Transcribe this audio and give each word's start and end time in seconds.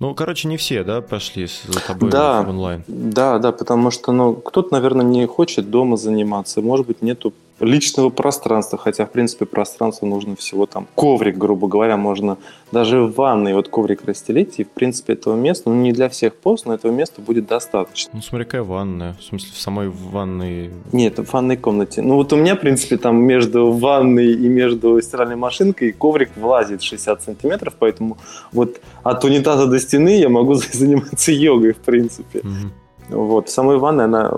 Ну, 0.00 0.14
короче, 0.14 0.48
не 0.48 0.56
все, 0.56 0.82
да, 0.82 1.02
пошли 1.02 1.46
за 1.46 1.78
тобой 1.86 2.10
да, 2.10 2.42
в 2.42 2.48
онлайн? 2.48 2.82
Да, 2.88 3.38
да, 3.38 3.52
потому 3.52 3.90
что, 3.90 4.12
ну, 4.12 4.34
кто-то, 4.34 4.72
наверное, 4.72 5.04
не 5.04 5.26
хочет 5.26 5.70
дома 5.70 5.98
заниматься, 5.98 6.62
может 6.62 6.86
быть, 6.86 7.02
нету 7.02 7.34
личного 7.60 8.10
пространства, 8.10 8.78
хотя, 8.78 9.06
в 9.06 9.12
принципе, 9.12 9.46
пространство 9.46 10.06
нужно 10.06 10.36
всего 10.36 10.66
там 10.66 10.88
коврик, 10.94 11.36
грубо 11.36 11.68
говоря, 11.68 11.96
можно 11.96 12.38
даже 12.72 13.02
в 13.02 13.14
ванной 13.14 13.54
вот 13.54 13.68
коврик 13.68 14.04
расстелить, 14.04 14.58
и, 14.58 14.64
в 14.64 14.70
принципе, 14.70 15.12
этого 15.12 15.36
места, 15.36 15.70
ну, 15.70 15.76
не 15.76 15.92
для 15.92 16.08
всех 16.08 16.34
пост, 16.34 16.66
но 16.66 16.74
этого 16.74 16.92
места 16.92 17.20
будет 17.20 17.46
достаточно. 17.46 18.10
Ну, 18.14 18.22
смотри, 18.22 18.44
какая 18.44 18.62
ванная, 18.62 19.14
в 19.14 19.22
смысле, 19.22 19.50
в 19.52 19.60
самой 19.60 19.88
ванной... 19.88 20.70
Нет, 20.92 21.18
в 21.18 21.32
ванной 21.32 21.56
комнате. 21.56 22.02
Ну, 22.02 22.14
вот 22.14 22.32
у 22.32 22.36
меня, 22.36 22.56
в 22.56 22.60
принципе, 22.60 22.96
там 22.96 23.16
между 23.22 23.72
ванной 23.72 24.32
и 24.32 24.48
между 24.48 25.00
стиральной 25.00 25.36
машинкой 25.36 25.92
коврик 25.92 26.30
влазит 26.36 26.82
60 26.82 27.22
сантиметров, 27.22 27.74
поэтому 27.78 28.18
вот 28.52 28.80
от 29.02 29.24
унитаза 29.24 29.66
до 29.66 29.78
стены 29.78 30.18
я 30.18 30.28
могу 30.28 30.54
заниматься 30.72 31.32
йогой, 31.32 31.72
в 31.72 31.78
принципе. 31.78 32.40
Угу. 32.40 32.72
Вот. 33.10 33.50
Самой 33.50 33.78
ванной 33.78 34.04
она 34.04 34.32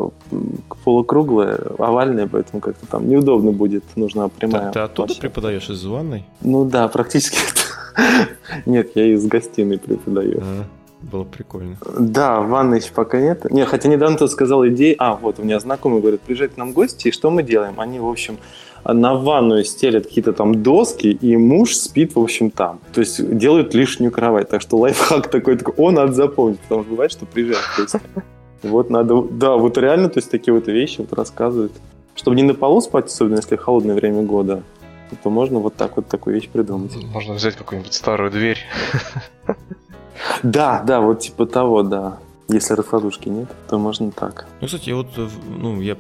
полукруглая, 0.85 1.59
овальная, 1.79 2.27
поэтому 2.27 2.61
как-то 2.61 2.87
там 2.87 3.09
неудобно 3.09 3.53
будет, 3.53 3.85
нужна 3.97 4.29
прямая. 4.29 4.69
Ты, 4.69 4.73
ты 4.73 4.79
оттуда 4.81 5.07
площадка. 5.07 5.21
преподаешь 5.21 5.71
из 5.71 5.85
ванной? 5.85 6.25
Ну 6.41 6.65
да, 6.65 6.89
практически. 6.89 7.39
Нет, 8.67 8.93
я 8.95 9.07
из 9.07 9.27
гостиной 9.27 9.79
преподаю. 9.79 10.41
А, 10.43 10.65
было 11.03 11.25
прикольно. 11.25 11.77
Да, 11.99 12.41
ванны 12.41 12.77
еще 12.77 12.93
пока 12.93 13.21
нет. 13.21 13.51
Не, 13.51 13.65
хотя 13.65 13.89
недавно 13.89 14.17
кто 14.17 14.29
сказал 14.29 14.67
идеи. 14.69 14.95
А, 14.99 15.17
вот, 15.17 15.39
у 15.39 15.43
меня 15.43 15.59
знакомый 15.61 16.01
говорит, 16.01 16.21
приезжай 16.21 16.49
к 16.49 16.57
нам 16.57 16.73
гости, 16.73 17.09
и 17.09 17.11
что 17.11 17.31
мы 17.31 17.43
делаем? 17.43 17.81
Они, 17.81 17.99
в 17.99 18.09
общем, 18.09 18.39
на 18.85 19.15
ванную 19.15 19.65
стелят 19.65 20.07
какие-то 20.07 20.33
там 20.33 20.63
доски, 20.63 21.09
и 21.09 21.37
муж 21.37 21.75
спит, 21.77 22.15
в 22.15 22.21
общем, 22.21 22.51
там. 22.51 22.81
То 22.93 23.01
есть 23.01 23.37
делают 23.37 23.75
лишнюю 23.75 24.11
кровать. 24.11 24.49
Так 24.49 24.63
что 24.63 24.79
лайфхак 24.79 25.29
такой, 25.29 25.57
такой 25.57 25.75
он 25.77 25.95
надо 25.95 26.13
запомнить, 26.13 26.61
потому 26.61 26.83
что 26.83 26.91
бывает, 26.91 27.13
что 27.13 27.27
приезжает 27.27 27.65
в 27.65 27.79
гости. 27.79 28.01
Вот 28.63 28.91
надо, 28.91 29.23
да, 29.23 29.57
вот 29.57 29.77
реально, 29.79 30.09
то 30.09 30.19
есть 30.19 30.31
такие 30.31 30.55
вот 30.55 30.67
вещи 30.69 30.99
вот 31.01 31.13
рассказывают. 31.13 31.73
Чтобы 32.15 32.37
не 32.37 32.43
на 32.43 32.55
полу 32.55 32.81
спать, 32.81 33.07
особенно 33.07 33.37
если 33.37 33.57
холодное 33.57 33.95
время 33.95 34.23
года, 34.23 34.63
то 35.23 35.31
можно 35.31 35.59
вот 35.59 35.75
так 35.75 35.97
вот 35.97 36.07
такую 36.07 36.37
вещь 36.37 36.49
придумать. 36.49 36.93
Можно 37.13 37.35
взять 37.35 37.57
какую-нибудь 37.57 37.93
старую 37.93 38.31
дверь. 38.31 38.59
Да, 40.43 40.83
да, 40.87 41.01
вот 41.01 41.21
типа 41.21 41.47
того, 41.47 41.83
да. 41.83 42.19
Если 42.49 42.75
раскладушки 42.75 43.29
нет, 43.29 43.49
то 43.69 43.79
можно 43.79 44.11
так. 44.11 44.47
Ну, 44.61 44.67
кстати, 44.67 44.91
вот, 44.91 45.09
ну, 45.49 45.81
я 45.81 45.97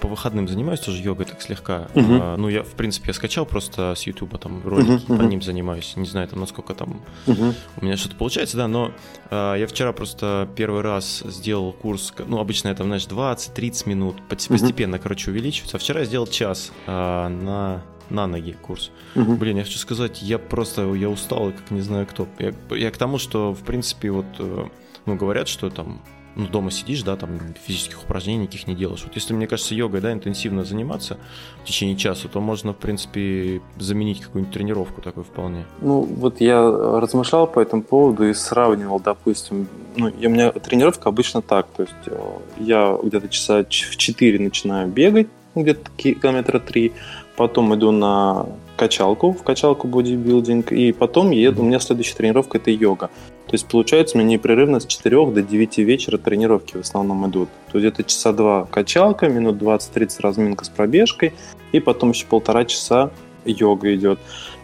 по 0.00 0.08
выходным 0.08 0.48
занимаюсь 0.48 0.80
тоже 0.80 1.02
йогой 1.02 1.26
так 1.26 1.42
слегка. 1.42 1.88
Uh-huh. 1.94 2.18
А, 2.22 2.36
ну, 2.36 2.48
я, 2.48 2.62
в 2.62 2.72
принципе, 2.72 3.08
я 3.08 3.14
скачал 3.14 3.46
просто 3.46 3.94
с 3.94 4.02
Ютуба 4.02 4.38
там 4.38 4.62
ролики, 4.64 4.90
uh-huh. 4.90 5.16
по 5.16 5.22
ним 5.22 5.42
занимаюсь. 5.42 5.94
Не 5.96 6.06
знаю, 6.06 6.28
там, 6.28 6.40
насколько 6.40 6.74
там 6.74 7.00
uh-huh. 7.26 7.54
у 7.80 7.84
меня 7.84 7.96
что-то 7.96 8.16
получается, 8.16 8.56
да, 8.56 8.68
но 8.68 8.92
а, 9.30 9.54
я 9.54 9.66
вчера 9.66 9.92
просто 9.92 10.48
первый 10.56 10.82
раз 10.82 11.22
сделал 11.26 11.72
курс, 11.72 12.12
ну, 12.26 12.38
обычно 12.38 12.68
это, 12.68 12.84
знаешь, 12.84 13.06
20-30 13.06 13.88
минут, 13.88 14.16
постепенно, 14.28 14.96
uh-huh. 14.96 15.00
короче, 15.00 15.30
увеличивается. 15.30 15.76
А 15.76 15.80
вчера 15.80 16.00
я 16.00 16.06
сделал 16.06 16.26
час 16.26 16.72
а, 16.86 17.28
на 17.28 17.82
на 18.10 18.26
ноги 18.26 18.52
курс. 18.52 18.90
Угу. 19.14 19.34
Блин, 19.34 19.56
я 19.56 19.64
хочу 19.64 19.78
сказать, 19.78 20.22
я 20.22 20.38
просто, 20.38 20.94
я 20.94 21.08
устал, 21.08 21.50
как 21.52 21.70
не 21.70 21.80
знаю 21.80 22.06
кто. 22.06 22.28
Я, 22.38 22.54
я 22.70 22.90
к 22.90 22.96
тому, 22.96 23.18
что, 23.18 23.52
в 23.52 23.64
принципе, 23.64 24.10
вот, 24.10 24.26
э, 24.38 24.68
ну, 25.06 25.16
говорят, 25.16 25.48
что 25.48 25.70
там 25.70 26.00
ну, 26.36 26.46
дома 26.46 26.70
сидишь, 26.70 27.02
да, 27.02 27.16
там 27.16 27.30
физических 27.66 28.02
упражнений 28.02 28.42
никаких 28.42 28.66
не 28.66 28.74
делаешь. 28.74 29.02
Вот 29.04 29.14
если, 29.14 29.32
мне 29.32 29.46
кажется, 29.46 29.74
йогой, 29.74 30.00
да, 30.00 30.12
интенсивно 30.12 30.64
заниматься 30.64 31.16
в 31.62 31.66
течение 31.66 31.96
часа, 31.96 32.28
то 32.28 32.40
можно, 32.40 32.72
в 32.72 32.76
принципе, 32.76 33.62
заменить 33.78 34.20
какую-нибудь 34.20 34.54
тренировку 34.54 35.00
такой 35.00 35.24
вполне. 35.24 35.64
Ну, 35.80 36.02
вот 36.02 36.40
я 36.40 36.60
размышлял 36.60 37.46
по 37.46 37.60
этому 37.60 37.82
поводу 37.82 38.28
и 38.28 38.34
сравнивал, 38.34 39.00
допустим, 39.00 39.66
ну, 39.96 40.06
у 40.08 40.28
меня 40.28 40.52
тренировка 40.52 41.08
обычно 41.08 41.40
так, 41.40 41.66
то 41.74 41.84
есть 41.84 41.94
э, 42.06 42.18
я 42.58 42.98
где-то 43.02 43.28
часа 43.28 43.64
в 43.64 43.96
4 43.96 44.38
начинаю 44.38 44.88
бегать, 44.88 45.28
где-то 45.54 45.90
километра 45.96 46.60
3, 46.60 46.92
потом 47.36 47.74
иду 47.74 47.92
на 47.92 48.46
качалку, 48.76 49.32
в 49.32 49.42
качалку 49.42 49.88
бодибилдинг, 49.88 50.70
и 50.70 50.92
потом 50.92 51.30
еду, 51.30 51.62
у 51.62 51.64
меня 51.64 51.80
следующая 51.80 52.14
тренировка 52.14 52.58
это 52.58 52.70
йога. 52.70 53.10
То 53.46 53.54
есть 53.54 53.68
получается 53.68 54.16
у 54.16 54.20
меня 54.20 54.30
непрерывно 54.30 54.80
с 54.80 54.86
4 54.86 55.26
до 55.26 55.42
9 55.42 55.78
вечера 55.78 56.18
тренировки 56.18 56.76
в 56.76 56.80
основном 56.80 57.28
идут. 57.28 57.48
То 57.70 57.78
есть 57.78 57.94
где-то 57.94 58.08
часа 58.10 58.32
два 58.32 58.64
качалка, 58.64 59.28
минут 59.28 59.56
20-30 59.62 60.16
разминка 60.20 60.64
с 60.64 60.68
пробежкой, 60.68 61.32
и 61.72 61.78
потом 61.78 62.10
еще 62.10 62.26
полтора 62.26 62.64
часа 62.64 63.10
йога 63.44 63.94
идет. 63.94 64.18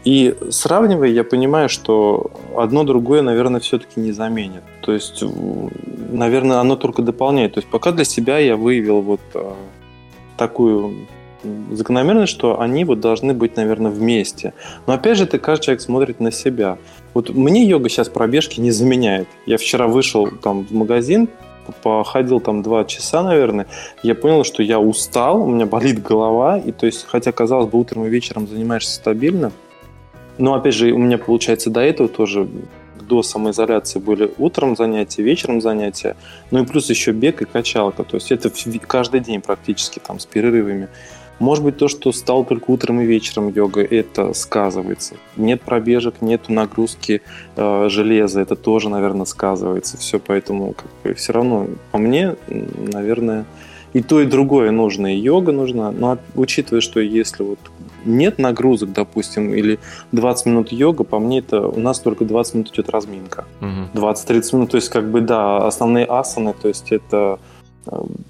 И 0.04 0.34
сравнивая, 0.50 1.08
я 1.08 1.22
понимаю, 1.22 1.68
что 1.68 2.32
одно 2.56 2.82
другое, 2.82 3.22
наверное, 3.22 3.60
все-таки 3.60 4.00
не 4.00 4.10
заменит. 4.10 4.64
То 4.80 4.92
есть, 4.92 5.22
наверное, 6.10 6.58
оно 6.58 6.74
только 6.74 7.02
дополняет. 7.02 7.54
То 7.54 7.60
есть 7.60 7.70
пока 7.70 7.92
для 7.92 8.04
себя 8.04 8.38
я 8.38 8.56
выявил 8.56 9.00
вот 9.00 9.20
а, 9.34 9.54
такую 10.36 11.06
закономерность, 11.70 12.32
что 12.32 12.60
они 12.60 12.84
вот 12.84 13.00
должны 13.00 13.34
быть, 13.34 13.56
наверное, 13.56 13.90
вместе. 13.90 14.54
Но 14.86 14.94
опять 14.94 15.18
же, 15.18 15.24
это 15.24 15.38
каждый 15.38 15.64
человек 15.64 15.80
смотрит 15.82 16.20
на 16.20 16.30
себя. 16.32 16.78
Вот 17.14 17.30
мне 17.30 17.64
йога 17.64 17.88
сейчас 17.88 18.08
пробежки 18.08 18.60
не 18.60 18.70
заменяет. 18.70 19.28
Я 19.46 19.58
вчера 19.58 19.86
вышел 19.86 20.28
там 20.28 20.64
в 20.64 20.72
магазин, 20.72 21.28
походил 21.82 22.40
там 22.40 22.62
два 22.62 22.84
часа, 22.84 23.22
наверное, 23.22 23.66
я 24.02 24.14
понял, 24.14 24.44
что 24.44 24.62
я 24.62 24.80
устал, 24.80 25.42
у 25.42 25.46
меня 25.46 25.66
болит 25.66 26.02
голова, 26.02 26.58
и 26.58 26.72
то 26.72 26.86
есть, 26.86 27.06
хотя, 27.08 27.30
казалось 27.32 27.70
бы, 27.70 27.78
утром 27.78 28.04
и 28.04 28.08
вечером 28.08 28.48
занимаешься 28.48 28.94
стабильно, 28.94 29.52
но, 30.38 30.54
опять 30.54 30.74
же, 30.74 30.92
у 30.92 30.98
меня, 30.98 31.18
получается, 31.18 31.70
до 31.70 31.80
этого 31.80 32.08
тоже 32.08 32.48
до 33.08 33.22
самоизоляции 33.22 33.98
были 33.98 34.32
утром 34.38 34.76
занятия, 34.76 35.22
вечером 35.22 35.60
занятия, 35.60 36.16
ну 36.50 36.62
и 36.62 36.66
плюс 36.66 36.88
еще 36.88 37.12
бег 37.12 37.42
и 37.42 37.44
качалка. 37.44 38.04
То 38.04 38.16
есть 38.16 38.32
это 38.32 38.50
каждый 38.86 39.20
день 39.20 39.40
практически 39.40 39.98
там 39.98 40.18
с 40.18 40.26
перерывами. 40.26 40.88
Может 41.42 41.64
быть, 41.64 41.76
то, 41.76 41.88
что 41.88 42.12
стал 42.12 42.44
только 42.44 42.70
утром 42.70 43.00
и 43.00 43.04
вечером 43.04 43.48
йога, 43.48 43.82
это 43.82 44.32
сказывается. 44.32 45.16
Нет 45.36 45.60
пробежек, 45.62 46.22
нет 46.22 46.48
нагрузки 46.48 47.20
э, 47.56 47.88
железа, 47.88 48.40
это 48.40 48.54
тоже, 48.54 48.88
наверное, 48.88 49.26
сказывается. 49.26 49.96
Все, 49.96 50.20
поэтому 50.20 50.72
как 50.74 50.86
бы, 51.02 51.14
все 51.14 51.32
равно 51.32 51.66
по 51.90 51.98
мне, 51.98 52.36
наверное, 52.48 53.44
и 53.92 54.02
то, 54.02 54.20
и 54.20 54.26
другое 54.26 54.70
нужно, 54.70 55.12
и 55.12 55.18
йога 55.18 55.50
нужна. 55.50 55.90
Но 55.90 56.16
учитывая, 56.36 56.80
что 56.80 57.00
если 57.00 57.42
вот 57.42 57.58
нет 58.04 58.38
нагрузок, 58.38 58.92
допустим, 58.92 59.52
или 59.52 59.80
20 60.12 60.46
минут 60.46 60.70
йога, 60.70 61.02
по 61.02 61.18
мне 61.18 61.40
это 61.40 61.66
у 61.66 61.80
нас 61.80 61.98
только 61.98 62.24
20 62.24 62.54
минут 62.54 62.70
идет 62.70 62.88
разминка. 62.88 63.46
Угу. 63.60 64.00
20-30 64.00 64.56
минут, 64.56 64.70
то 64.70 64.76
есть 64.76 64.90
как 64.90 65.10
бы 65.10 65.20
да, 65.20 65.66
основные 65.66 66.04
асаны, 66.04 66.54
то 66.54 66.68
есть 66.68 66.92
это 66.92 67.40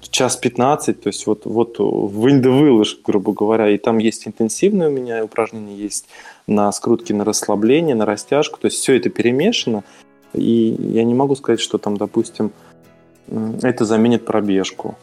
час 0.09 0.37
15, 0.37 1.01
то 1.01 1.07
есть 1.07 1.27
вот, 1.27 1.45
вот 1.45 1.75
вынь 1.79 2.41
да 2.41 2.49
выложь, 2.49 2.99
грубо 3.03 3.33
говоря, 3.33 3.69
и 3.69 3.77
там 3.77 3.97
есть 3.97 4.27
интенсивные 4.27 4.89
у 4.89 4.91
меня 4.91 5.23
упражнения, 5.23 5.75
есть 5.75 6.07
на 6.47 6.71
скрутки, 6.71 7.13
на 7.13 7.25
расслабление, 7.25 7.95
на 7.95 8.05
растяжку, 8.05 8.59
то 8.59 8.65
есть 8.65 8.77
все 8.77 8.97
это 8.97 9.09
перемешано, 9.09 9.83
и 10.33 10.75
я 10.79 11.03
не 11.03 11.13
могу 11.13 11.35
сказать, 11.35 11.59
что 11.59 11.77
там, 11.77 11.97
допустим, 11.97 12.51
это 13.61 13.85
заменит 13.85 14.25
пробежку. 14.25 14.97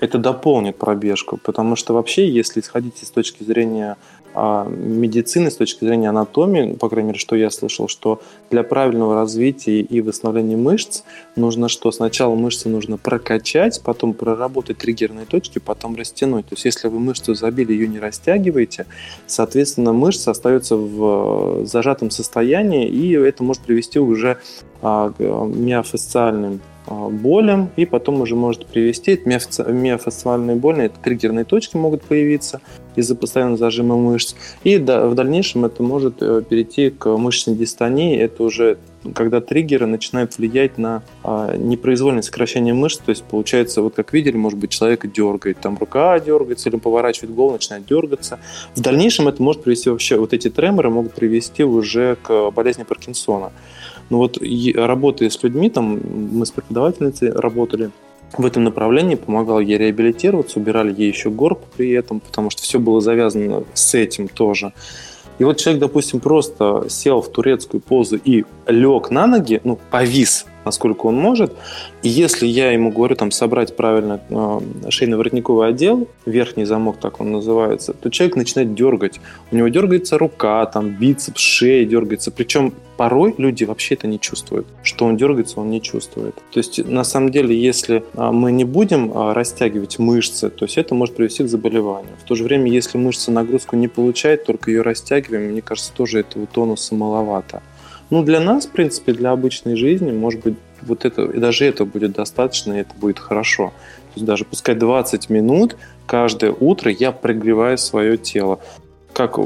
Это 0.00 0.18
дополнит 0.18 0.76
пробежку, 0.76 1.38
потому 1.42 1.76
что 1.76 1.92
вообще, 1.94 2.28
если 2.28 2.60
исходить 2.60 2.98
с 2.98 3.10
точки 3.10 3.44
зрения 3.44 3.96
а 4.32 4.64
медицины 4.68 5.50
с 5.50 5.56
точки 5.56 5.84
зрения 5.84 6.08
анатомии, 6.08 6.74
по 6.74 6.88
крайней 6.88 7.08
мере, 7.08 7.18
что 7.18 7.34
я 7.34 7.50
слышал, 7.50 7.88
что 7.88 8.22
для 8.50 8.62
правильного 8.62 9.14
развития 9.14 9.80
и 9.80 10.00
восстановления 10.00 10.56
мышц 10.56 11.02
нужно 11.34 11.68
что? 11.68 11.90
Сначала 11.90 12.36
мышцы 12.36 12.68
нужно 12.68 12.96
прокачать, 12.96 13.80
потом 13.82 14.14
проработать 14.14 14.78
триггерные 14.78 15.26
точки, 15.26 15.58
потом 15.58 15.96
растянуть. 15.96 16.46
То 16.46 16.52
есть 16.52 16.64
если 16.64 16.86
вы 16.86 17.00
мышцу 17.00 17.34
забили, 17.34 17.72
ее 17.72 17.88
не 17.88 17.98
растягиваете, 17.98 18.86
соответственно, 19.26 19.92
мышца 19.92 20.30
остается 20.30 20.76
в 20.76 21.66
зажатом 21.66 22.10
состоянии, 22.10 22.88
и 22.88 23.12
это 23.14 23.42
может 23.42 23.62
привести 23.62 23.98
уже 23.98 24.38
а, 24.80 25.10
к 25.10 25.20
миофасциальным 25.20 26.54
а, 26.54 26.69
болям, 26.86 27.70
и 27.76 27.84
потом 27.84 28.20
уже 28.20 28.34
может 28.34 28.66
привести 28.66 29.20
миофасциальные 29.24 30.56
боли, 30.56 30.84
это 30.84 30.98
триггерные 31.00 31.44
точки 31.44 31.76
могут 31.76 32.02
появиться 32.02 32.60
из-за 32.96 33.14
постоянного 33.14 33.58
зажима 33.58 33.96
мышц, 33.96 34.34
и 34.64 34.76
в 34.78 35.14
дальнейшем 35.14 35.64
это 35.64 35.82
может 35.82 36.16
э, 36.20 36.42
перейти 36.48 36.90
к 36.90 37.06
мышечной 37.16 37.54
дистонии, 37.54 38.18
это 38.18 38.42
уже 38.42 38.78
когда 39.14 39.40
триггеры 39.40 39.86
начинают 39.86 40.36
влиять 40.36 40.76
на 40.76 41.02
а, 41.24 41.56
непроизвольное 41.56 42.22
сокращение 42.22 42.74
мышц, 42.74 42.98
то 42.98 43.10
есть 43.10 43.24
получается, 43.24 43.82
вот 43.82 43.94
как 43.94 44.12
видели, 44.12 44.36
может 44.36 44.58
быть, 44.58 44.70
человека 44.70 45.08
дергает, 45.08 45.58
там 45.60 45.78
рука 45.78 46.18
дергается, 46.20 46.68
или 46.68 46.76
поворачивает 46.76 47.34
голову, 47.34 47.54
начинает 47.54 47.86
дергаться. 47.86 48.38
В 48.74 48.80
дальнейшем 48.80 49.28
это 49.28 49.42
может 49.42 49.62
привести 49.62 49.88
вообще, 49.90 50.18
вот 50.18 50.34
эти 50.34 50.50
треморы 50.50 50.90
могут 50.90 51.14
привести 51.14 51.64
уже 51.64 52.16
к 52.22 52.50
болезни 52.50 52.82
Паркинсона. 52.82 53.52
Ну 54.10 54.18
вот 54.18 54.38
работая 54.74 55.30
с 55.30 55.42
людьми, 55.42 55.70
там 55.70 56.00
мы 56.32 56.44
с 56.44 56.50
преподавательницей 56.50 57.32
работали, 57.32 57.90
в 58.36 58.46
этом 58.46 58.64
направлении, 58.64 59.16
помогал 59.16 59.60
ей 59.60 59.78
реабилитироваться, 59.78 60.60
убирали 60.60 60.94
ей 60.96 61.08
еще 61.08 61.30
горб 61.30 61.60
при 61.76 61.90
этом, 61.90 62.20
потому 62.20 62.50
что 62.50 62.62
все 62.62 62.78
было 62.78 63.00
завязано 63.00 63.64
с 63.74 63.94
этим 63.94 64.28
тоже. 64.28 64.72
И 65.38 65.44
вот 65.44 65.56
человек, 65.56 65.80
допустим, 65.80 66.20
просто 66.20 66.84
сел 66.88 67.22
в 67.22 67.30
турецкую 67.30 67.80
позу 67.80 68.16
и 68.16 68.44
лег 68.66 69.10
на 69.10 69.26
ноги, 69.26 69.60
ну, 69.64 69.78
повис 69.90 70.46
насколько 70.64 71.06
он 71.06 71.16
может. 71.16 71.52
И 72.02 72.08
если 72.08 72.46
я 72.46 72.72
ему 72.72 72.90
говорю 72.90 73.16
там 73.16 73.30
собрать 73.30 73.76
правильно 73.76 74.20
э, 74.28 74.60
шейно-воротниковый 74.88 75.68
отдел, 75.68 76.08
верхний 76.26 76.64
замок, 76.64 76.96
так 77.00 77.20
он 77.20 77.32
называется, 77.32 77.92
то 77.92 78.10
человек 78.10 78.36
начинает 78.36 78.74
дергать. 78.74 79.20
У 79.50 79.56
него 79.56 79.68
дергается 79.68 80.18
рука, 80.18 80.66
там 80.66 80.90
бицепс, 80.90 81.40
шея 81.40 81.84
дергается. 81.84 82.30
Причем 82.30 82.72
порой 83.00 83.34
люди 83.38 83.64
вообще 83.64 83.94
это 83.94 84.06
не 84.06 84.20
чувствуют. 84.20 84.66
Что 84.82 85.06
он 85.06 85.16
дергается, 85.16 85.58
он 85.58 85.70
не 85.70 85.80
чувствует. 85.80 86.34
То 86.34 86.58
есть 86.58 86.86
на 86.86 87.02
самом 87.02 87.30
деле, 87.30 87.58
если 87.58 88.04
а, 88.14 88.30
мы 88.30 88.52
не 88.52 88.64
будем 88.64 89.10
а, 89.14 89.32
растягивать 89.32 89.98
мышцы, 89.98 90.50
то 90.50 90.66
есть 90.66 90.76
это 90.76 90.94
может 90.94 91.16
привести 91.16 91.44
к 91.44 91.48
заболеванию. 91.48 92.12
В 92.22 92.28
то 92.28 92.34
же 92.34 92.44
время, 92.44 92.70
если 92.70 92.98
мышца 92.98 93.30
нагрузку 93.30 93.76
не 93.76 93.88
получает, 93.88 94.44
только 94.44 94.70
ее 94.70 94.82
растягиваем, 94.82 95.52
мне 95.52 95.62
кажется, 95.62 95.92
тоже 95.94 96.20
этого 96.20 96.46
тонуса 96.46 96.94
маловато. 96.94 97.62
Ну, 98.10 98.24
для 98.24 98.40
нас, 98.40 98.66
в 98.66 98.70
принципе, 98.70 99.12
для 99.12 99.30
обычной 99.30 99.76
жизни, 99.76 100.10
может 100.10 100.42
быть, 100.42 100.56
вот 100.82 101.04
это, 101.04 101.22
и 101.22 101.38
даже 101.38 101.64
это 101.64 101.84
будет 101.84 102.12
достаточно, 102.12 102.72
и 102.74 102.80
это 102.80 102.94
будет 102.94 103.18
хорошо. 103.18 103.68
То 103.68 104.16
есть 104.16 104.26
даже 104.26 104.44
пускай 104.44 104.74
20 104.74 105.30
минут 105.30 105.76
каждое 106.06 106.50
утро 106.52 106.90
я 106.90 107.12
прогреваю 107.12 107.78
свое 107.78 108.16
тело. 108.16 108.58
Как 109.12 109.38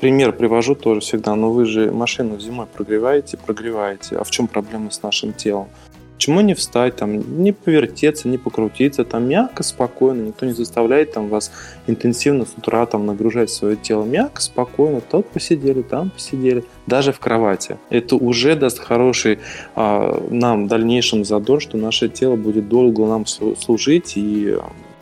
пример 0.00 0.32
привожу 0.32 0.74
тоже 0.74 1.00
всегда, 1.00 1.34
но 1.34 1.50
вы 1.50 1.66
же 1.66 1.90
машину 1.90 2.38
зимой 2.40 2.66
прогреваете, 2.66 3.36
прогреваете. 3.36 4.16
А 4.16 4.24
в 4.24 4.30
чем 4.30 4.46
проблема 4.46 4.90
с 4.90 5.02
нашим 5.02 5.34
телом? 5.34 5.68
Почему 6.16 6.40
не 6.40 6.54
встать, 6.54 6.96
там, 6.96 7.42
не 7.42 7.52
повертеться, 7.52 8.26
не 8.26 8.38
покрутиться, 8.38 9.04
там 9.04 9.28
мягко, 9.28 9.62
спокойно, 9.62 10.22
никто 10.22 10.46
не 10.46 10.52
заставляет 10.52 11.12
там 11.12 11.28
вас 11.28 11.52
интенсивно 11.86 12.46
с 12.46 12.54
утра 12.56 12.86
там 12.86 13.04
нагружать 13.04 13.50
свое 13.50 13.76
тело. 13.76 14.04
Мягко, 14.04 14.40
спокойно, 14.40 15.02
тут 15.02 15.26
посидели, 15.26 15.82
там 15.82 16.08
посидели, 16.08 16.64
даже 16.86 17.12
в 17.12 17.20
кровати. 17.20 17.76
Это 17.90 18.16
уже 18.16 18.56
даст 18.56 18.78
хороший 18.78 19.40
а, 19.74 20.26
нам 20.30 20.68
дальнейшем 20.68 21.22
задор, 21.26 21.60
что 21.60 21.76
наше 21.76 22.08
тело 22.08 22.36
будет 22.36 22.66
долго 22.66 23.04
нам 23.04 23.26
служить 23.26 24.14
и 24.16 24.56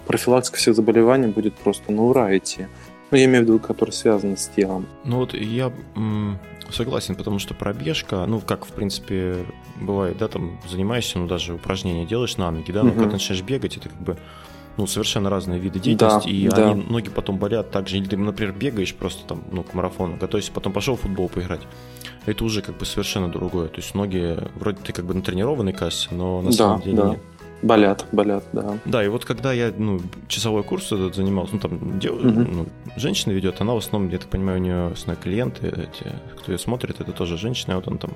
профилактика 0.06 0.56
всех 0.56 0.74
заболеваний 0.74 1.28
будет 1.28 1.54
просто 1.54 1.92
на 1.92 2.02
ура 2.02 2.36
идти. 2.36 2.66
Ну, 3.10 3.18
я 3.18 3.26
имею 3.26 3.44
в 3.44 3.46
виду, 3.46 3.58
которые 3.60 3.92
связаны 3.92 4.36
с 4.36 4.48
телом. 4.48 4.86
Ну 5.04 5.18
вот 5.18 5.34
я 5.34 5.70
Согласен, 6.74 7.14
потому 7.14 7.38
что 7.38 7.54
пробежка, 7.54 8.26
ну, 8.26 8.40
как, 8.40 8.66
в 8.66 8.72
принципе, 8.72 9.46
бывает, 9.80 10.18
да, 10.18 10.26
там, 10.26 10.60
занимаешься, 10.68 11.18
ну, 11.18 11.28
даже 11.28 11.54
упражнения 11.54 12.04
делаешь 12.04 12.36
на 12.36 12.50
ноги, 12.50 12.72
да, 12.72 12.82
но 12.82 12.90
угу. 12.90 12.98
когда 12.98 13.12
начинаешь 13.12 13.44
бегать, 13.44 13.76
это 13.76 13.88
как 13.88 14.00
бы, 14.00 14.18
ну, 14.76 14.88
совершенно 14.88 15.30
разные 15.30 15.60
виды 15.60 15.78
деятельности, 15.78 16.28
да, 16.28 16.34
и 16.34 16.48
да. 16.48 16.70
они, 16.70 16.82
ноги 16.82 17.10
потом 17.10 17.38
болят 17.38 17.70
так 17.70 17.88
же, 17.88 17.98
или 17.98 18.06
ты, 18.06 18.16
например, 18.16 18.52
бегаешь 18.54 18.92
просто 18.92 19.24
там, 19.24 19.44
ну, 19.52 19.62
к 19.62 19.72
марафону, 19.74 20.16
готовишься, 20.16 20.50
потом 20.50 20.72
пошел 20.72 20.96
в 20.96 21.02
футбол 21.02 21.28
поиграть, 21.28 21.62
это 22.26 22.44
уже 22.44 22.60
как 22.60 22.76
бы 22.76 22.84
совершенно 22.84 23.30
другое, 23.30 23.68
то 23.68 23.76
есть 23.76 23.94
ноги, 23.94 24.36
вроде 24.56 24.78
ты 24.82 24.92
как 24.92 25.04
бы 25.04 25.14
натренированный, 25.14 25.72
кажется, 25.72 26.12
но 26.12 26.42
на 26.42 26.50
да, 26.50 26.56
самом 26.56 26.80
деле 26.80 26.96
да. 26.96 27.08
нет. 27.10 27.20
Болят, 27.62 28.04
болят, 28.12 28.44
да. 28.52 28.78
Да, 28.84 29.04
и 29.04 29.08
вот 29.08 29.24
когда 29.24 29.52
я 29.52 29.72
ну, 29.76 30.00
часовой 30.28 30.62
курс 30.62 30.92
этот 30.92 31.14
занимался, 31.14 31.54
ну 31.54 31.60
там 31.60 31.98
дев... 31.98 32.12
угу. 32.12 32.28
ну, 32.28 32.66
женщина 32.96 33.32
ведет, 33.32 33.60
она 33.60 33.74
в 33.74 33.78
основном, 33.78 34.10
я 34.10 34.18
так 34.18 34.28
понимаю, 34.28 34.58
у 34.58 34.62
нее 34.62 34.86
основные 34.88 35.22
клиенты, 35.22 35.68
эти, 35.68 36.12
кто 36.38 36.52
ее 36.52 36.58
смотрит, 36.58 37.00
это 37.00 37.12
тоже 37.12 37.38
женщина, 37.38 37.72
и 37.72 37.74
вот 37.76 37.88
он 37.88 37.98
там 37.98 38.10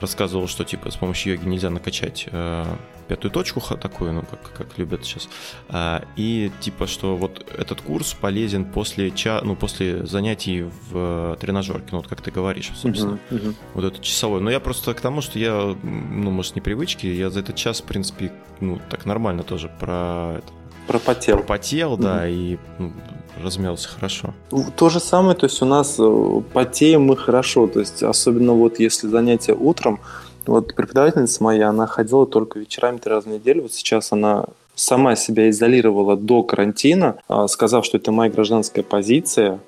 рассказывал, 0.00 0.48
что 0.48 0.64
типа 0.64 0.90
с 0.90 0.96
помощью 0.96 1.34
йоги 1.34 1.46
нельзя 1.46 1.70
накачать 1.70 2.28
э, 2.30 2.64
пятую 3.08 3.30
точку 3.30 3.60
такую, 3.76 4.12
ну 4.12 4.22
как, 4.22 4.52
как 4.52 4.78
любят 4.78 5.04
сейчас, 5.04 5.28
э, 5.68 6.00
и 6.16 6.50
типа 6.60 6.86
что 6.86 7.16
вот 7.16 7.46
этот 7.56 7.80
курс 7.80 8.14
полезен 8.14 8.64
после 8.64 9.10
ча, 9.10 9.40
ну 9.42 9.56
после 9.56 10.06
занятий 10.06 10.66
в 10.90 11.36
тренажерке, 11.40 11.88
ну 11.92 11.98
вот 11.98 12.08
как 12.08 12.20
ты 12.20 12.30
говоришь, 12.30 12.70
собственно, 12.74 13.18
uh-huh, 13.30 13.42
uh-huh. 13.42 13.54
вот 13.74 13.84
этот 13.84 14.02
часовой. 14.02 14.40
Но 14.40 14.50
я 14.50 14.60
просто 14.60 14.94
к 14.94 15.00
тому, 15.00 15.20
что 15.20 15.38
я, 15.38 15.76
ну 15.82 16.30
может 16.30 16.54
не 16.54 16.60
привычки, 16.60 17.06
я 17.06 17.30
за 17.30 17.40
этот 17.40 17.56
час 17.56 17.80
в 17.80 17.84
принципе 17.84 18.32
ну 18.60 18.80
так 18.88 19.06
нормально 19.06 19.42
тоже 19.42 19.70
про 19.78 20.36
это, 20.38 20.52
пропотел. 20.86 21.36
Пропотел, 21.38 21.96
да, 21.96 22.26
mm-hmm. 22.26 22.32
и 22.32 22.58
ну, 22.78 22.92
размялся 23.42 23.88
хорошо. 23.88 24.34
То 24.76 24.88
же 24.88 25.00
самое, 25.00 25.36
то 25.36 25.46
есть 25.46 25.62
у 25.62 25.66
нас 25.66 25.96
э, 25.98 26.42
потеем 26.52 27.02
мы 27.02 27.16
хорошо, 27.16 27.66
то 27.66 27.80
есть 27.80 28.02
особенно 28.02 28.52
вот 28.52 28.80
если 28.80 29.08
занятие 29.08 29.54
утром, 29.54 30.00
вот 30.46 30.74
преподавательница 30.74 31.42
моя, 31.42 31.68
она 31.68 31.86
ходила 31.86 32.26
только 32.26 32.58
вечерами 32.58 32.98
три 32.98 33.12
раза 33.12 33.28
в 33.28 33.32
неделю, 33.32 33.62
вот 33.62 33.72
сейчас 33.72 34.12
она 34.12 34.46
сама 34.74 35.16
себя 35.16 35.50
изолировала 35.50 36.16
до 36.16 36.42
карантина, 36.42 37.16
а, 37.28 37.46
сказав, 37.48 37.84
что 37.84 37.98
это 37.98 38.12
моя 38.12 38.30
гражданская 38.30 38.82
позиция, 38.82 39.60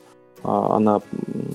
а, 0.42 0.76
она 0.76 1.00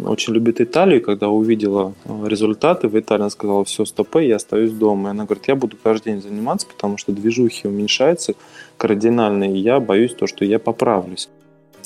очень 0.06 0.34
любит 0.34 0.62
Италию, 0.62 1.02
когда 1.02 1.30
увидела 1.30 1.94
а, 2.06 2.26
результаты 2.28 2.88
в 2.88 2.98
Италии, 2.98 3.24
она 3.24 3.30
сказала, 3.30 3.66
все, 3.66 3.86
стопы, 3.86 4.24
я 4.24 4.38
остаюсь 4.38 4.72
дома. 4.72 5.10
И 5.10 5.12
она 5.12 5.26
говорит, 5.26 5.48
я 5.48 5.56
буду 5.56 5.76
каждый 5.82 6.14
день 6.14 6.22
заниматься, 6.22 6.68
потому 6.68 6.98
что 6.98 7.12
движухи 7.12 7.68
уменьшаются 7.68 8.34
кардинально, 8.78 9.52
и 9.52 9.58
я 9.58 9.80
боюсь 9.80 10.14
то, 10.14 10.28
что 10.28 10.46
я 10.46 10.60
поправлюсь. 10.60 11.30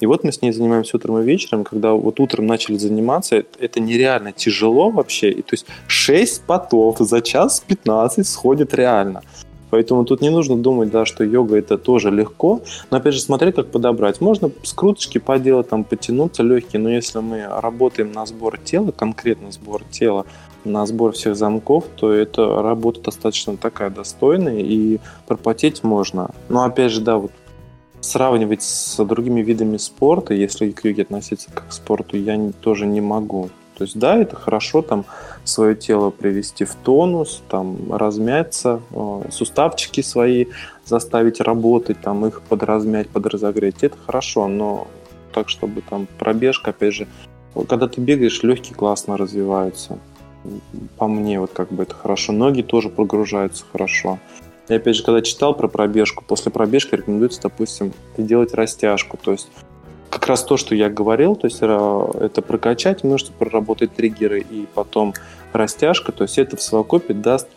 И 0.02 0.08
вот 0.08 0.24
мы 0.24 0.32
с 0.32 0.42
ней 0.42 0.52
занимаемся 0.52 0.98
утром 0.98 1.20
и 1.20 1.24
вечером, 1.24 1.64
когда 1.64 1.94
вот 1.94 2.20
утром 2.20 2.48
начали 2.48 2.78
заниматься, 2.78 3.44
это 3.60 3.80
нереально 3.80 4.32
тяжело 4.32 4.90
вообще. 4.90 5.30
И 5.30 5.42
то 5.42 5.54
есть 5.54 5.68
6 5.88 6.44
потов 6.44 6.98
за 7.00 7.22
час 7.22 7.64
15 7.66 8.28
сходит 8.28 8.74
реально. 8.74 9.22
Поэтому 9.70 10.04
тут 10.04 10.22
не 10.22 10.30
нужно 10.30 10.58
думать, 10.58 10.90
да, 10.92 11.06
что 11.06 11.24
йога 11.24 11.56
это 11.56 11.78
тоже 11.78 12.12
легко. 12.12 12.62
Но 12.90 12.98
опять 12.98 13.14
же, 13.14 13.22
смотреть, 13.22 13.56
как 13.56 13.68
подобрать. 13.68 14.20
Можно 14.20 14.52
скруточки 14.64 15.18
поделать, 15.18 15.70
там, 15.70 15.86
потянуться 15.86 16.44
легкие, 16.44 16.82
но 16.82 16.90
если 16.90 17.20
мы 17.20 17.48
работаем 17.48 18.12
на 18.12 18.26
сбор 18.26 18.58
тела, 18.58 18.92
конкретно 18.92 19.52
сбор 19.52 19.84
тела, 19.90 20.26
на 20.66 20.86
сбор 20.86 21.14
всех 21.14 21.36
замков, 21.36 21.86
то 21.96 22.12
это 22.12 22.62
работа 22.62 23.02
достаточно 23.02 23.56
такая 23.56 23.90
достойная 23.90 24.60
и 24.60 25.00
пропотеть 25.28 25.84
можно. 25.84 26.32
Но 26.50 26.64
опять 26.64 26.92
же, 26.92 27.02
да, 27.02 27.18
вот 27.18 27.32
сравнивать 28.02 28.64
с 28.64 29.04
другими 29.06 29.42
видами 29.42 29.78
спорта, 29.78 30.34
если 30.34 30.72
к 30.72 30.84
йоге 30.84 31.04
относиться 31.04 31.50
как 31.54 31.70
к 31.70 31.72
спорту, 31.72 32.18
я 32.18 32.36
не, 32.36 32.52
тоже 32.52 32.86
не 32.86 33.02
могу. 33.02 33.50
То 33.78 33.86
есть, 33.86 33.98
да, 33.98 34.18
это 34.18 34.36
хорошо 34.36 34.82
там 34.82 35.06
свое 35.44 35.76
тело 35.76 36.12
привести 36.12 36.66
в 36.66 36.76
тонус, 36.76 37.42
там 37.50 37.92
размяться, 37.92 38.82
э, 38.92 39.24
суставчики 39.32 40.02
свои 40.02 40.46
заставить 40.86 41.40
работать, 41.40 42.00
там 42.02 42.26
их 42.26 42.42
подразмять, 42.42 43.10
подразогреть. 43.10 43.78
Это 43.82 43.98
хорошо, 44.06 44.48
но 44.48 44.88
так, 45.34 45.50
чтобы 45.50 45.82
там 45.82 46.08
пробежка, 46.20 46.72
опять 46.72 46.94
же, 46.94 47.08
когда 47.68 47.88
ты 47.88 48.02
бегаешь, 48.02 48.44
легкие 48.44 48.76
классно 48.76 49.18
развиваются. 49.18 49.98
По 50.98 51.08
мне, 51.08 51.40
вот 51.40 51.52
как 51.52 51.72
бы 51.72 51.84
это 51.84 51.96
хорошо. 51.96 52.34
Ноги 52.34 52.62
тоже 52.62 52.90
прогружаются 52.90 53.64
хорошо. 53.72 54.20
И 54.72 54.74
опять 54.74 54.96
же, 54.96 55.04
когда 55.04 55.22
читал 55.22 55.54
про 55.54 55.68
пробежку, 55.68 56.24
после 56.26 56.50
пробежки 56.50 56.96
рекомендуется, 56.96 57.42
допустим, 57.42 57.92
делать 58.18 58.54
растяжку. 58.54 59.18
То 59.22 59.34
есть 59.34 59.50
как 60.10 60.28
раз 60.28 60.46
то, 60.46 60.56
что 60.56 60.76
я 60.76 60.90
говорил, 60.90 61.36
то 61.36 61.48
есть 61.48 61.58
э, 61.62 62.12
это 62.22 62.42
прокачать 62.42 63.04
мышцы, 63.04 63.34
проработать 63.38 63.94
триггеры 63.94 64.40
и 64.40 64.66
потом 64.74 65.14
растяжка, 65.52 66.14
то 66.14 66.24
есть 66.24 66.38
это 66.38 66.56
в 66.56 66.62
совокупе 66.62 67.14
даст 67.14 67.50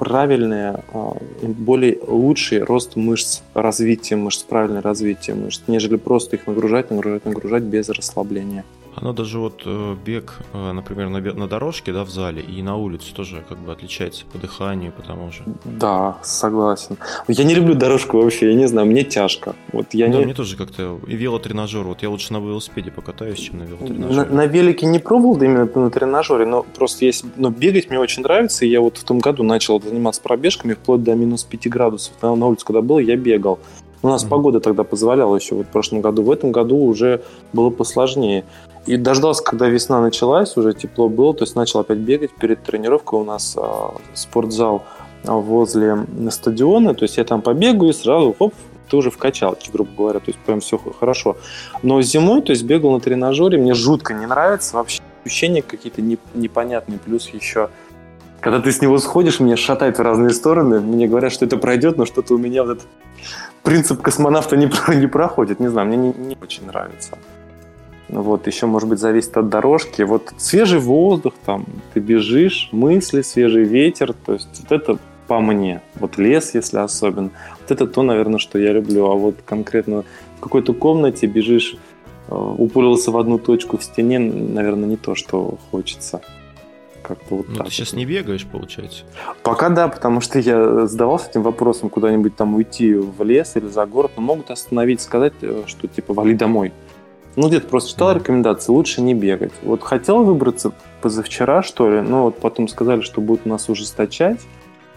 правильное, 0.00 0.82
э, 0.92 1.12
более 1.46 2.00
лучший 2.04 2.64
рост 2.64 2.96
мышц, 2.96 3.42
развитие 3.54 4.16
мышц, 4.16 4.42
правильное 4.42 4.82
развитие 4.82 5.36
мышц, 5.36 5.62
нежели 5.68 5.94
просто 5.94 6.34
их 6.34 6.48
нагружать, 6.48 6.90
нагружать, 6.90 7.24
нагружать 7.24 7.62
без 7.62 7.88
расслабления. 7.88 8.64
Оно 9.00 9.12
даже 9.12 9.38
вот 9.38 9.62
э, 9.64 9.96
бег, 10.04 10.38
э, 10.52 10.72
например, 10.72 11.08
на, 11.08 11.20
на 11.20 11.46
дорожке, 11.46 11.92
да, 11.92 12.04
в 12.04 12.10
зале 12.10 12.42
и 12.42 12.62
на 12.62 12.76
улице 12.76 13.14
тоже 13.14 13.44
как 13.48 13.58
бы 13.58 13.70
отличается 13.70 14.24
по 14.26 14.38
дыханию, 14.38 14.92
по 14.92 15.02
тому 15.02 15.30
же. 15.30 15.44
Да, 15.64 16.18
согласен. 16.22 16.96
Я 17.28 17.44
не 17.44 17.54
люблю 17.54 17.74
дорожку 17.74 18.20
вообще, 18.20 18.50
я 18.50 18.54
не 18.54 18.66
знаю, 18.66 18.88
мне 18.88 19.04
тяжко. 19.04 19.54
Вот 19.72 19.94
я 19.94 20.08
да, 20.08 20.18
не... 20.18 20.24
мне 20.24 20.34
тоже 20.34 20.56
как-то 20.56 20.98
и 21.06 21.14
велотренажер. 21.14 21.84
Вот 21.84 22.02
я 22.02 22.10
лучше 22.10 22.32
на 22.32 22.38
велосипеде 22.38 22.90
покатаюсь, 22.90 23.38
чем 23.38 23.58
на 23.58 23.62
велотренажере. 23.64 24.16
На, 24.16 24.24
на 24.24 24.46
велике 24.46 24.86
не 24.86 24.98
пробовал, 24.98 25.36
да 25.36 25.46
именно 25.46 25.68
на 25.72 25.90
тренажере, 25.90 26.44
но 26.44 26.64
просто 26.64 27.04
есть, 27.04 27.24
но 27.36 27.50
бегать 27.50 27.90
мне 27.90 28.00
очень 28.00 28.22
нравится, 28.22 28.64
и 28.64 28.68
я 28.68 28.80
вот 28.80 28.98
в 28.98 29.04
том 29.04 29.20
году 29.20 29.44
начал 29.44 29.80
заниматься 29.80 30.20
пробежками 30.22 30.74
вплоть 30.74 31.04
до 31.04 31.14
минус 31.14 31.44
5 31.44 31.68
градусов. 31.68 32.14
На, 32.20 32.34
на 32.34 32.46
улице, 32.46 32.66
когда 32.66 32.82
был, 32.82 32.98
я 32.98 33.16
бегал. 33.16 33.60
У 34.02 34.08
нас 34.08 34.24
mm-hmm. 34.24 34.28
погода 34.28 34.60
тогда 34.60 34.84
позволяла 34.84 35.36
еще 35.36 35.54
вот 35.54 35.66
в 35.66 35.70
прошлом 35.70 36.00
году. 36.00 36.22
В 36.22 36.30
этом 36.30 36.52
году 36.52 36.76
уже 36.76 37.22
было 37.52 37.70
посложнее. 37.70 38.44
И 38.86 38.96
дождался, 38.96 39.42
когда 39.42 39.68
весна 39.68 40.00
началась, 40.00 40.56
уже 40.56 40.72
тепло 40.72 41.08
было, 41.08 41.34
то 41.34 41.44
есть 41.44 41.56
начал 41.56 41.80
опять 41.80 41.98
бегать. 41.98 42.30
Перед 42.34 42.62
тренировкой 42.62 43.20
у 43.20 43.24
нас 43.24 43.54
а, 43.56 43.94
спортзал 44.14 44.82
возле 45.24 46.06
стадиона, 46.30 46.94
то 46.94 47.02
есть 47.02 47.16
я 47.16 47.24
там 47.24 47.42
побегаю 47.42 47.90
и 47.90 47.92
сразу, 47.92 48.34
хоп, 48.38 48.54
ты 48.88 48.96
уже 48.96 49.10
в 49.10 49.18
качалке, 49.18 49.70
грубо 49.72 49.90
говоря, 49.96 50.20
то 50.20 50.26
есть 50.28 50.38
прям 50.38 50.60
все 50.60 50.78
хорошо. 50.78 51.36
Но 51.82 52.00
зимой, 52.02 52.40
то 52.40 52.52
есть 52.52 52.64
бегал 52.64 52.92
на 52.92 53.00
тренажере, 53.00 53.58
мне 53.58 53.74
жутко 53.74 54.14
не 54.14 54.26
нравится, 54.26 54.76
вообще 54.76 55.02
ощущения 55.24 55.60
какие-то 55.60 56.00
непонятные, 56.34 56.98
плюс 56.98 57.28
еще 57.28 57.68
когда 58.40 58.60
ты 58.60 58.70
с 58.70 58.80
него 58.80 58.98
сходишь, 58.98 59.40
меня 59.40 59.56
шатает 59.56 59.98
в 59.98 60.00
разные 60.02 60.30
стороны, 60.30 60.78
мне 60.78 61.08
говорят, 61.08 61.32
что 61.32 61.44
это 61.44 61.56
пройдет, 61.56 61.98
но 61.98 62.06
что-то 62.06 62.34
у 62.34 62.38
меня 62.38 62.62
вот 62.62 62.76
этот 62.76 62.86
принцип 63.62 64.02
космонавта 64.02 64.56
не, 64.56 64.70
не 64.96 65.06
проходит, 65.06 65.60
не 65.60 65.68
знаю, 65.68 65.88
мне 65.88 65.96
не, 65.96 66.12
не 66.12 66.36
очень 66.40 66.66
нравится. 66.66 67.18
Вот, 68.08 68.46
еще, 68.46 68.66
может 68.66 68.88
быть, 68.88 68.98
зависит 68.98 69.36
от 69.36 69.48
дорожки. 69.48 70.02
Вот 70.02 70.32
свежий 70.38 70.78
воздух, 70.78 71.34
там, 71.44 71.66
ты 71.92 72.00
бежишь, 72.00 72.70
мысли, 72.72 73.20
свежий 73.22 73.64
ветер, 73.64 74.14
то 74.14 74.32
есть 74.32 74.48
вот 74.62 74.72
это 74.72 74.98
по 75.26 75.40
мне. 75.40 75.82
Вот 75.96 76.16
лес, 76.16 76.54
если 76.54 76.78
особенно. 76.78 77.30
Вот 77.60 77.70
это 77.70 77.86
то, 77.86 78.02
наверное, 78.02 78.38
что 78.38 78.58
я 78.58 78.72
люблю. 78.72 79.06
А 79.10 79.14
вот 79.14 79.36
конкретно 79.44 80.04
в 80.38 80.40
какой-то 80.40 80.72
комнате 80.72 81.26
бежишь, 81.26 81.76
э, 82.28 82.34
упорился 82.34 83.10
в 83.10 83.18
одну 83.18 83.38
точку 83.38 83.76
в 83.76 83.84
стене, 83.84 84.18
наверное, 84.18 84.88
не 84.88 84.96
то, 84.96 85.14
что 85.14 85.58
хочется. 85.70 86.22
Как-то 87.08 87.36
вот 87.36 87.48
ну, 87.48 87.54
так 87.56 87.68
ты 87.68 87.72
сейчас 87.72 87.94
не 87.94 88.04
бегаешь, 88.04 88.44
получается? 88.44 89.04
Пока 89.42 89.70
да, 89.70 89.88
потому 89.88 90.20
что 90.20 90.38
я 90.38 90.86
задавался 90.86 91.30
этим 91.30 91.42
вопросом 91.42 91.88
куда-нибудь 91.88 92.36
там 92.36 92.54
уйти 92.54 92.92
в 92.92 93.22
лес 93.24 93.56
или 93.56 93.66
за 93.66 93.86
город, 93.86 94.12
но 94.16 94.22
могут 94.22 94.50
остановить, 94.50 95.00
сказать, 95.00 95.32
э, 95.40 95.62
что 95.66 95.88
типа 95.88 96.12
вали 96.12 96.34
домой. 96.34 96.70
Ну, 97.34 97.48
где-то 97.48 97.66
просто 97.68 97.90
читал 97.90 98.14
рекомендации, 98.14 98.72
лучше 98.72 99.00
не 99.00 99.14
бегать. 99.14 99.52
Вот 99.62 99.82
хотел 99.82 100.22
выбраться 100.22 100.72
позавчера, 101.00 101.62
что 101.62 101.88
ли, 101.88 102.02
но 102.02 102.24
вот 102.24 102.40
потом 102.40 102.68
сказали, 102.68 103.00
что 103.00 103.22
будут 103.22 103.46
нас 103.46 103.70
ужесточать, 103.70 104.40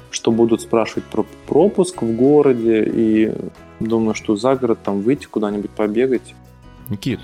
что 0.10 0.32
будут 0.32 0.62
спрашивать 0.62 1.06
про 1.06 1.26
пропуск 1.48 2.02
в 2.02 2.14
городе, 2.14 2.84
и 2.84 3.34
думаю, 3.80 4.16
что 4.16 4.36
за 4.36 4.56
город 4.56 4.80
там 4.84 5.02
выйти 5.02 5.28
куда-нибудь 5.28 5.72
побегать. 5.72 6.36
Никит, 6.90 7.22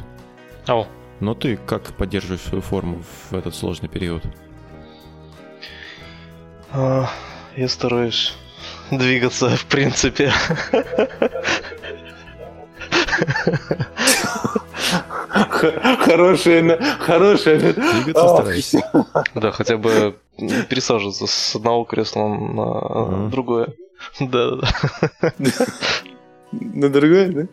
Ау. 0.66 0.86
но 1.20 1.34
ты 1.34 1.60
как 1.66 1.84
поддерживаешь 1.96 2.42
свою 2.42 2.62
форму 2.62 3.02
в 3.30 3.34
этот 3.36 3.54
сложный 3.54 3.90
период? 3.90 4.24
А, 6.72 7.10
Я 7.56 7.68
стараюсь 7.68 8.34
двигаться, 8.92 9.50
в 9.50 9.66
принципе. 9.66 10.32
Хорошая, 15.40 16.80
хорошая. 17.00 17.60
Двигаться 17.74 18.28
стараешься? 18.28 18.92
Да, 19.36 19.52
хотя 19.52 19.78
бы 19.78 20.16
пересаживаться 20.70 21.28
с 21.28 21.56
одного 21.56 21.84
кресла 21.84 22.28
на 22.28 23.30
другое. 23.30 23.74
Да, 24.20 24.52
да. 25.40 25.50
На 26.52 26.90
другое, 26.90 27.28
да? 27.30 27.48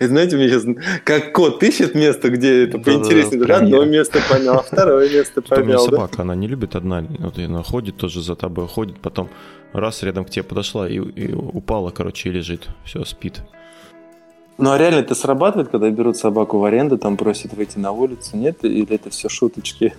И 0.00 0.04
знаете, 0.06 0.36
мне 0.36 0.48
сейчас 0.48 0.64
как 1.04 1.32
кот 1.32 1.62
ищет 1.62 1.94
место, 1.94 2.30
где 2.30 2.64
это 2.64 2.78
Да-да-да, 2.78 2.98
поинтереснее. 2.98 3.44
прям 3.44 3.64
Одно 3.64 3.84
место 3.84 4.20
понял, 4.28 4.62
второе 4.62 5.08
место 5.10 5.42
Что 5.44 5.56
у 5.56 5.64
меня 5.64 5.76
да? 5.76 5.84
собака, 5.84 6.22
она 6.22 6.34
не 6.34 6.46
любит 6.48 6.76
одна, 6.76 7.04
вот 7.18 7.38
и 7.38 7.44
она 7.44 7.62
ходит 7.62 7.96
тоже 7.96 8.22
за 8.22 8.36
тобой, 8.36 8.66
ходит, 8.68 9.00
потом 9.00 9.28
раз 9.72 10.02
рядом 10.02 10.24
к 10.24 10.30
тебе 10.30 10.42
подошла 10.42 10.88
и, 10.88 10.96
и 10.96 11.32
упала, 11.32 11.90
короче, 11.90 12.28
и 12.28 12.32
лежит, 12.32 12.68
все, 12.84 13.04
спит. 13.04 13.42
Ну 14.58 14.72
а 14.72 14.76
реально 14.78 14.98
это 14.98 15.14
срабатывает, 15.14 15.70
когда 15.70 15.88
берут 15.88 16.18
собаку 16.18 16.58
в 16.58 16.64
аренду, 16.64 16.98
там 16.98 17.16
просят 17.16 17.54
выйти 17.54 17.78
на 17.78 17.92
улицу, 17.92 18.36
нет? 18.36 18.62
Или 18.62 18.94
это 18.94 19.08
все 19.08 19.30
шуточки? 19.30 19.94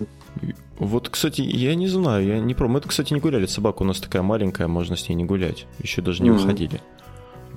Вот, 0.78 1.10
кстати, 1.10 1.42
я 1.42 1.74
не 1.74 1.88
знаю, 1.88 2.26
я 2.28 2.40
не 2.40 2.54
пробовал. 2.54 2.82
Мы, 2.84 2.88
кстати, 2.88 3.12
не 3.14 3.20
гуляли, 3.20 3.48
собака 3.48 3.82
у 3.82 3.86
нас 3.86 4.00
такая 4.00 4.22
маленькая, 4.22 4.68
можно 4.68 4.96
с 4.96 5.10
ней 5.10 5.16
не 5.16 5.26
гулять. 5.26 5.66
Еще 5.80 6.02
даже 6.04 6.22
не 6.22 6.30
Мгм. 6.30 6.40
выходили. 6.40 6.80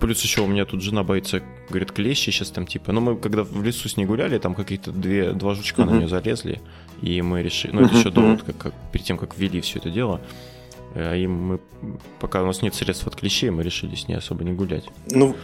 Плюс 0.00 0.22
еще 0.22 0.42
у 0.42 0.46
меня 0.46 0.64
тут 0.64 0.82
жена 0.82 1.02
боится, 1.04 1.40
говорит, 1.68 1.92
клещи 1.92 2.30
сейчас 2.30 2.50
там 2.50 2.66
типа. 2.66 2.92
Ну, 2.92 3.00
мы 3.00 3.16
когда 3.16 3.42
в 3.44 3.62
лесу 3.62 3.88
с 3.88 3.96
ней 3.96 4.04
гуляли, 4.06 4.38
там 4.38 4.54
какие-то 4.54 4.90
две, 4.90 5.32
два 5.32 5.54
жучка 5.54 5.82
на 5.84 5.90
Мгм. 5.90 5.98
нее 5.98 6.08
залезли, 6.08 6.60
и 7.00 7.22
мы 7.22 7.42
решили, 7.42 7.72
ну, 7.72 7.80
это 7.82 7.90
Мгм, 7.90 7.98
еще 7.98 8.10
до, 8.10 8.20
вот, 8.22 8.42
как, 8.42 8.56
как 8.56 8.74
перед 8.92 9.06
тем, 9.06 9.16
как 9.18 9.36
ввели 9.38 9.60
все 9.60 9.78
это 9.78 9.90
дело, 9.90 10.20
э, 10.94 11.18
и 11.18 11.26
мы, 11.26 11.58
пока 12.20 12.42
у 12.42 12.46
нас 12.46 12.62
нет 12.62 12.74
средств 12.74 13.06
от 13.06 13.16
клещей, 13.16 13.50
мы 13.50 13.62
решили 13.62 13.94
с 13.94 14.08
ней 14.08 14.16
особо 14.16 14.44
не 14.44 14.52
гулять. 14.52 14.84
Ну, 15.10 15.34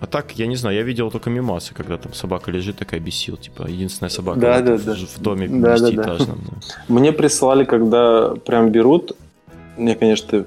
А 0.00 0.06
так, 0.06 0.32
я 0.32 0.46
не 0.46 0.56
знаю, 0.56 0.76
я 0.76 0.82
видел 0.82 1.10
только 1.10 1.30
мимасы, 1.30 1.72
когда 1.72 1.96
там 1.96 2.12
собака 2.14 2.50
лежит 2.50 2.76
такая 2.76 3.00
бесил, 3.00 3.36
типа, 3.36 3.66
единственная 3.68 4.10
собака 4.10 4.40
Да, 4.40 4.58
в, 4.60 4.64
да, 4.64 4.76
в- 4.76 4.84
да. 4.84 4.94
в 4.94 5.18
доме 5.20 5.48
Да, 5.48 5.78
да, 5.78 5.90
да. 6.18 6.18
мне 6.88 7.12
прислали, 7.12 7.64
когда 7.64 8.34
прям 8.44 8.70
берут, 8.70 9.12
мне, 9.78 9.94
конечно, 9.94 10.44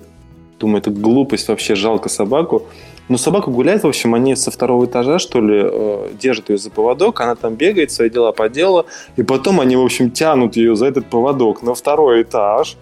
думаю, 0.59 0.79
это 0.79 0.91
глупость, 0.91 1.47
вообще 1.47 1.75
жалко 1.75 2.09
собаку. 2.09 2.67
Но 3.09 3.17
собака 3.17 3.49
гуляет, 3.49 3.83
в 3.83 3.87
общем, 3.87 4.13
они 4.15 4.35
со 4.35 4.51
второго 4.51 4.85
этажа, 4.85 5.19
что 5.19 5.39
ли, 5.39 5.61
э, 5.63 6.09
держат 6.19 6.49
ее 6.49 6.57
за 6.57 6.69
поводок, 6.69 7.21
она 7.21 7.35
там 7.35 7.55
бегает, 7.55 7.91
свои 7.91 8.09
дела 8.09 8.31
поделала, 8.33 8.85
и 9.15 9.23
потом 9.23 9.59
они, 9.61 9.75
в 9.75 9.81
общем, 9.83 10.11
тянут 10.11 10.57
ее 10.57 10.75
за 10.75 10.87
этот 10.87 11.05
поводок 11.05 11.63
на 11.63 11.73
второй 11.73 12.23
этаж. 12.23 12.75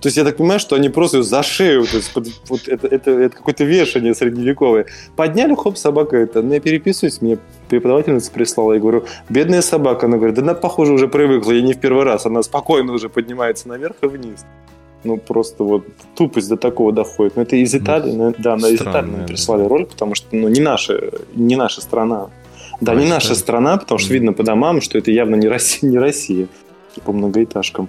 То 0.00 0.08
есть 0.08 0.18
я 0.18 0.24
так 0.24 0.36
понимаю, 0.36 0.60
что 0.60 0.76
они 0.76 0.90
просто 0.90 1.16
ее 1.16 1.22
за 1.22 1.42
шею, 1.42 1.86
то 1.86 1.96
есть 1.96 2.12
под- 2.12 2.28
вот 2.50 2.68
это, 2.68 2.86
это, 2.86 3.10
это 3.10 3.36
какое-то 3.36 3.64
вешание 3.64 4.14
средневековое. 4.14 4.84
Подняли, 5.16 5.54
хоп, 5.54 5.78
собака 5.78 6.18
это. 6.18 6.42
Ну, 6.42 6.52
я 6.52 6.60
переписываюсь, 6.60 7.22
мне 7.22 7.38
преподавательница 7.70 8.30
прислала, 8.30 8.74
я 8.74 8.80
говорю, 8.80 9.04
бедная 9.30 9.62
собака. 9.62 10.04
Она 10.04 10.18
говорит, 10.18 10.36
да 10.36 10.42
она, 10.42 10.52
похоже, 10.52 10.92
уже 10.92 11.08
привыкла, 11.08 11.52
я 11.52 11.62
не 11.62 11.72
в 11.72 11.80
первый 11.80 12.04
раз. 12.04 12.26
Она 12.26 12.42
спокойно 12.42 12.92
уже 12.92 13.08
поднимается 13.08 13.66
наверх 13.66 13.96
и 14.02 14.06
вниз. 14.06 14.44
Ну, 15.04 15.18
просто 15.18 15.64
вот 15.64 15.84
тупость 16.16 16.48
до 16.48 16.56
такого 16.56 16.92
доходит. 16.92 17.36
Но 17.36 17.42
это 17.42 17.56
из 17.56 17.74
Италии, 17.74 18.12
ну, 18.12 18.34
да, 18.38 18.54
она 18.54 18.68
из 18.68 18.80
странно, 18.80 18.90
Италии 18.98 19.10
нам 19.10 19.20
да. 19.20 19.26
прислали 19.26 19.64
ролик, 19.64 19.88
потому 19.90 20.14
что, 20.14 20.28
ну, 20.32 20.48
не 20.48 20.60
наша, 20.60 20.98
не 21.34 21.56
наша 21.56 21.80
страна. 21.82 22.28
Да, 22.80 22.92
А, 22.92 22.94
не 22.94 23.04
из 23.04 23.10
наша 23.10 23.34
страна, 23.34 23.76
потому 23.76 23.98
что 23.98 24.12
видно 24.14 24.32
по 24.32 24.42
домам, 24.42 24.80
что 24.80 24.98
это 24.98 25.10
явно 25.10 25.36
не 25.36 25.46
Россия, 25.48 25.88
не 25.90 25.98
Россия 25.98 26.48
по 27.04 27.12
многоэтажкам. 27.12 27.88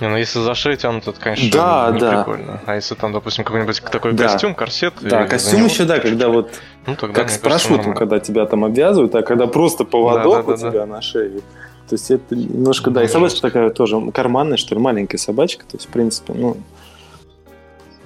Не, 0.00 0.08
ну 0.08 0.16
если 0.16 0.38
за 0.38 0.54
шею 0.54 0.76
тянут, 0.76 1.08
это, 1.08 1.18
конечно, 1.18 1.50
Да, 1.52 1.90
не 1.92 1.98
да. 1.98 2.22
прикольно. 2.22 2.60
А 2.66 2.76
если 2.76 2.94
там, 2.94 3.12
допустим, 3.12 3.42
какой-нибудь 3.44 3.82
такой 3.90 4.12
Да. 4.12 4.28
костюм, 4.28 4.54
корсет... 4.54 4.94
Да, 5.02 5.24
и 5.24 5.28
костюм 5.28 5.60
него- 5.60 5.68
еще, 5.68 5.84
да, 5.86 5.98
когда 5.98 6.28
вот 6.28 6.50
Ну, 6.86 6.94
тогда, 6.94 7.14
как 7.14 7.30
с 7.30 7.38
парашютом, 7.38 7.94
когда 7.94 8.20
тебя 8.20 8.46
там 8.46 8.64
обвязывают, 8.64 9.12
а 9.16 9.22
когда 9.22 9.48
просто 9.48 9.84
поводок 9.84 10.24
Да, 10.24 10.42
да, 10.42 10.52
у 10.52 10.56
да, 10.56 10.70
тебя 10.70 10.86
на 10.86 11.02
шее. 11.02 11.40
То 11.88 11.94
есть 11.94 12.10
это 12.10 12.36
немножко, 12.36 12.90
да, 12.90 13.02
и 13.02 13.06
Ну, 13.06 13.12
собачка 13.12 13.40
такая 13.40 13.70
тоже 13.70 14.10
карманная, 14.12 14.56
что 14.58 14.74
ли, 14.74 14.80
маленькая 14.80 15.18
собачка. 15.18 15.64
То 15.64 15.76
есть, 15.76 15.86
в 15.88 15.90
принципе, 15.90 16.34
ну, 16.34 16.56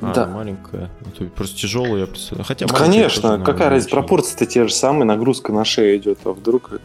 А, 0.00 0.12
Да. 0.14 0.26
маленькая. 0.26 0.90
Это 1.14 1.24
просто 1.26 1.56
тяжелую, 1.58 2.00
я 2.00 2.06
представляю. 2.06 2.44
Хотя 2.44 2.66
ну, 2.66 2.72
маленькая 2.72 2.92
конечно, 2.92 3.30
тоже, 3.30 3.44
какая 3.44 3.70
разница, 3.70 3.90
пропорции-то 3.90 4.46
те 4.46 4.66
же 4.66 4.74
самые, 4.74 5.04
нагрузка 5.04 5.52
на 5.52 5.64
шею 5.64 5.96
идет, 5.96 6.18
а 6.24 6.30
вдруг... 6.32 6.80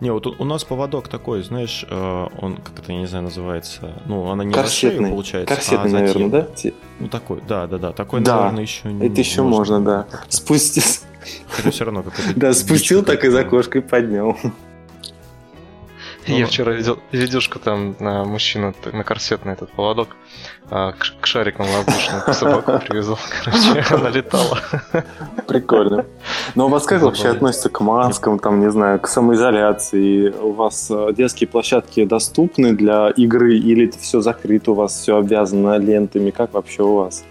Не, 0.00 0.10
вот 0.10 0.26
у, 0.26 0.44
нас 0.44 0.64
поводок 0.64 1.08
такой, 1.08 1.42
знаешь, 1.42 1.84
э, 1.88 2.26
он, 2.40 2.56
как 2.56 2.78
это, 2.80 2.92
я 2.92 2.98
не 2.98 3.06
знаю, 3.06 3.24
называется. 3.24 3.92
Ну, 4.06 4.26
она 4.30 4.42
не 4.42 4.50
на 4.54 4.66
шею, 4.66 4.92
Корсетный, 4.94 5.10
получается, 5.10 5.54
корсетный, 5.54 5.86
а 6.02 6.06
затем. 6.06 6.22
наверное, 6.30 6.48
да? 6.64 6.70
Ну, 6.98 7.08
такой, 7.08 7.40
да, 7.46 7.66
да, 7.66 7.78
да. 7.78 7.92
Такой, 7.92 8.20
Да, 8.20 8.36
наверное, 8.38 8.62
еще 8.62 8.92
не 8.92 9.06
Это 9.06 9.20
еще 9.20 9.42
можно, 9.42 9.80
да. 9.80 10.06
как-то. 10.10 10.34
Спустил, 10.34 10.82
Хотя 11.50 11.70
все 11.70 11.84
равно 11.84 12.02
какой-то... 12.02 12.40
да, 12.40 12.52
спустил 12.54 13.04
так 13.04 13.22
из 13.22 13.30
какая-то. 13.32 13.46
окошка 13.48 13.78
и 13.78 13.80
Я 16.26 16.46
вчера 16.46 16.72
видел 16.72 16.98
видюшку 17.10 17.58
там 17.58 17.96
на 17.98 18.24
мужчина 18.24 18.72
т- 18.72 18.96
на 18.96 19.02
корсетный 19.02 19.54
этот 19.54 19.72
поводок 19.72 20.16
а, 20.70 20.92
к, 20.92 21.14
к 21.20 21.26
шарикам 21.26 21.66
воздушным 21.66 22.20
собаку 22.32 22.72
привязал. 22.88 23.18
Короче, 23.44 23.94
она 23.94 24.10
летала. 24.10 24.58
Прикольно. 25.48 26.06
Но 26.54 26.66
у 26.66 26.68
вас 26.68 26.84
как 26.84 27.02
вообще 27.02 27.28
относится 27.28 27.68
к 27.68 27.80
маскам, 27.80 28.38
там, 28.38 28.60
не 28.60 28.70
знаю, 28.70 29.00
к 29.00 29.08
самоизоляции? 29.08 30.30
У 30.30 30.52
вас 30.52 30.90
э, 30.90 31.12
детские 31.16 31.48
площадки 31.48 32.04
доступны 32.04 32.72
для 32.72 33.10
игры 33.10 33.56
или 33.56 33.88
это 33.88 33.98
все 33.98 34.20
закрыто, 34.20 34.72
у 34.72 34.74
вас 34.74 34.94
все 34.94 35.16
обвязано 35.16 35.76
лентами? 35.78 36.30
Как 36.30 36.52
вообще 36.54 36.82
у 36.82 36.96
вас? 36.96 37.24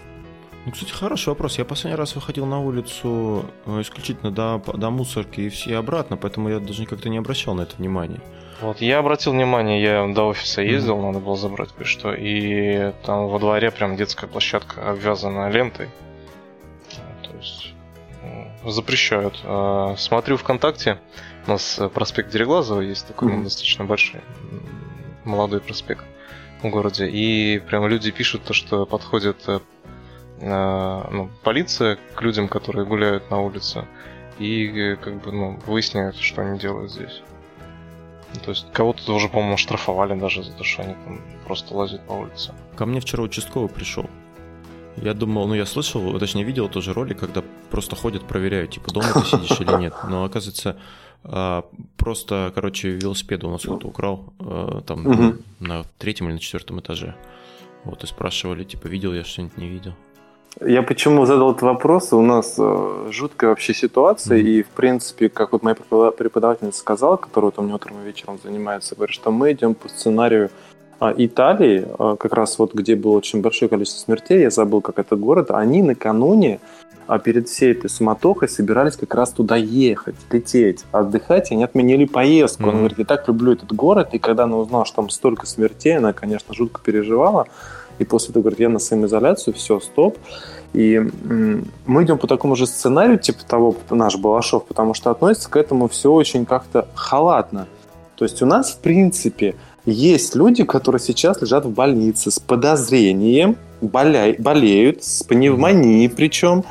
Ну, 0.64 0.70
кстати, 0.70 0.92
хороший 0.92 1.30
вопрос. 1.30 1.58
Я 1.58 1.64
последний 1.64 1.96
раз 1.96 2.14
выходил 2.14 2.46
на 2.46 2.60
улицу 2.60 3.44
э, 3.66 3.80
исключительно 3.80 4.30
до, 4.30 4.62
до 4.74 4.90
мусорки 4.90 5.40
и 5.40 5.48
все 5.48 5.76
обратно, 5.76 6.16
поэтому 6.16 6.50
я 6.50 6.60
даже 6.60 6.84
как-то 6.86 7.08
не 7.08 7.18
обращал 7.18 7.54
на 7.54 7.62
это 7.62 7.74
внимания. 7.78 8.20
Вот, 8.62 8.80
я 8.80 8.98
обратил 8.98 9.32
внимание, 9.32 9.82
я 9.82 10.06
до 10.06 10.28
офиса 10.28 10.62
ездил, 10.62 10.96
надо 11.00 11.18
было 11.18 11.36
забрать 11.36 11.70
кое-что, 11.72 12.14
и 12.14 12.92
там 13.04 13.26
во 13.26 13.40
дворе 13.40 13.72
прям 13.72 13.96
детская 13.96 14.28
площадка 14.28 14.88
обвязана 14.88 15.50
лентой. 15.50 15.88
А, 16.96 17.24
То 17.26 17.36
есть 17.36 17.74
запрещают. 18.64 19.40
А, 19.42 19.96
Смотрю 19.98 20.36
ВКонтакте, 20.36 20.98
у 21.46 21.50
нас 21.50 21.80
проспект 21.92 22.30
Дереглазова 22.30 22.80
есть 22.80 23.08
такой 23.08 23.32
Мгм. 23.32 23.44
достаточно 23.44 23.84
большой, 23.84 24.20
молодой 25.24 25.60
проспект 25.60 26.04
в 26.62 26.68
городе, 26.70 27.08
и 27.08 27.58
прям 27.58 27.88
люди 27.88 28.12
пишут 28.12 28.44
то, 28.44 28.52
что 28.54 28.86
подходит 28.86 29.38
э, 29.48 29.58
э, 30.40 31.04
ну, 31.10 31.28
полиция 31.42 31.98
к 32.14 32.22
людям, 32.22 32.46
которые 32.46 32.86
гуляют 32.86 33.28
на 33.28 33.40
улице, 33.40 33.86
и 34.38 34.68
э, 34.92 34.96
как 34.96 35.20
бы 35.20 35.32
ну, 35.32 35.58
выясняют, 35.66 36.14
что 36.16 36.42
они 36.42 36.60
делают 36.60 36.92
здесь. 36.92 37.22
Ну, 38.34 38.40
То 38.40 38.50
есть 38.50 38.66
кого-то 38.72 39.04
тоже, 39.04 39.28
по-моему, 39.28 39.56
штрафовали 39.56 40.18
даже 40.18 40.42
за 40.42 40.52
то, 40.52 40.64
что 40.64 40.82
они 40.82 40.94
там 41.04 41.20
просто 41.44 41.74
лазят 41.74 42.06
по 42.06 42.12
улице. 42.12 42.52
Ко 42.76 42.86
мне 42.86 43.00
вчера 43.00 43.22
участковый 43.22 43.68
пришел. 43.68 44.08
Я 44.96 45.14
думал, 45.14 45.48
ну 45.48 45.54
я 45.54 45.64
слышал, 45.66 46.18
точнее 46.18 46.44
видел 46.44 46.68
тоже 46.68 46.92
ролик, 46.92 47.18
когда 47.18 47.42
просто 47.70 47.96
ходят, 47.96 48.26
проверяют, 48.26 48.72
типа, 48.72 48.92
дома 48.92 49.06
ты 49.14 49.24
сидишь 49.24 49.60
или 49.60 49.80
нет. 49.80 49.94
Но 50.08 50.24
оказывается, 50.24 50.76
а, 51.24 51.64
просто, 51.96 52.52
короче, 52.54 52.90
велосипед 52.90 53.42
у 53.44 53.50
нас 53.50 53.62
кто-то 53.62 53.88
украл, 53.88 54.34
а, 54.38 54.82
там, 54.82 55.38
на 55.60 55.84
третьем 55.98 56.26
или 56.26 56.34
на 56.34 56.40
четвертом 56.40 56.80
этаже. 56.80 57.14
Вот, 57.84 58.04
и 58.04 58.06
спрашивали, 58.06 58.64
типа, 58.64 58.86
видел 58.86 59.12
я 59.12 59.24
что-нибудь, 59.24 59.56
не 59.56 59.68
видел. 59.68 59.94
Я 60.60 60.82
почему 60.82 61.24
задал 61.24 61.52
этот 61.52 61.62
вопрос? 61.62 62.12
У 62.12 62.20
нас 62.20 62.56
э, 62.58 63.08
жуткая 63.10 63.50
вообще 63.50 63.72
ситуация, 63.72 64.38
mm-hmm. 64.38 64.42
и, 64.42 64.62
в 64.62 64.68
принципе, 64.68 65.28
как 65.28 65.52
вот 65.52 65.62
моя 65.62 65.74
преподавательница 65.74 66.78
сказала, 66.78 67.16
которая 67.16 67.50
вот 67.50 67.58
у 67.58 67.62
меня 67.62 67.76
утром 67.76 67.96
и 68.02 68.06
вечером 68.06 68.38
занимается, 68.42 68.94
говорит, 68.94 69.14
что 69.14 69.30
мы 69.30 69.52
идем 69.52 69.74
по 69.74 69.88
сценарию 69.88 70.50
а, 71.00 71.12
Италии, 71.16 71.86
а, 71.98 72.16
как 72.16 72.34
раз 72.34 72.58
вот 72.58 72.74
где 72.74 72.96
было 72.96 73.16
очень 73.16 73.40
большое 73.40 73.68
количество 73.68 74.00
смертей, 74.00 74.42
я 74.42 74.50
забыл, 74.50 74.82
как 74.82 74.98
это 74.98 75.16
город, 75.16 75.50
они 75.50 75.82
накануне 75.82 76.60
а 77.06 77.18
перед 77.18 77.48
всей 77.48 77.72
этой 77.72 77.90
суматохой 77.90 78.48
собирались 78.48 78.96
как 78.96 79.14
раз 79.14 79.32
туда 79.32 79.56
ехать, 79.56 80.14
лететь, 80.30 80.84
отдыхать, 80.92 81.50
и 81.50 81.54
они 81.54 81.64
отменили 81.64 82.04
поездку. 82.04 82.62
Mm-hmm. 82.62 82.68
Он 82.68 82.76
говорит, 82.78 82.98
я 82.98 83.04
так 83.04 83.26
люблю 83.28 83.52
этот 83.52 83.72
город, 83.72 84.10
и 84.12 84.18
когда 84.18 84.44
она 84.44 84.56
узнала, 84.56 84.84
что 84.84 84.96
там 84.96 85.10
столько 85.10 85.46
смертей, 85.46 85.98
она, 85.98 86.12
конечно, 86.12 86.54
жутко 86.54 86.80
переживала. 86.82 87.48
И 87.98 88.04
после 88.04 88.30
этого 88.30 88.42
говорит, 88.42 88.60
я 88.60 88.68
на 88.68 88.78
самоизоляцию, 88.78 89.54
все, 89.54 89.80
стоп. 89.80 90.18
И 90.72 90.98
мы 91.86 92.04
идем 92.04 92.18
по 92.18 92.26
такому 92.26 92.56
же 92.56 92.66
сценарию, 92.66 93.18
типа 93.18 93.44
того, 93.46 93.76
наш 93.90 94.16
Балашов, 94.16 94.64
потому 94.64 94.94
что 94.94 95.10
относится 95.10 95.50
к 95.50 95.56
этому 95.56 95.88
все 95.88 96.12
очень 96.12 96.46
как-то 96.46 96.88
халатно. 96.94 97.66
То 98.16 98.24
есть 98.24 98.40
у 98.42 98.46
нас, 98.46 98.72
в 98.72 98.78
принципе, 98.78 99.54
есть 99.84 100.34
люди, 100.34 100.64
которые 100.64 101.00
сейчас 101.00 101.40
лежат 101.42 101.66
в 101.66 101.70
больнице 101.70 102.30
с 102.30 102.38
подозрением, 102.38 103.56
боля... 103.80 104.34
болеют, 104.38 105.02
с 105.02 105.22
пневмонией 105.24 106.08
причем. 106.08 106.64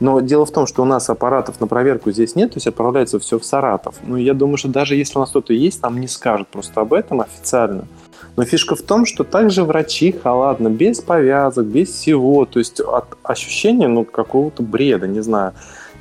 Но 0.00 0.20
дело 0.20 0.44
в 0.44 0.50
том, 0.50 0.66
что 0.66 0.82
у 0.82 0.84
нас 0.84 1.08
аппаратов 1.08 1.60
на 1.60 1.66
проверку 1.66 2.10
здесь 2.10 2.34
нет, 2.34 2.50
то 2.50 2.56
есть 2.56 2.66
отправляется 2.66 3.18
все 3.18 3.38
в 3.38 3.44
Саратов. 3.44 3.94
Ну, 4.04 4.16
я 4.16 4.34
думаю, 4.34 4.56
что 4.58 4.68
даже 4.68 4.96
если 4.96 5.16
у 5.16 5.20
нас 5.20 5.30
кто-то 5.30 5.54
есть, 5.54 5.82
нам 5.82 5.98
не 6.00 6.08
скажут 6.08 6.48
просто 6.48 6.80
об 6.80 6.92
этом 6.92 7.20
официально. 7.20 7.86
Но 8.36 8.44
фишка 8.44 8.76
в 8.76 8.82
том, 8.82 9.06
что 9.06 9.24
также 9.24 9.64
врачи 9.64 10.12
халатно, 10.12 10.68
без 10.68 11.00
повязок, 11.00 11.66
без 11.66 11.88
всего. 11.88 12.44
То 12.44 12.58
есть 12.58 12.80
от 12.80 13.16
ощущения, 13.22 13.88
ну, 13.88 14.04
какого-то 14.04 14.62
бреда, 14.62 15.06
не 15.06 15.20
знаю. 15.20 15.54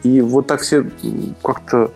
И 0.03 0.19
вот 0.21 0.47
так 0.47 0.61
все 0.61 0.85
как-то 1.41 1.91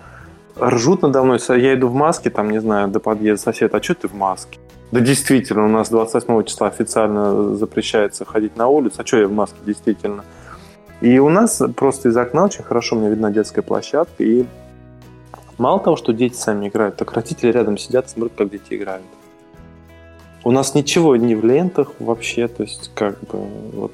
ржут 0.60 1.02
надо 1.02 1.24
мной. 1.24 1.40
Я 1.50 1.76
иду 1.76 1.90
в 1.90 1.94
маске, 1.94 2.30
там, 2.30 2.50
не 2.50 2.62
знаю, 2.62 2.88
до 2.88 3.00
подъезда 3.00 3.52
сосед, 3.52 3.76
а 3.76 3.84
что 3.84 3.96
ты 3.96 4.08
в 4.08 4.14
маске? 4.14 4.60
Да 4.92 5.02
действительно, 5.02 5.66
у 5.66 5.70
нас 5.70 5.90
28 5.90 6.44
числа 6.46 6.68
официально 6.68 7.56
запрещается 7.56 8.26
ходить 8.26 8.56
на 8.56 8.68
улицу. 8.68 8.96
А 9.00 9.06
что 9.06 9.18
я 9.18 9.28
в 9.28 9.32
маске, 9.32 9.58
действительно? 9.66 10.24
И 11.02 11.20
у 11.20 11.30
нас 11.30 11.62
просто 11.76 12.10
из 12.10 12.18
окна 12.18 12.46
очень 12.46 12.64
хорошо 12.64 12.96
мне 12.96 13.10
видна 13.10 13.30
детская 13.30 13.62
площадка. 13.62 14.24
И 14.24 14.46
мало 15.58 15.80
того, 15.80 15.96
что 15.96 16.14
дети 16.14 16.36
сами 16.36 16.70
играют, 16.70 16.96
так 16.96 17.12
родители 17.14 17.52
рядом 17.52 17.78
сидят 17.78 18.10
смотрят, 18.10 18.34
как 18.38 18.50
дети 18.50 18.74
играют. 18.74 19.04
У 20.44 20.52
нас 20.52 20.76
ничего 20.76 21.16
не 21.16 21.36
в 21.36 21.46
лентах 21.46 21.92
вообще, 22.00 22.48
то 22.48 22.64
есть 22.64 22.92
как 22.96 23.20
бы 23.22 23.40
вот 23.74 23.92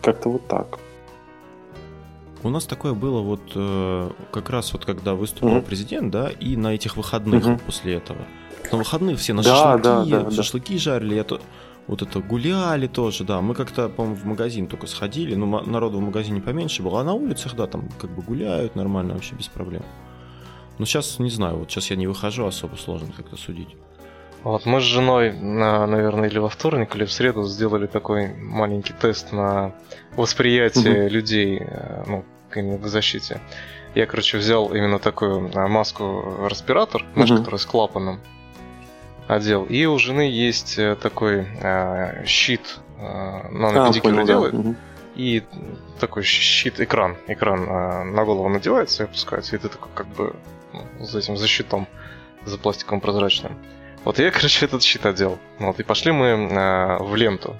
как-то 0.00 0.28
вот 0.28 0.46
так. 0.46 0.78
У 2.42 2.48
нас 2.48 2.64
такое 2.66 2.94
было 2.94 3.20
вот 3.20 3.40
э, 3.56 4.10
как 4.30 4.50
раз 4.50 4.72
вот 4.72 4.84
когда 4.84 5.14
выступил 5.14 5.56
mm-hmm. 5.56 5.62
президент, 5.62 6.10
да, 6.12 6.28
и 6.28 6.56
на 6.56 6.74
этих 6.74 6.96
выходных 6.96 7.44
mm-hmm. 7.44 7.60
после 7.66 7.94
этого. 7.94 8.20
На 8.70 8.78
выходных 8.78 9.18
все 9.18 9.32
на 9.32 9.42
да, 9.42 9.56
шашлыки, 9.56 10.10
да, 10.10 10.20
да, 10.22 10.30
шашлыки 10.30 10.74
да. 10.74 10.78
жарили, 10.78 11.16
это 11.16 11.40
вот 11.88 12.02
это 12.02 12.20
гуляли 12.20 12.86
тоже, 12.86 13.24
да. 13.24 13.40
Мы 13.40 13.54
как-то, 13.54 13.88
по-моему, 13.88 14.16
в 14.16 14.24
магазин 14.24 14.66
только 14.66 14.86
сходили, 14.86 15.34
но 15.34 15.60
народу 15.62 15.98
в 15.98 16.02
магазине 16.02 16.40
поменьше 16.40 16.82
было, 16.82 17.00
а 17.00 17.04
на 17.04 17.14
улицах, 17.14 17.56
да, 17.56 17.66
там 17.66 17.88
как 17.98 18.10
бы 18.10 18.22
гуляют 18.22 18.76
нормально, 18.76 19.14
вообще 19.14 19.34
без 19.34 19.48
проблем. 19.48 19.82
Но 20.78 20.84
сейчас, 20.84 21.18
не 21.18 21.30
знаю, 21.30 21.56
вот 21.56 21.70
сейчас 21.70 21.90
я 21.90 21.96
не 21.96 22.06
выхожу, 22.06 22.44
особо 22.44 22.76
сложно 22.76 23.08
как-то 23.16 23.36
судить. 23.36 23.76
Вот 24.42 24.64
мы 24.64 24.80
с 24.80 24.84
женой, 24.84 25.32
на, 25.32 25.86
наверное, 25.86 26.28
или 26.28 26.38
во 26.38 26.48
вторник, 26.48 26.94
или 26.94 27.04
в 27.04 27.12
среду 27.12 27.44
сделали 27.44 27.86
такой 27.86 28.28
маленький 28.34 28.92
тест 28.92 29.32
на 29.32 29.72
восприятие 30.16 31.04
угу. 31.04 31.12
людей 31.12 31.60
э, 31.60 32.04
ну, 32.06 32.24
к 32.50 32.86
защите. 32.86 33.40
Я, 33.94 34.06
короче, 34.06 34.38
взял 34.38 34.72
именно 34.72 34.98
такую 34.98 35.50
э, 35.50 35.66
маску-респиратор, 35.66 37.04
знаешь, 37.14 37.30
угу. 37.30 37.38
которая 37.40 37.58
с 37.58 37.66
клапаном 37.66 38.20
одел. 39.26 39.64
И 39.64 39.84
у 39.86 39.98
жены 39.98 40.30
есть 40.30 40.78
э, 40.78 40.96
такой 40.96 41.46
э, 41.60 42.24
щит, 42.26 42.78
э, 42.98 43.48
ну, 43.50 43.68
она 43.68 43.86
а, 43.86 43.88
педикюр 43.88 44.12
понял, 44.12 44.26
делает. 44.26 44.62
Да. 44.62 44.74
И 45.16 45.42
такой 45.98 46.22
щит, 46.22 46.80
экран, 46.80 47.16
экран 47.26 47.62
э, 47.62 48.04
на 48.04 48.24
голову 48.24 48.48
надевается 48.48 49.02
и 49.02 49.06
опускается, 49.06 49.56
и 49.56 49.58
ты 49.58 49.68
такой 49.68 49.88
как 49.94 50.06
бы 50.08 50.36
ну, 50.72 51.04
за 51.04 51.18
этим 51.18 51.36
защитом, 51.36 51.86
за 52.44 52.58
пластиком 52.58 53.00
прозрачным. 53.00 53.56
Вот 54.06 54.20
я, 54.20 54.30
короче, 54.30 54.64
этот 54.64 54.84
щит 54.84 55.04
одел. 55.04 55.36
Вот, 55.58 55.80
и 55.80 55.82
пошли 55.82 56.12
мы 56.12 56.26
э, 56.26 57.02
в 57.02 57.16
ленту. 57.16 57.56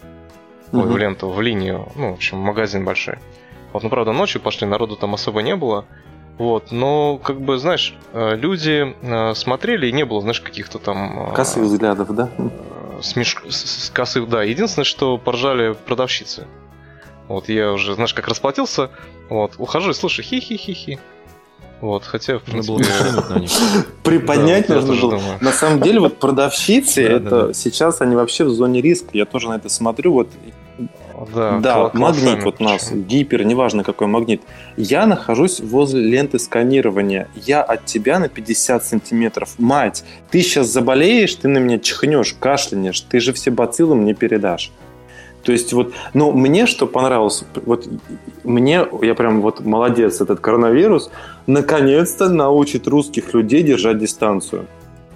Ой, 0.72 0.86
в 0.86 0.96
ленту, 0.96 1.28
в 1.28 1.40
линию. 1.40 1.88
Ну, 1.96 2.12
в 2.12 2.14
общем, 2.14 2.38
магазин 2.38 2.84
большой. 2.84 3.18
Вот, 3.72 3.82
ну, 3.82 3.90
правда, 3.90 4.12
ночью 4.12 4.40
пошли, 4.40 4.64
народу 4.64 4.94
там 4.94 5.12
особо 5.12 5.42
не 5.42 5.56
было. 5.56 5.86
Вот, 6.38 6.70
но, 6.70 7.18
как 7.18 7.40
бы, 7.40 7.58
знаешь, 7.58 7.96
э, 8.12 8.36
люди 8.36 8.94
э, 9.02 9.34
смотрели, 9.34 9.88
и 9.88 9.92
не 9.92 10.04
было, 10.04 10.20
знаешь, 10.20 10.40
каких-то 10.40 10.78
там... 10.78 11.30
Э, 11.30 11.34
косых 11.34 11.64
взглядов, 11.64 12.14
да? 12.14 12.30
Смеш... 13.02 13.36
С 13.48 13.90
косых, 13.90 14.28
да. 14.28 14.44
Единственное, 14.44 14.84
что 14.84 15.18
поржали 15.18 15.72
продавщицы. 15.72 16.46
Вот, 17.26 17.48
я 17.48 17.72
уже, 17.72 17.94
знаешь, 17.94 18.14
как 18.14 18.28
расплатился, 18.28 18.90
вот, 19.28 19.54
ухожу 19.58 19.90
и 19.90 19.94
слушай, 19.94 20.22
хи-хи-хи-хи. 20.22 21.00
Вот, 21.80 22.04
хотя, 22.04 22.38
в 22.38 22.42
принципе... 22.42 22.84
на 23.28 23.38
них. 23.38 23.50
Приподнять 24.02 24.68
нужно 24.68 24.94
было. 24.94 25.20
На 25.40 25.52
самом 25.52 25.80
деле, 25.80 26.00
вот 26.00 26.18
продавщицы, 26.18 27.02
это 27.02 27.52
сейчас 27.54 28.00
они 28.00 28.16
вообще 28.16 28.44
в 28.44 28.50
зоне 28.50 28.80
риска. 28.80 29.10
Я 29.12 29.26
тоже 29.26 29.48
на 29.48 29.54
это 29.54 29.68
смотрю. 29.68 30.12
Вот 30.12 30.28
да, 31.34 31.58
да 31.58 31.90
магнит 31.94 32.44
вот 32.44 32.56
у 32.60 32.64
нас, 32.64 32.92
гипер, 32.92 33.44
неважно 33.44 33.84
какой 33.84 34.06
магнит. 34.06 34.42
Я 34.76 35.06
нахожусь 35.06 35.60
возле 35.60 36.02
ленты 36.02 36.38
сканирования. 36.38 37.28
Я 37.34 37.62
от 37.62 37.86
тебя 37.86 38.18
на 38.18 38.28
50 38.28 38.84
сантиметров. 38.84 39.54
Мать, 39.58 40.04
ты 40.30 40.42
сейчас 40.42 40.68
заболеешь, 40.68 41.34
ты 41.34 41.48
на 41.48 41.58
меня 41.58 41.78
чихнешь, 41.78 42.34
кашлянешь, 42.38 43.00
ты 43.00 43.20
же 43.20 43.32
все 43.32 43.50
бациллы 43.50 43.94
мне 43.94 44.14
передашь. 44.14 44.70
То 45.46 45.52
есть 45.52 45.72
вот, 45.72 45.94
ну, 46.12 46.32
мне 46.32 46.66
что 46.66 46.88
понравилось, 46.88 47.44
вот 47.64 47.88
мне, 48.42 48.84
я 49.00 49.14
прям 49.14 49.40
вот 49.42 49.64
молодец, 49.64 50.20
этот 50.20 50.40
коронавирус, 50.40 51.08
наконец-то 51.46 52.28
научит 52.28 52.88
русских 52.88 53.32
людей 53.32 53.62
держать 53.62 53.98
дистанцию. 53.98 54.66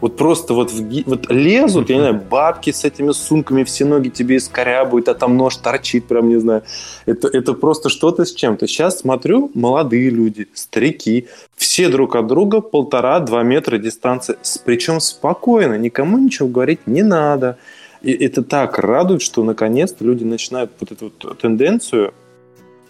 Вот 0.01 0.17
просто 0.17 0.55
вот, 0.55 0.71
в, 0.71 1.03
вот 1.07 1.31
лезут, 1.33 1.91
я 1.91 1.97
не 1.97 2.03
знаю, 2.03 2.23
бабки 2.31 2.71
с 2.71 2.85
этими 2.85 3.11
сумками, 3.11 3.65
все 3.65 3.85
ноги 3.85 4.09
тебе 4.09 4.37
искорябают, 4.37 5.09
а 5.09 5.15
там 5.15 5.37
нож 5.37 5.57
торчит, 5.57 6.07
прям 6.07 6.29
не 6.29 6.39
знаю. 6.39 6.63
Это, 7.07 7.27
это 7.27 7.53
просто 7.53 7.89
что-то 7.89 8.25
с 8.25 8.33
чем-то. 8.33 8.69
Сейчас 8.69 9.01
смотрю, 9.01 9.51
молодые 9.55 10.11
люди, 10.11 10.47
старики, 10.55 11.27
все 11.57 11.89
друг 11.89 12.15
от 12.15 12.29
друга 12.29 12.61
полтора-два 12.61 13.43
метра 13.43 13.79
дистанции, 13.79 14.37
причем 14.65 15.01
спокойно, 15.01 15.77
никому 15.77 16.19
ничего 16.19 16.49
говорить 16.49 16.87
не 16.87 17.03
надо. 17.03 17.59
И 18.03 18.13
это 18.13 18.43
так 18.43 18.79
радует, 18.79 19.23
что 19.23 19.45
наконец-то 19.45 20.05
люди 20.05 20.25
начинают 20.25 20.73
вот 20.81 20.93
эту 20.93 21.13
вот 21.21 21.39
тенденцию 21.39 22.15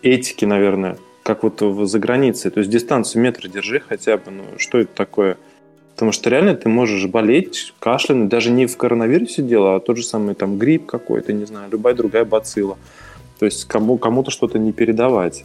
этики, 0.02 0.44
наверное, 0.44 0.98
как 1.22 1.42
вот 1.42 1.60
за 1.60 1.98
границей. 1.98 2.50
То 2.50 2.60
есть 2.60 2.70
дистанцию 2.70 3.22
метра 3.22 3.48
держи 3.48 3.80
хотя 3.80 4.16
бы, 4.16 4.30
ну 4.30 4.44
что 4.58 4.78
это 4.78 4.94
такое– 4.94 5.36
Потому 6.00 6.12
что 6.12 6.30
реально 6.30 6.54
ты 6.54 6.70
можешь 6.70 7.04
болеть, 7.08 7.74
кашлянуть, 7.78 8.30
даже 8.30 8.50
не 8.50 8.64
в 8.64 8.74
коронавирусе 8.78 9.42
дело, 9.42 9.76
а 9.76 9.80
тот 9.80 9.98
же 9.98 10.02
самый 10.02 10.34
там 10.34 10.56
грипп 10.56 10.86
какой-то, 10.86 11.34
не 11.34 11.44
знаю, 11.44 11.70
любая 11.70 11.92
другая 11.92 12.24
бацилла. 12.24 12.78
То 13.38 13.44
есть 13.44 13.66
кому, 13.66 13.98
кому-то 13.98 14.30
что-то 14.30 14.58
не 14.58 14.72
передавать. 14.72 15.44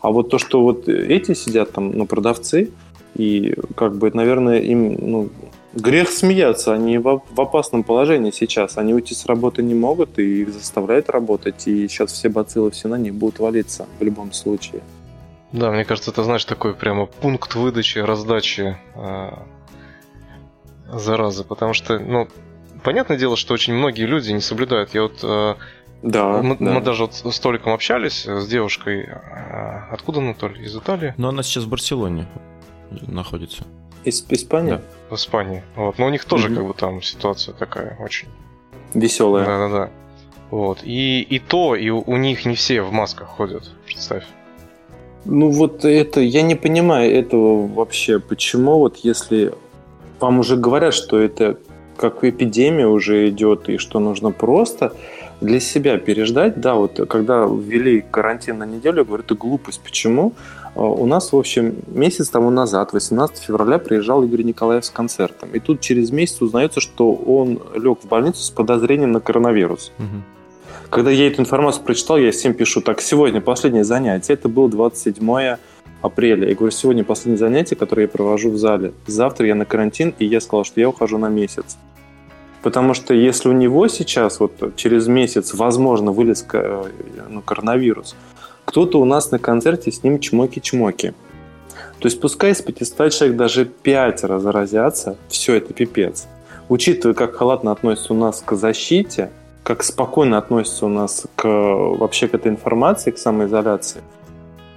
А 0.00 0.10
вот 0.10 0.30
то, 0.30 0.38
что 0.38 0.62
вот 0.62 0.88
эти 0.88 1.34
сидят 1.34 1.70
там, 1.70 1.92
ну, 1.96 2.06
продавцы, 2.06 2.72
и 3.14 3.54
как 3.76 3.94
бы, 3.94 4.10
наверное, 4.12 4.58
им, 4.58 4.96
ну, 5.00 5.30
грех 5.74 6.08
смеяться, 6.08 6.72
они 6.72 6.98
в, 6.98 7.22
в 7.30 7.40
опасном 7.40 7.82
положении 7.82 8.30
сейчас. 8.30 8.78
Они 8.78 8.94
уйти 8.94 9.14
с 9.14 9.26
работы 9.26 9.62
не 9.62 9.74
могут, 9.74 10.18
и 10.18 10.42
их 10.42 10.52
заставляют 10.52 11.10
работать, 11.10 11.66
и 11.66 11.88
сейчас 11.88 12.12
все 12.12 12.28
бациллы 12.28 12.70
все 12.70 12.88
на 12.88 12.96
них 12.96 13.14
будут 13.14 13.38
валиться 13.38 13.86
в 13.98 14.02
любом 14.04 14.32
случае. 14.32 14.82
Да, 15.52 15.70
мне 15.70 15.84
кажется, 15.84 16.10
это, 16.10 16.24
знаешь, 16.24 16.44
такой 16.44 16.74
прямо 16.74 17.06
пункт 17.06 17.54
выдачи, 17.54 17.98
раздачи 17.98 18.76
а, 18.96 19.46
зараза, 20.92 21.44
потому 21.44 21.74
что, 21.74 21.98
ну, 21.98 22.28
понятное 22.82 23.16
дело, 23.16 23.36
что 23.36 23.54
очень 23.54 23.74
многие 23.74 24.04
люди 24.04 24.32
не 24.32 24.40
соблюдают. 24.40 24.94
Я 24.94 25.02
вот 25.02 25.20
э, 25.22 25.54
да, 26.02 26.42
мы, 26.42 26.56
да. 26.58 26.72
мы 26.72 26.80
даже 26.80 27.04
вот 27.04 27.14
с 27.14 27.40
Толиком 27.40 27.72
общались 27.72 28.26
с 28.26 28.46
девушкой. 28.46 29.04
Э, 29.04 29.88
откуда 29.90 30.18
она, 30.18 30.34
Толь? 30.34 30.60
Из 30.60 30.76
Италии? 30.76 31.14
Ну, 31.16 31.28
она 31.28 31.42
сейчас 31.42 31.64
в 31.64 31.68
Барселоне 31.68 32.26
находится. 32.90 33.64
Из 34.04 34.24
Испании? 34.28 34.70
Да. 34.70 34.82
В 35.10 35.14
Испании. 35.14 35.62
Вот. 35.76 35.98
Но 35.98 36.06
у 36.06 36.10
них 36.10 36.24
тоже, 36.24 36.48
mm 36.48 36.54
как 36.54 36.66
бы, 36.66 36.74
там 36.74 37.02
ситуация 37.02 37.54
такая 37.54 37.96
очень... 38.00 38.28
Веселая. 38.94 39.44
Да-да-да. 39.44 39.90
Вот. 40.50 40.80
И, 40.84 41.20
и 41.22 41.38
то, 41.38 41.74
и 41.74 41.90
у 41.90 42.16
них 42.16 42.46
не 42.46 42.54
все 42.54 42.82
в 42.82 42.92
масках 42.92 43.28
ходят, 43.28 43.70
представь. 43.86 44.24
Ну 45.24 45.50
вот 45.50 45.84
это, 45.84 46.20
я 46.20 46.42
не 46.42 46.54
понимаю 46.54 47.12
этого 47.12 47.66
вообще, 47.66 48.20
почему 48.20 48.78
вот 48.78 48.98
если 48.98 49.54
вам 50.20 50.40
уже 50.40 50.56
говорят, 50.56 50.94
что 50.94 51.18
это 51.18 51.58
как 51.96 52.24
эпидемия 52.24 52.86
уже 52.86 53.28
идет, 53.28 53.68
и 53.68 53.78
что 53.78 54.00
нужно 54.00 54.32
просто 54.32 54.94
для 55.40 55.60
себя 55.60 55.98
переждать, 55.98 56.60
да, 56.60 56.74
вот 56.74 57.00
когда 57.08 57.44
ввели 57.44 58.04
карантин 58.10 58.58
на 58.58 58.64
неделю, 58.64 58.98
я 58.98 59.04
говорю, 59.04 59.22
это 59.22 59.34
глупость. 59.34 59.80
Почему? 59.82 60.32
А, 60.74 60.82
у 60.82 61.06
нас, 61.06 61.32
в 61.32 61.36
общем, 61.36 61.76
месяц 61.86 62.28
тому 62.28 62.50
назад, 62.50 62.92
18 62.92 63.38
февраля, 63.38 63.78
приезжал 63.78 64.22
Игорь 64.22 64.42
Николаев 64.42 64.84
с 64.84 64.90
концертом. 64.90 65.50
И 65.50 65.60
тут 65.60 65.80
через 65.80 66.10
месяц 66.10 66.40
узнается, 66.40 66.80
что 66.80 67.12
он 67.12 67.60
лег 67.74 68.00
в 68.02 68.08
больницу 68.08 68.42
с 68.42 68.50
подозрением 68.50 69.12
на 69.12 69.20
коронавирус. 69.20 69.92
Угу. 69.98 70.90
Когда 70.90 71.10
я 71.10 71.26
эту 71.26 71.42
информацию 71.42 71.84
прочитал, 71.84 72.18
я 72.18 72.30
всем 72.30 72.54
пишу, 72.54 72.80
так, 72.80 73.00
сегодня 73.00 73.40
последнее 73.40 73.84
занятие, 73.84 74.34
это 74.34 74.48
было 74.48 74.68
27 74.68 75.56
апреля. 76.02 76.48
Я 76.48 76.54
говорю, 76.54 76.70
сегодня 76.70 77.04
последнее 77.04 77.38
занятие, 77.38 77.76
которое 77.76 78.02
я 78.02 78.08
провожу 78.08 78.50
в 78.50 78.56
зале. 78.58 78.92
Завтра 79.06 79.46
я 79.46 79.54
на 79.54 79.64
карантин, 79.64 80.14
и 80.18 80.26
я 80.26 80.40
сказал, 80.40 80.64
что 80.64 80.80
я 80.80 80.88
ухожу 80.88 81.18
на 81.18 81.28
месяц. 81.28 81.78
Потому 82.64 82.94
что 82.94 83.12
если 83.12 83.50
у 83.50 83.52
него 83.52 83.88
сейчас, 83.88 84.40
вот 84.40 84.74
через 84.76 85.06
месяц, 85.06 85.52
возможно, 85.52 86.12
вылез 86.12 86.46
э, 86.50 86.84
ну, 87.28 87.42
коронавирус, 87.42 88.16
кто-то 88.64 88.98
у 88.98 89.04
нас 89.04 89.30
на 89.30 89.38
концерте 89.38 89.92
с 89.92 90.02
ним 90.02 90.18
чмоки-чмоки. 90.18 91.12
То 91.98 92.08
есть 92.08 92.18
пускай 92.22 92.52
из 92.52 92.62
500 92.62 93.12
человек 93.12 93.36
даже 93.36 93.66
5 93.66 94.20
заразятся, 94.40 95.18
все 95.28 95.56
это 95.56 95.74
пипец. 95.74 96.26
Учитывая, 96.70 97.14
как 97.14 97.34
халатно 97.34 97.70
относятся 97.70 98.14
у 98.14 98.16
нас 98.16 98.42
к 98.42 98.54
защите, 98.54 99.30
как 99.62 99.82
спокойно 99.82 100.38
относятся 100.38 100.86
у 100.86 100.88
нас 100.88 101.26
к, 101.36 101.46
вообще 101.46 102.28
к 102.28 102.34
этой 102.34 102.50
информации, 102.50 103.10
к 103.10 103.18
самоизоляции, 103.18 104.00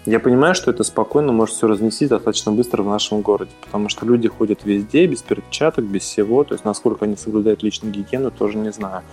я 0.07 0.21
понимаю, 0.21 0.55
что 0.55 0.71
это 0.71 0.83
спокойно 0.83 1.33
может 1.33 1.55
все 1.55 1.67
разнести 1.67 2.07
достаточно 2.07 2.53
быстро 2.53 2.81
в 2.81 2.87
нашем 2.87 3.21
городе, 3.21 3.51
потому 3.61 3.89
что 3.89 4.05
люди 4.05 4.29
ходят 4.29 4.63
везде, 4.63 5.05
без 5.05 5.21
перчаток, 5.21 5.83
без 5.83 6.03
всего, 6.03 6.45
то 6.45 6.53
есть 6.53 6.63
насколько 6.63 7.03
они 7.03 7.17
соблюдают 7.17 7.61
личную 7.61 7.93
гигиену, 7.93 8.31
тоже 8.31 8.57
не 8.57 8.71
знаю. 8.71 9.03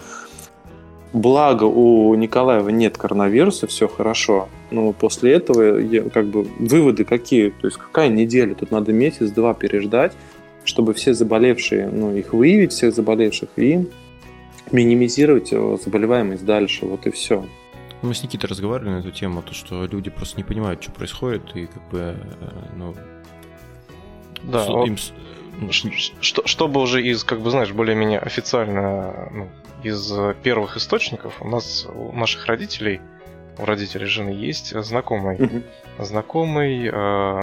Благо 1.12 1.64
у 1.64 2.14
Николаева 2.14 2.68
нет 2.68 2.96
коронавируса, 2.96 3.66
все 3.66 3.88
хорошо. 3.88 4.48
Но 4.70 4.92
после 4.92 5.32
этого 5.32 5.78
я, 5.78 6.02
как 6.10 6.26
бы 6.26 6.46
выводы 6.58 7.04
какие? 7.04 7.50
То 7.50 7.66
есть 7.66 7.76
какая 7.76 8.08
неделя? 8.08 8.54
Тут 8.54 8.70
надо 8.70 8.92
месяц-два 8.92 9.54
переждать, 9.54 10.12
чтобы 10.64 10.94
все 10.94 11.12
заболевшие, 11.12 11.88
ну, 11.88 12.16
их 12.16 12.32
выявить, 12.32 12.72
всех 12.72 12.94
заболевших, 12.94 13.48
и 13.56 13.86
минимизировать 14.72 15.52
э, 15.52 15.76
заболеваемость 15.84 16.44
дальше. 16.44 16.86
Вот 16.86 17.06
и 17.06 17.10
все. 17.10 17.44
Мы 18.04 18.14
с 18.14 18.22
Никитой 18.22 18.50
разговаривали 18.50 18.96
на 18.96 18.98
эту 18.98 19.10
тему, 19.10 19.40
то, 19.40 19.54
что 19.54 19.86
люди 19.86 20.10
просто 20.10 20.36
не 20.36 20.44
понимают, 20.44 20.82
что 20.82 20.92
происходит, 20.92 21.56
и 21.56 21.66
как 21.66 21.88
бы, 21.88 21.98
э, 21.98 22.48
ну... 22.76 22.94
Да, 24.42 24.66
вот, 24.66 24.86
им... 24.86 24.96
Ну, 25.58 25.72
что, 25.72 26.46
чтобы 26.46 26.82
уже 26.82 27.02
из, 27.02 27.24
как 27.24 27.40
бы, 27.40 27.50
знаешь, 27.50 27.72
более-менее 27.72 28.18
официально, 28.18 29.30
ну, 29.32 29.48
из 29.82 30.12
первых 30.42 30.76
источников, 30.76 31.40
у 31.40 31.48
нас, 31.48 31.86
у 31.94 32.12
наших 32.12 32.44
родителей, 32.44 33.00
у 33.56 33.64
родителей 33.64 34.06
жены 34.06 34.30
есть 34.30 34.78
знакомый, 34.78 35.38
mm-hmm. 35.38 35.64
знакомый 36.00 36.90
э, 36.92 37.40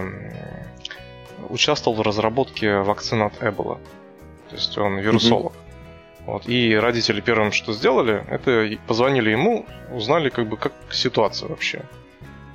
участвовал 1.50 1.97
в 1.97 2.02
разработке 2.02 2.78
вакцины 2.82 3.24
от 3.24 3.41
Эбола. 3.41 3.80
То 4.50 4.56
есть 4.58 4.78
он 4.78 5.00
вирусолог. 5.00 5.54
Mm-hmm. 5.54 5.71
Вот. 6.26 6.48
И 6.48 6.76
родители 6.76 7.22
первым, 7.22 7.52
что 7.52 7.74
сделали, 7.74 8.24
это 8.30 8.70
позвонили 8.88 9.32
ему, 9.32 9.66
узнали, 9.92 10.30
как 10.30 10.48
бы, 10.48 10.58
как 10.58 10.74
ситуация 10.92 11.50
вообще. 11.50 11.80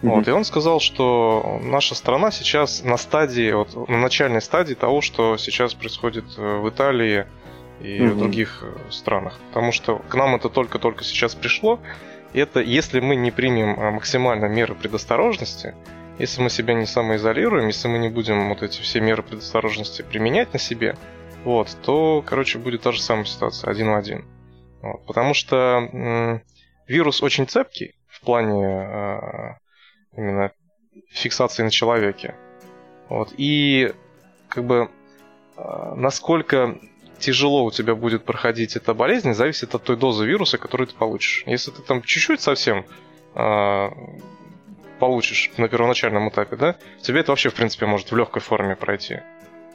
Mm-hmm. 0.03 0.09
Вот, 0.09 0.29
и 0.29 0.31
он 0.31 0.45
сказал, 0.45 0.79
что 0.79 1.61
наша 1.63 1.95
страна 1.95 2.31
сейчас 2.31 2.85
на 2.85 2.97
стадии, 2.97 3.53
вот, 3.53 3.89
на 3.89 3.99
начальной 3.99 4.43
стадии 4.43 4.75
того, 4.75 5.01
что 5.01 5.37
сейчас 5.37 5.75
происходит 5.75 6.25
э, 6.37 6.59
в 6.59 6.69
Италии 6.69 7.27
и 7.81 7.99
mm-hmm. 7.99 8.11
в 8.11 8.19
других 8.19 8.63
э, 8.63 8.91
странах. 8.91 9.39
Потому 9.49 9.73
что 9.73 9.97
к 9.97 10.15
нам 10.15 10.37
это 10.37 10.49
только-только 10.49 11.03
сейчас 11.03 11.35
пришло. 11.35 11.81
И 12.35 12.39
это 12.39 12.61
если 12.61 13.01
мы 13.01 13.17
не 13.17 13.31
примем 13.31 13.81
э, 13.81 13.91
максимально 13.91 14.47
меры 14.47 14.75
предосторожности, 14.75 15.75
если 16.19 16.43
мы 16.43 16.51
себя 16.51 16.75
не 16.75 16.87
самоизолируем, 16.87 17.67
если 17.67 17.89
мы 17.89 17.99
не 17.99 18.09
будем 18.09 18.51
вот 18.51 18.63
эти 18.63 18.81
все 18.81 19.01
меры 19.01 19.23
предосторожности 19.23 20.03
применять 20.03 20.53
на 20.53 20.59
себе, 20.59 20.97
вот, 21.47 21.77
то, 21.85 22.25
короче, 22.27 22.59
будет 22.59 22.83
та 22.83 22.91
же 22.91 23.01
самая 23.01 23.25
ситуация, 23.25 23.71
один 23.71 23.91
в 23.91 23.95
один. 23.95 24.25
Вот, 24.83 25.07
потому 25.07 25.33
что 25.33 25.89
м- 25.93 26.43
вирус 26.89 27.23
очень 27.23 27.47
цепкий 27.47 27.95
в 28.09 28.21
плане 28.23 28.65
э, 28.65 29.55
именно 30.17 30.51
фиксации 31.09 31.63
на 31.63 31.71
человеке. 31.71 32.35
Вот, 33.09 33.33
и 33.37 33.95
как 34.49 34.65
бы 34.65 34.91
э, 35.57 35.93
насколько 35.95 36.81
тяжело 37.21 37.65
у 37.65 37.71
тебя 37.71 37.95
будет 37.95 38.25
проходить 38.25 38.75
эта 38.75 38.93
болезнь, 38.93 39.33
зависит 39.33 39.73
от 39.73 39.85
той 39.85 39.97
дозы 39.97 40.27
вируса, 40.27 40.59
которую 40.59 40.89
ты 40.89 40.97
получишь. 40.97 41.45
Если 41.47 41.71
ты 41.71 41.81
там 41.81 42.03
чуть-чуть 42.03 42.41
совсем 42.41 42.85
э, 43.37 43.89
получишь 44.99 45.53
на 45.59 45.69
первоначальном 45.69 46.29
этапе, 46.29 46.57
да, 46.57 46.77
тебе 47.03 47.21
это 47.21 47.31
вообще, 47.31 47.51
в 47.51 47.55
принципе, 47.55 47.87
может 47.87 48.11
в 48.11 48.17
легкой 48.17 48.43
форме 48.43 48.75
пройти. 48.75 49.21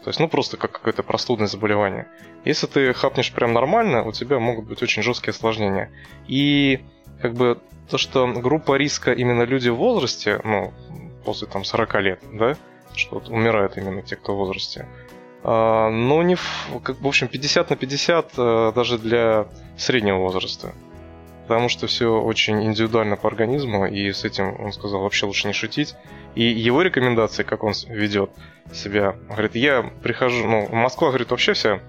То 0.04 0.10
есть, 0.10 0.20
ну, 0.20 0.28
просто 0.28 0.58
как 0.58 0.72
какое-то 0.72 1.04
простудное 1.04 1.48
заболевание. 1.48 2.08
Если 2.44 2.66
ты 2.66 2.92
хапнешь 2.94 3.32
прям 3.32 3.54
нормально, 3.54 4.04
у 4.04 4.12
тебя 4.12 4.40
могут 4.40 4.66
быть 4.66 4.82
очень 4.82 5.04
жесткие 5.04 5.32
осложнения. 5.32 5.92
И 6.28 6.84
как 7.22 7.34
бы 7.34 7.60
то, 7.90 7.98
что 7.98 8.26
группа 8.28 8.78
риска 8.78 9.12
именно 9.14 9.44
люди 9.44 9.70
в 9.70 9.76
возрасте, 9.76 10.42
ну, 10.44 10.74
после 11.24 11.48
там 11.48 11.64
40 11.64 11.96
лет, 12.02 12.24
да, 12.34 12.58
что 12.96 13.16
вот 13.16 13.30
умирают 13.30 13.78
именно 13.78 14.02
те, 14.02 14.16
кто 14.16 14.34
в 14.34 14.38
возрасте, 14.38 14.88
а, 15.44 15.90
но 15.90 16.24
не 16.24 16.36
в, 16.36 16.82
как, 16.84 17.00
в 17.00 17.08
общем, 17.08 17.28
50 17.28 17.70
на 17.70 17.76
50 17.76 18.32
а, 18.38 18.72
даже 18.72 18.98
для 18.98 19.48
среднего 19.78 20.18
возраста. 20.18 20.74
Потому 21.44 21.70
что 21.70 21.88
все 21.88 22.22
очень 22.22 22.64
индивидуально 22.64 23.18
по 23.18 23.28
организму, 23.28 23.86
и 23.86 24.12
с 24.12 24.24
этим 24.24 24.60
он 24.60 24.72
сказал 24.72 25.02
вообще 25.02 25.26
лучше 25.26 25.48
не 25.48 25.54
шутить. 25.54 25.96
И 26.36 26.44
его 26.44 26.82
рекомендации, 26.82 27.44
как 27.44 27.64
он 27.64 27.74
ведет 27.88 28.32
себя, 28.72 29.16
говорит, 29.28 29.56
я 29.56 29.84
прихожу, 30.02 30.48
ну, 30.48 30.68
Москва, 30.72 31.10
говорит, 31.10 31.32
вообще 31.32 31.54
вся 31.54 31.80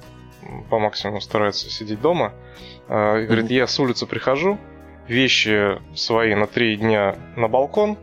по 0.69 0.79
максимуму 0.79 1.21
старается 1.21 1.71
сидеть 1.71 2.01
дома. 2.01 2.33
А, 2.89 3.25
говорит, 3.25 3.51
я 3.51 3.67
с 3.67 3.79
улицы 3.79 4.07
прихожу, 4.07 4.59
вещи 5.07 5.81
свои 5.95 6.35
на 6.35 6.47
три 6.47 6.77
дня 6.77 7.17
на 7.37 7.49
балкон, 7.49 7.97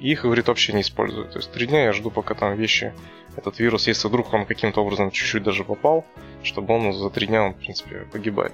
и 0.00 0.10
их, 0.12 0.22
говорит, 0.22 0.48
вообще 0.48 0.72
не 0.72 0.80
использую. 0.80 1.28
То 1.28 1.38
есть 1.38 1.52
три 1.52 1.66
дня 1.66 1.84
я 1.84 1.92
жду, 1.92 2.10
пока 2.10 2.34
там 2.34 2.54
вещи, 2.56 2.92
этот 3.36 3.60
вирус, 3.60 3.86
если 3.86 4.08
вдруг 4.08 4.32
он 4.34 4.46
каким-то 4.46 4.82
образом 4.82 5.10
чуть-чуть 5.10 5.42
даже 5.42 5.64
попал, 5.64 6.04
чтобы 6.42 6.74
он 6.74 6.92
за 6.92 7.10
три 7.10 7.26
дня, 7.26 7.44
он, 7.44 7.54
в 7.54 7.58
принципе, 7.58 8.06
погибает. 8.12 8.52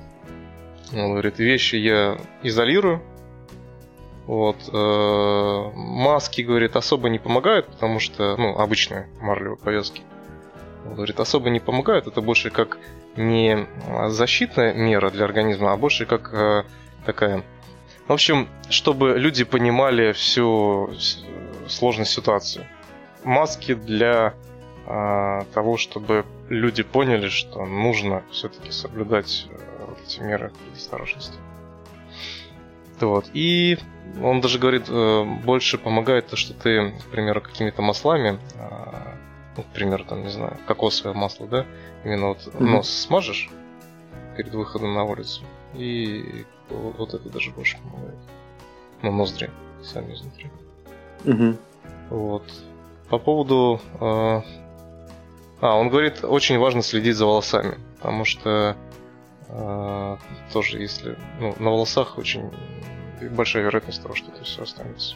Он 0.95 1.11
говорит, 1.11 1.39
вещи 1.39 1.77
я 1.77 2.19
изолирую, 2.43 3.03
вот. 4.27 4.57
Э, 4.73 5.71
маски, 5.75 6.43
говорит, 6.43 6.77
особо 6.77 7.09
не 7.09 7.19
помогают, 7.19 7.67
потому 7.67 7.99
что, 7.99 8.37
ну, 8.37 8.59
обычные 8.59 9.09
марлевые 9.21 9.59
повязки. 9.59 10.03
Говорит, 10.85 11.21
особо 11.21 11.51
не 11.51 11.61
помогают. 11.61 12.07
Это 12.07 12.21
больше 12.21 12.51
как 12.51 12.79
не 13.17 13.67
защитная 14.09 14.75
мера 14.75 15.11
для 15.11 15.25
организма, 15.25 15.73
а 15.73 15.77
больше 15.77 16.07
как 16.07 16.33
э, 16.33 16.65
такая... 17.07 17.43
В 18.07 18.13
общем, 18.13 18.49
чтобы 18.69 19.19
люди 19.19 19.45
понимали 19.45 20.13
всю 20.13 20.91
сложность 21.69 22.13
ситуации. 22.13 22.67
Маски 23.25 23.75
для 23.75 24.35
э, 24.87 25.41
того, 25.55 25.77
чтобы 25.79 26.27
люди 26.49 26.83
поняли, 26.83 27.29
что 27.29 27.65
нужно 27.65 28.23
все-таки 28.31 28.71
соблюдать 28.71 29.47
э, 29.51 29.74
эти 30.05 30.21
меры 30.21 30.53
предосторожности. 30.65 31.39
Вот. 33.01 33.27
И 33.35 33.79
он 34.23 34.41
даже 34.41 34.59
говорит, 34.59 34.85
э, 34.89 35.25
больше 35.45 35.79
помогает 35.79 36.29
то, 36.29 36.37
что 36.37 36.55
ты, 36.55 36.91
к 36.91 37.11
примеру, 37.11 37.41
какими-то 37.41 37.83
маслами, 37.83 38.39
а, 38.59 39.17
ну, 39.57 39.63
к 39.63 39.67
примеру, 39.67 40.05
там, 40.05 40.23
не 40.23 40.31
знаю, 40.31 40.57
кокосовое 40.67 41.15
масло, 41.15 41.47
да, 41.47 41.67
именно 42.05 42.29
вот 42.29 42.47
mm-hmm. 42.47 42.63
нос 42.63 42.89
смажешь 42.89 43.51
перед 44.37 44.55
выходом 44.55 44.95
на 44.95 45.05
улицу, 45.05 45.43
и 45.75 46.45
вот, 46.71 46.97
вот 46.99 47.15
это 47.15 47.29
даже 47.29 47.51
больше 47.51 47.79
помогает. 47.79 48.19
Ну, 49.03 49.13
ноздри, 49.13 49.51
сами 49.83 50.15
изнутри. 50.15 50.51
Mm-hmm. 51.25 51.59
Вот. 52.11 52.45
По 53.09 53.19
поводу... 53.19 53.81
Э... 54.01 54.41
А, 55.61 55.77
он 55.77 55.89
говорит, 55.89 56.25
очень 56.25 56.59
важно 56.59 56.83
следить 56.83 57.17
за 57.17 57.27
волосами, 57.27 57.79
потому 57.97 58.25
что 58.25 58.77
тоже 60.53 60.79
если... 60.79 61.17
Ну, 61.41 61.55
на 61.59 61.71
волосах 61.71 62.19
очень 62.19 62.51
большая 63.31 63.65
вероятность 63.65 64.03
того, 64.03 64.15
что 64.15 64.31
это 64.33 64.45
все 64.45 64.63
останется. 64.63 65.15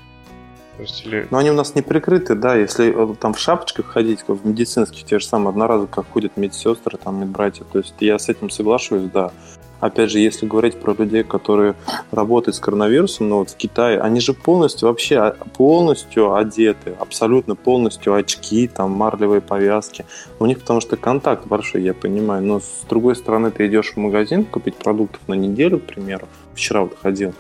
То 0.77 0.83
есть, 0.83 1.05
или... 1.05 1.27
Но 1.31 1.39
они 1.39 1.51
у 1.51 1.55
нас 1.55 1.75
не 1.75 1.83
прикрыты, 1.83 2.37
да, 2.37 2.55
если 2.55 2.95
э, 2.95 3.15
там 3.17 3.35
в 3.35 3.39
шапочках 3.41 3.87
ходить, 3.87 4.23
как 4.23 4.37
в 4.37 4.47
медицинских, 4.47 5.05
те 5.05 5.19
же 5.19 5.27
самые 5.27 5.51
одноразовые, 5.51 5.89
как 5.89 6.07
ходят 6.09 6.37
медсестры, 6.37 6.97
там, 6.97 7.21
медбратья, 7.21 7.65
то 7.65 7.79
есть 7.79 7.95
я 7.99 8.17
с 8.17 8.29
этим 8.29 8.49
соглашусь, 8.49 9.11
да. 9.13 9.33
Опять 9.81 10.11
же, 10.11 10.19
если 10.19 10.47
говорить 10.47 10.77
про 10.77 10.93
людей, 10.95 11.23
которые 11.23 11.75
работают 12.11 12.57
с 12.57 12.61
коронавирусом, 12.61 13.29
ну 13.29 13.39
вот 13.39 13.51
в 13.51 13.57
Китае, 13.57 14.01
они 14.01 14.21
же 14.21 14.33
полностью 14.33 14.89
вообще 14.89 15.19
а, 15.19 15.37
полностью 15.57 16.35
одеты, 16.35 16.95
абсолютно 16.99 17.55
полностью 17.55 18.15
очки, 18.15 18.67
там 18.67 18.91
марлевые 18.91 19.41
повязки. 19.41 20.05
У 20.41 20.47
них 20.47 20.61
потому 20.61 20.81
что 20.81 20.97
контакт 20.97 21.47
большой, 21.47 21.83
я 21.83 21.95
понимаю, 21.95 22.43
но 22.43 22.61
с 22.61 22.85
другой 22.89 23.15
стороны 23.15 23.51
ты 23.53 23.67
идешь 23.69 23.93
в 23.93 23.97
магазин 23.97 24.45
купить 24.45 24.75
продуктов 24.75 25.21
на 25.29 25.35
неделю, 25.35 25.79
к 25.79 25.85
примеру, 25.85 26.27
вчера 26.55 26.83
вот 26.83 26.97
ходил. 27.01 27.33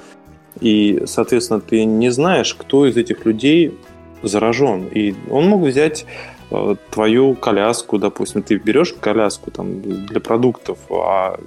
И, 0.60 1.02
соответственно, 1.06 1.60
ты 1.60 1.84
не 1.84 2.10
знаешь, 2.10 2.54
кто 2.54 2.86
из 2.86 2.96
этих 2.96 3.24
людей 3.24 3.76
заражен. 4.22 4.88
И 4.88 5.14
он 5.30 5.48
мог 5.48 5.62
взять 5.62 6.06
э, 6.50 6.76
твою 6.90 7.34
коляску, 7.34 7.98
допустим, 7.98 8.42
ты 8.42 8.56
берешь 8.56 8.92
коляску 8.92 9.50
там 9.50 9.80
для 9.82 10.20
продуктов, 10.20 10.78
а 10.90 11.38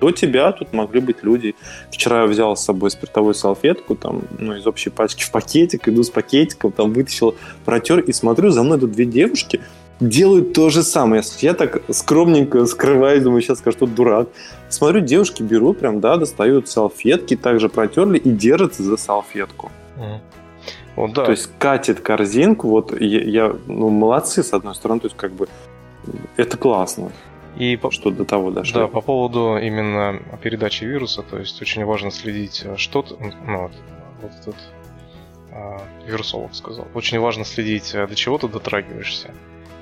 до 0.00 0.10
тебя 0.10 0.52
тут 0.52 0.72
могли 0.72 1.00
быть 1.00 1.22
люди. 1.22 1.54
Вчера 1.90 2.22
я 2.22 2.26
взял 2.26 2.56
с 2.56 2.64
собой 2.64 2.90
спиртовую 2.90 3.34
салфетку, 3.34 3.94
там, 3.94 4.22
ну, 4.38 4.56
из 4.56 4.66
общей 4.66 4.90
пачки 4.90 5.24
в 5.24 5.30
пакетик, 5.30 5.88
иду 5.88 6.02
с 6.02 6.10
пакетиком, 6.10 6.72
там, 6.72 6.92
вытащил, 6.92 7.34
протер, 7.64 8.00
и 8.00 8.12
смотрю, 8.12 8.50
за 8.50 8.62
мной 8.62 8.78
идут 8.78 8.92
две 8.92 9.04
девушки, 9.04 9.60
делают 10.00 10.52
то 10.54 10.70
же 10.70 10.82
самое. 10.82 11.22
Я 11.38 11.54
так 11.54 11.82
скромненько 11.90 12.64
скрываюсь, 12.66 13.22
думаю, 13.22 13.42
сейчас 13.42 13.58
скажу, 13.58 13.76
что 13.76 13.86
дурак. 13.86 14.28
Смотрю, 14.68 15.00
девушки 15.00 15.42
берут 15.42 15.78
прям, 15.78 16.00
да, 16.00 16.16
достают 16.16 16.68
салфетки, 16.68 17.36
также 17.36 17.68
протерли 17.68 18.18
и 18.18 18.30
держатся 18.30 18.82
за 18.82 18.96
салфетку. 18.96 19.70
Mm. 19.96 20.18
Вот, 20.96 21.12
да. 21.12 21.24
То 21.24 21.30
есть 21.30 21.50
катит 21.58 22.00
корзинку, 22.00 22.68
вот 22.68 22.98
я, 23.00 23.22
я, 23.22 23.56
ну, 23.66 23.88
молодцы, 23.90 24.42
с 24.42 24.52
одной 24.52 24.74
стороны, 24.74 25.00
то 25.00 25.06
есть 25.06 25.16
как 25.16 25.32
бы 25.32 25.48
это 26.36 26.56
классно. 26.56 27.12
И 27.56 27.78
что 27.90 28.10
до 28.10 28.24
того 28.24 28.50
дошли. 28.50 28.74
Да, 28.74 28.86
по 28.86 29.00
поводу 29.00 29.58
именно 29.58 30.20
передачи 30.42 30.84
вируса, 30.84 31.22
то 31.22 31.38
есть 31.38 31.60
очень 31.60 31.84
важно 31.84 32.10
следить, 32.10 32.62
э, 32.64 32.76
что 32.76 33.04
ну, 33.18 33.62
вот, 33.62 33.72
вот 34.22 34.32
этот 34.40 34.56
э, 35.50 35.78
вирусолог 36.06 36.54
сказал, 36.54 36.86
очень 36.94 37.18
важно 37.18 37.44
следить, 37.44 37.94
э, 37.94 38.06
до 38.06 38.14
чего 38.14 38.38
ты 38.38 38.48
дотрагиваешься 38.48 39.34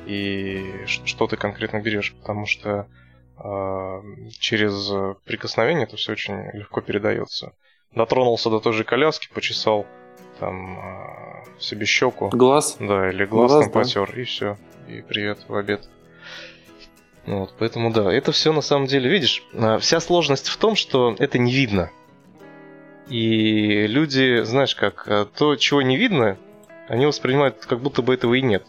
и 0.07 0.65
что 0.87 1.27
ты 1.27 1.37
конкретно 1.37 1.81
берешь, 1.81 2.15
потому 2.15 2.47
что 2.47 2.89
э, 3.37 4.03
через 4.39 4.91
прикосновение 5.25 5.85
это 5.85 5.97
все 5.97 6.13
очень 6.13 6.51
легко 6.55 6.81
передается. 6.81 7.53
Дотронулся 7.95 8.49
до 8.49 8.61
той 8.61 8.73
же 8.73 8.85
коляски, 8.85 9.29
почесал 9.33 9.87
там 10.39 10.79
э, 10.79 11.61
себе 11.61 11.85
щеку. 11.85 12.29
Глаз? 12.31 12.77
Да, 12.81 13.11
или 13.11 13.25
глаз, 13.25 13.51
глаз 13.51 13.65
там 13.65 13.73
да. 13.73 13.81
потер, 13.81 14.19
и 14.19 14.25
все. 14.25 14.57
И 14.89 15.03
привет 15.03 15.41
в 15.49 15.55
обед. 15.55 15.89
Вот, 17.29 17.53
поэтому 17.59 17.93
да, 17.93 18.11
это 18.11 18.33
все 18.33 18.53
на 18.53 18.63
самом 18.63 18.87
деле, 18.87 19.11
видишь, 19.11 19.43
э, 19.53 19.79
вся 19.81 20.01
сложность 20.01 20.49
в 20.49 20.57
том, 20.57 20.75
что 20.77 21.15
это 21.19 21.37
не 21.37 21.53
видно. 21.53 21.91
И 23.09 23.87
люди, 23.87 24.43
знаешь 24.45 24.75
как, 24.75 25.05
э, 25.07 25.27
то, 25.37 25.55
чего 25.57 25.83
не 25.83 25.99
видно, 25.99 26.39
они 26.89 27.05
воспринимают, 27.05 27.67
как 27.67 27.81
будто 27.81 28.01
бы 28.01 28.15
этого 28.15 28.33
и 28.33 28.41
нет. 28.41 28.65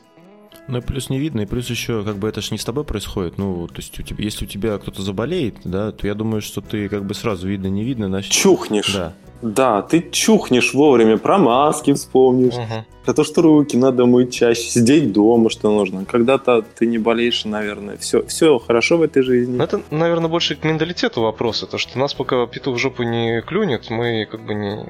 Ну 0.69 0.77
и 0.77 0.82
плюс 0.82 1.10
не 1.10 1.17
видно, 1.17 1.41
и 1.41 1.45
плюс 1.45 1.69
еще, 1.69 2.03
как 2.03 2.17
бы 2.17 2.29
это 2.29 2.41
же 2.41 2.49
не 2.51 2.60
с 2.60 2.65
тобой 2.65 2.84
происходит. 2.84 3.38
Ну, 3.38 3.67
то 3.67 3.77
есть, 3.77 3.99
у 3.99 4.03
тебя, 4.03 4.23
если 4.23 4.45
у 4.45 4.47
тебя 4.47 4.77
кто-то 4.77 5.01
заболеет, 5.01 5.55
да, 5.63 5.91
то 5.91 6.05
я 6.05 6.13
думаю, 6.13 6.41
что 6.41 6.62
ты 6.62 6.88
как 6.89 7.05
бы 7.05 7.15
сразу 7.15 7.47
видно, 7.47 7.67
не 7.67 7.84
видно, 7.84 8.08
значит. 8.08 8.32
Чухнешь. 8.32 8.93
Да. 8.93 9.13
Да, 9.41 9.82
ты 9.82 10.05
чухнешь 10.12 10.73
вовремя, 10.73 11.17
про 11.17 11.38
маски 11.38 11.93
вспомнишь, 11.93 12.55
угу. 12.55 12.86
про 13.05 13.13
то, 13.13 13.23
что 13.23 13.41
руки 13.41 13.77
надо 13.77 14.05
мыть 14.05 14.34
чаще, 14.34 14.63
сидеть 14.63 15.13
дома, 15.13 15.49
что 15.49 15.71
нужно. 15.71 16.03
Когда-то 16.03 16.62
ты 16.77 16.86
не 16.86 16.97
болеешь, 16.97 17.45
наверное, 17.45 17.95
все, 17.97 18.25
все 18.25 18.60
хорошо 18.60 18.97
в 18.97 19.01
этой 19.01 19.23
жизни. 19.23 19.55
Ну, 19.55 19.63
это, 19.63 19.82
наверное, 19.91 20.29
больше 20.29 20.55
к 20.55 20.65
менталитету 20.65 21.21
вопрос. 21.21 21.65
То, 21.71 21.77
что 21.77 21.97
нас 21.97 22.13
пока 22.13 22.45
петух 22.47 22.75
в 22.75 22.79
жопу 22.79 23.03
не 23.03 23.41
клюнет, 23.41 23.89
мы 23.89 24.27
как 24.29 24.45
бы 24.45 24.53
не, 24.53 24.86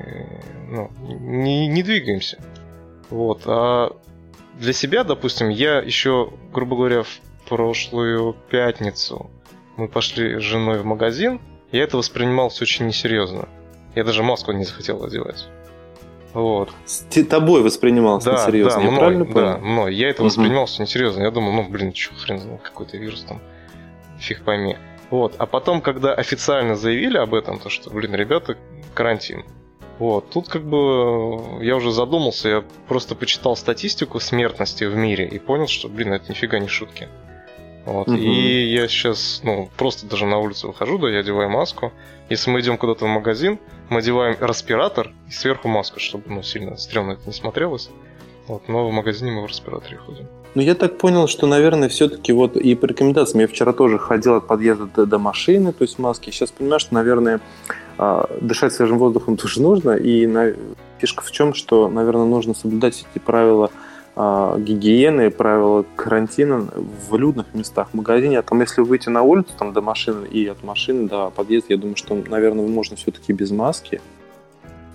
ну, 0.72 0.90
не, 1.20 1.68
не 1.68 1.84
двигаемся. 1.84 2.40
Вот. 3.12 3.44
А 3.46 3.96
для 4.60 4.74
себя, 4.74 5.04
допустим, 5.04 5.50
я 5.50 5.78
еще, 5.78 6.32
грубо 6.52 6.76
говоря, 6.76 7.04
в 7.04 7.20
прошлую 7.48 8.36
пятницу 8.50 9.30
мы 9.78 9.88
пошли 9.88 10.40
с 10.40 10.44
женой 10.44 10.80
в 10.80 10.86
магазин, 10.86 11.40
я 11.72 11.84
это 11.84 11.98
воспринимал 11.98 12.50
все 12.50 12.64
очень 12.64 12.88
несерьезно. 12.88 13.48
Я 13.96 14.04
даже 14.04 14.24
маску 14.24 14.52
не 14.52 14.66
захотел 14.66 15.04
одевать. 15.04 15.48
Вот. 16.34 16.70
С 16.86 17.02
тобой 17.26 17.64
воспринимался 17.64 18.32
да, 18.32 18.38
несерьезно, 18.44 18.80
да, 18.80 18.86
я 18.86 18.92
мной, 18.92 19.00
правильно 19.00 19.26
понял? 19.26 19.48
Да, 19.48 19.58
мной. 19.58 19.96
Я 19.96 20.10
это 20.10 20.22
угу. 20.22 20.28
воспринимал 20.28 20.66
все 20.68 20.84
несерьезно. 20.84 21.24
Я 21.24 21.32
думал, 21.32 21.54
ну, 21.54 21.68
блин, 21.68 21.94
что 21.94 22.14
хрен 22.16 22.40
знает, 22.40 22.62
какой-то 22.62 22.98
вирус 22.98 23.24
там, 23.28 23.42
фиг 24.20 24.44
пойми. 24.44 24.78
Вот. 25.10 25.36
А 25.38 25.46
потом, 25.46 25.82
когда 25.82 26.14
официально 26.14 26.76
заявили 26.76 27.18
об 27.18 27.34
этом, 27.34 27.60
то 27.60 27.70
что, 27.70 27.90
блин, 27.90 28.14
ребята, 28.14 28.58
карантин. 28.94 29.44
Вот. 30.00 30.30
Тут 30.30 30.48
как 30.48 30.64
бы 30.64 31.64
я 31.64 31.76
уже 31.76 31.92
задумался, 31.92 32.50
я 32.50 32.64
просто 32.88 33.16
почитал 33.16 33.58
статистику 33.58 34.22
смертности 34.22 34.86
в 34.86 34.96
мире 34.96 35.28
и 35.28 35.40
понял, 35.40 35.68
что, 35.68 35.90
блин, 35.90 36.14
это 36.14 36.32
нифига 36.32 36.58
не 36.58 36.70
шутки. 36.70 37.10
Вот. 37.86 38.08
Угу. 38.08 38.18
И 38.18 38.66
я 38.72 38.88
сейчас, 38.88 39.42
ну, 39.44 39.70
просто 39.78 40.06
даже 40.06 40.26
на 40.26 40.38
улицу 40.38 40.68
выхожу, 40.68 40.98
да, 41.00 41.10
я 41.10 41.20
одеваю 41.20 41.50
маску. 41.50 41.92
Если 42.30 42.50
мы 42.50 42.62
идем 42.62 42.78
куда-то 42.78 43.06
в 43.06 43.10
магазин, 43.10 43.60
мы 43.90 44.00
одеваем 44.00 44.38
респиратор 44.40 45.12
и 45.28 45.32
сверху 45.32 45.68
маску, 45.68 46.00
чтобы, 46.00 46.26
ну, 46.28 46.44
сильно 46.44 46.78
стрёмно 46.78 47.14
это 47.14 47.24
не 47.26 47.34
смотрелось. 47.34 47.90
Вот, 48.48 48.68
но 48.70 48.88
в 48.88 48.94
магазине 48.94 49.32
мы 49.32 49.44
в 49.44 49.48
респираторе 49.48 49.98
ходим. 49.98 50.28
Ну, 50.56 50.62
я 50.64 50.74
так 50.74 50.98
понял, 50.98 51.28
что, 51.28 51.46
наверное, 51.46 51.90
все-таки 51.90 52.34
вот 52.34 52.58
и 52.58 52.74
по 52.74 52.86
рекомендациям, 52.86 53.42
я 53.42 53.48
вчера 53.48 53.72
тоже 53.72 54.00
ходил 54.00 54.36
от 54.36 54.48
подъезда 54.48 54.88
до, 54.88 55.06
до 55.06 55.20
машины, 55.20 55.74
то 55.74 55.84
есть 55.84 56.00
маски. 56.00 56.32
Сейчас 56.32 56.52
понимаю, 56.52 56.80
что, 56.80 56.96
наверное, 56.96 57.40
а, 57.98 58.28
дышать 58.42 58.74
свежим 58.74 58.98
воздухом 58.98 59.38
тоже 59.38 59.62
нужно. 59.62 59.92
И 59.92 60.26
на... 60.26 60.54
фишка 60.98 61.24
в 61.24 61.32
чем, 61.32 61.54
что, 61.54 61.88
наверное, 61.88 62.26
нужно 62.26 62.56
соблюдать 62.56 63.06
эти 63.14 63.24
правила 63.24 63.70
а, 64.16 64.58
гигиены, 64.58 65.30
правила 65.30 65.86
карантина 65.96 66.68
в 67.10 67.16
людных 67.16 67.54
местах, 67.54 67.90
в 67.92 67.94
магазине. 67.94 68.40
А 68.40 68.42
там, 68.42 68.60
если 68.60 68.82
выйти 68.82 69.10
на 69.10 69.22
улицу 69.22 69.52
там, 69.58 69.72
до 69.72 69.82
машины 69.82 70.26
и 70.26 70.48
от 70.48 70.64
машины 70.64 71.08
до 71.08 71.30
подъезда, 71.30 71.74
я 71.74 71.78
думаю, 71.78 71.96
что, 71.96 72.16
наверное, 72.28 72.68
можно 72.68 72.96
все-таки 72.96 73.34
без 73.34 73.52
маски 73.52 74.02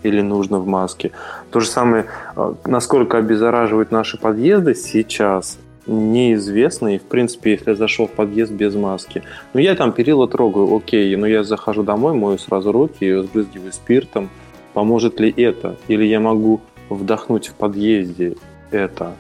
или 0.05 0.21
нужно 0.21 0.61
в 0.61 0.67
маске. 0.67 1.11
То 1.51 1.61
же 1.61 1.67
самое, 1.67 2.07
а, 2.37 2.55
насколько 2.65 3.19
обеззараживают 3.19 3.91
наши 3.91 4.17
подъезды 4.19 4.75
сейчас, 4.75 5.59
неизвестно. 5.87 6.95
И, 6.95 6.99
в 6.99 7.03
принципе, 7.03 7.53
если 7.53 7.71
я 7.71 7.77
зашел 7.77 8.07
в 8.07 8.11
подъезд 8.11 8.53
без 8.53 8.75
маски, 8.75 9.23
ну, 9.53 9.61
я 9.61 9.75
там 9.75 9.93
перила 9.93 10.29
трогаю, 10.29 10.75
окей, 10.75 11.15
но 11.17 11.27
я 11.27 11.45
захожу 11.45 11.83
домой, 11.83 12.15
мою 12.15 12.39
сразу 12.39 12.73
руки, 12.73 13.23
сбрызгиваю 13.23 13.73
спиртом. 13.73 14.31
Поможет 14.73 15.21
ли 15.21 15.31
это? 15.31 15.77
Или 15.89 16.05
я 16.05 16.21
могу 16.21 16.61
вдохнуть 16.89 17.49
в 17.49 17.55
подъезде 17.55 18.37
это? 18.71 19.15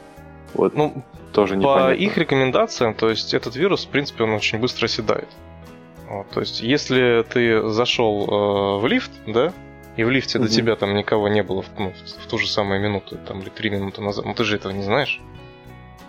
Вот 0.54 0.76
ну, 0.76 1.02
тоже 1.32 1.56
непонятно. 1.56 1.88
По 1.88 1.94
их 1.94 2.16
рекомендациям, 2.18 2.94
то 2.94 3.10
есть 3.10 3.34
этот 3.34 3.56
вирус, 3.56 3.84
в 3.84 3.88
принципе, 3.88 4.24
он 4.24 4.30
очень 4.30 4.58
быстро 4.58 4.86
оседает. 4.86 5.28
Вот, 6.08 6.28
то 6.30 6.40
есть, 6.40 6.60
если 6.60 7.24
ты 7.32 7.68
зашел 7.70 8.24
э, 8.24 8.80
в 8.80 8.86
лифт, 8.86 9.10
да, 9.26 9.52
и 9.96 10.04
в 10.04 10.10
лифте 10.10 10.38
угу. 10.38 10.46
до 10.46 10.52
тебя 10.52 10.76
там 10.76 10.94
никого 10.94 11.28
не 11.28 11.42
было 11.42 11.62
в, 11.62 11.68
ну, 11.78 11.92
в, 11.92 12.24
в 12.24 12.26
ту 12.26 12.38
же 12.38 12.48
самую 12.48 12.80
минуту, 12.80 13.16
там, 13.26 13.40
или 13.40 13.48
три 13.48 13.70
минуты 13.70 14.00
назад, 14.00 14.24
ну 14.24 14.34
ты 14.34 14.44
же 14.44 14.56
этого 14.56 14.72
не 14.72 14.82
знаешь. 14.82 15.20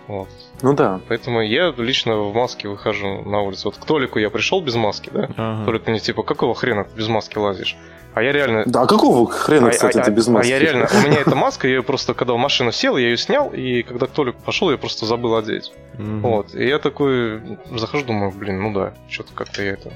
Вот. 0.07 0.29
Ну 0.61 0.73
да. 0.73 1.01
Поэтому 1.07 1.41
я 1.41 1.73
лично 1.77 2.17
в 2.17 2.33
маске 2.33 2.67
выхожу 2.67 3.23
на 3.23 3.41
улицу. 3.41 3.69
Вот 3.69 3.77
к 3.77 3.85
Толику 3.85 4.19
я 4.19 4.29
пришел 4.29 4.61
без 4.61 4.75
маски, 4.75 5.09
да? 5.11 5.29
Ага. 5.35 5.65
Толик 5.65 5.87
мне 5.87 5.99
типа, 5.99 6.21
какого 6.21 6.53
хрена 6.53 6.83
ты 6.83 6.95
без 6.95 7.07
маски 7.07 7.37
лазишь? 7.37 7.75
А 8.13 8.21
я 8.21 8.31
реально... 8.31 8.63
Да, 8.65 8.83
а 8.83 8.87
какого 8.87 9.29
хрена, 9.29 9.67
а, 9.67 9.71
кстати, 9.71 9.97
а, 9.97 10.03
ты 10.03 10.11
без 10.11 10.27
маски? 10.27 10.49
А 10.49 10.53
я 10.53 10.59
реально... 10.59 10.87
У 10.93 11.07
меня 11.07 11.19
эта 11.19 11.35
маска, 11.35 11.67
я 11.67 11.75
ее 11.75 11.83
просто, 11.83 12.13
когда 12.13 12.33
в 12.33 12.37
машину 12.37 12.71
сел, 12.71 12.95
я 12.95 13.09
ее 13.09 13.17
снял, 13.17 13.49
и 13.49 13.83
когда 13.83 14.05
к 14.05 14.11
Толику 14.11 14.39
пошел, 14.45 14.71
я 14.71 14.77
просто 14.77 15.05
забыл 15.05 15.35
одеть. 15.35 15.73
mm 15.97 16.21
Вот. 16.21 16.55
И 16.55 16.65
я 16.65 16.79
такой 16.79 17.41
захожу, 17.75 18.05
думаю, 18.05 18.31
блин, 18.31 18.61
ну 18.61 18.73
да, 18.73 18.93
что-то 19.09 19.33
как-то 19.33 19.63
я 19.63 19.71
это 19.71 19.91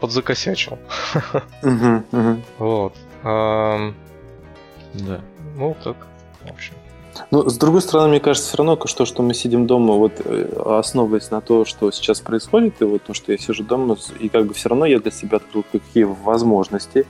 подзакосячил. 0.00 0.78
Вот. 2.58 2.94
Да. 3.22 5.20
Ну, 5.56 5.76
так, 5.82 5.96
в 6.44 6.50
общем. 6.50 6.74
Ну, 7.30 7.48
с 7.48 7.56
другой 7.58 7.82
стороны, 7.82 8.08
мне 8.08 8.20
кажется, 8.20 8.48
все 8.48 8.56
равно, 8.58 8.78
что, 8.86 9.04
что 9.04 9.22
мы 9.22 9.34
сидим 9.34 9.66
дома, 9.66 9.94
вот 9.94 10.12
э, 10.24 10.62
основываясь 10.64 11.30
на 11.30 11.40
то, 11.40 11.64
что 11.64 11.90
сейчас 11.90 12.20
происходит, 12.20 12.80
и 12.80 12.84
вот 12.84 13.02
то, 13.02 13.14
что 13.14 13.32
я 13.32 13.38
сижу 13.38 13.64
дома, 13.64 13.96
и 14.18 14.28
как 14.28 14.46
бы 14.46 14.54
все 14.54 14.68
равно 14.68 14.86
я 14.86 15.00
для 15.00 15.10
себя 15.10 15.36
открыл 15.36 15.64
какие 15.70 16.04
возможности. 16.04 17.06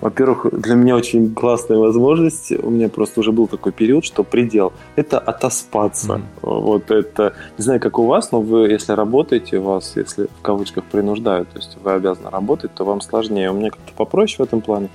Во-первых, 0.00 0.46
для 0.52 0.76
меня 0.76 0.96
очень 0.96 1.34
классная 1.34 1.76
возможность, 1.76 2.52
у 2.52 2.70
меня 2.70 2.88
просто 2.88 3.20
уже 3.20 3.32
был 3.32 3.48
такой 3.48 3.72
период, 3.72 4.02
что 4.02 4.24
предел– 4.24 4.72
это 4.96 5.18
отоспаться. 5.18 6.22
Mm-hmm. 6.42 6.60
Вот 6.60 6.90
это, 6.90 7.34
не 7.58 7.64
знаю, 7.64 7.80
как 7.80 7.98
у 7.98 8.06
вас, 8.06 8.32
но 8.32 8.40
вы, 8.40 8.70
если 8.70 8.92
работаете, 8.92 9.58
вас, 9.58 9.96
если 9.96 10.24
в 10.24 10.40
кавычках 10.40 10.84
принуждают, 10.84 11.50
то 11.50 11.58
есть 11.58 11.76
вы 11.82 11.92
обязаны 11.92 12.30
работать, 12.30 12.74
то 12.74 12.84
вам 12.84 13.02
сложнее. 13.02 13.50
У 13.50 13.54
меня 13.54 13.70
как-то 13.70 13.92
попроще 13.94 14.38
в 14.38 14.48
этом 14.48 14.62
плане 14.62 14.88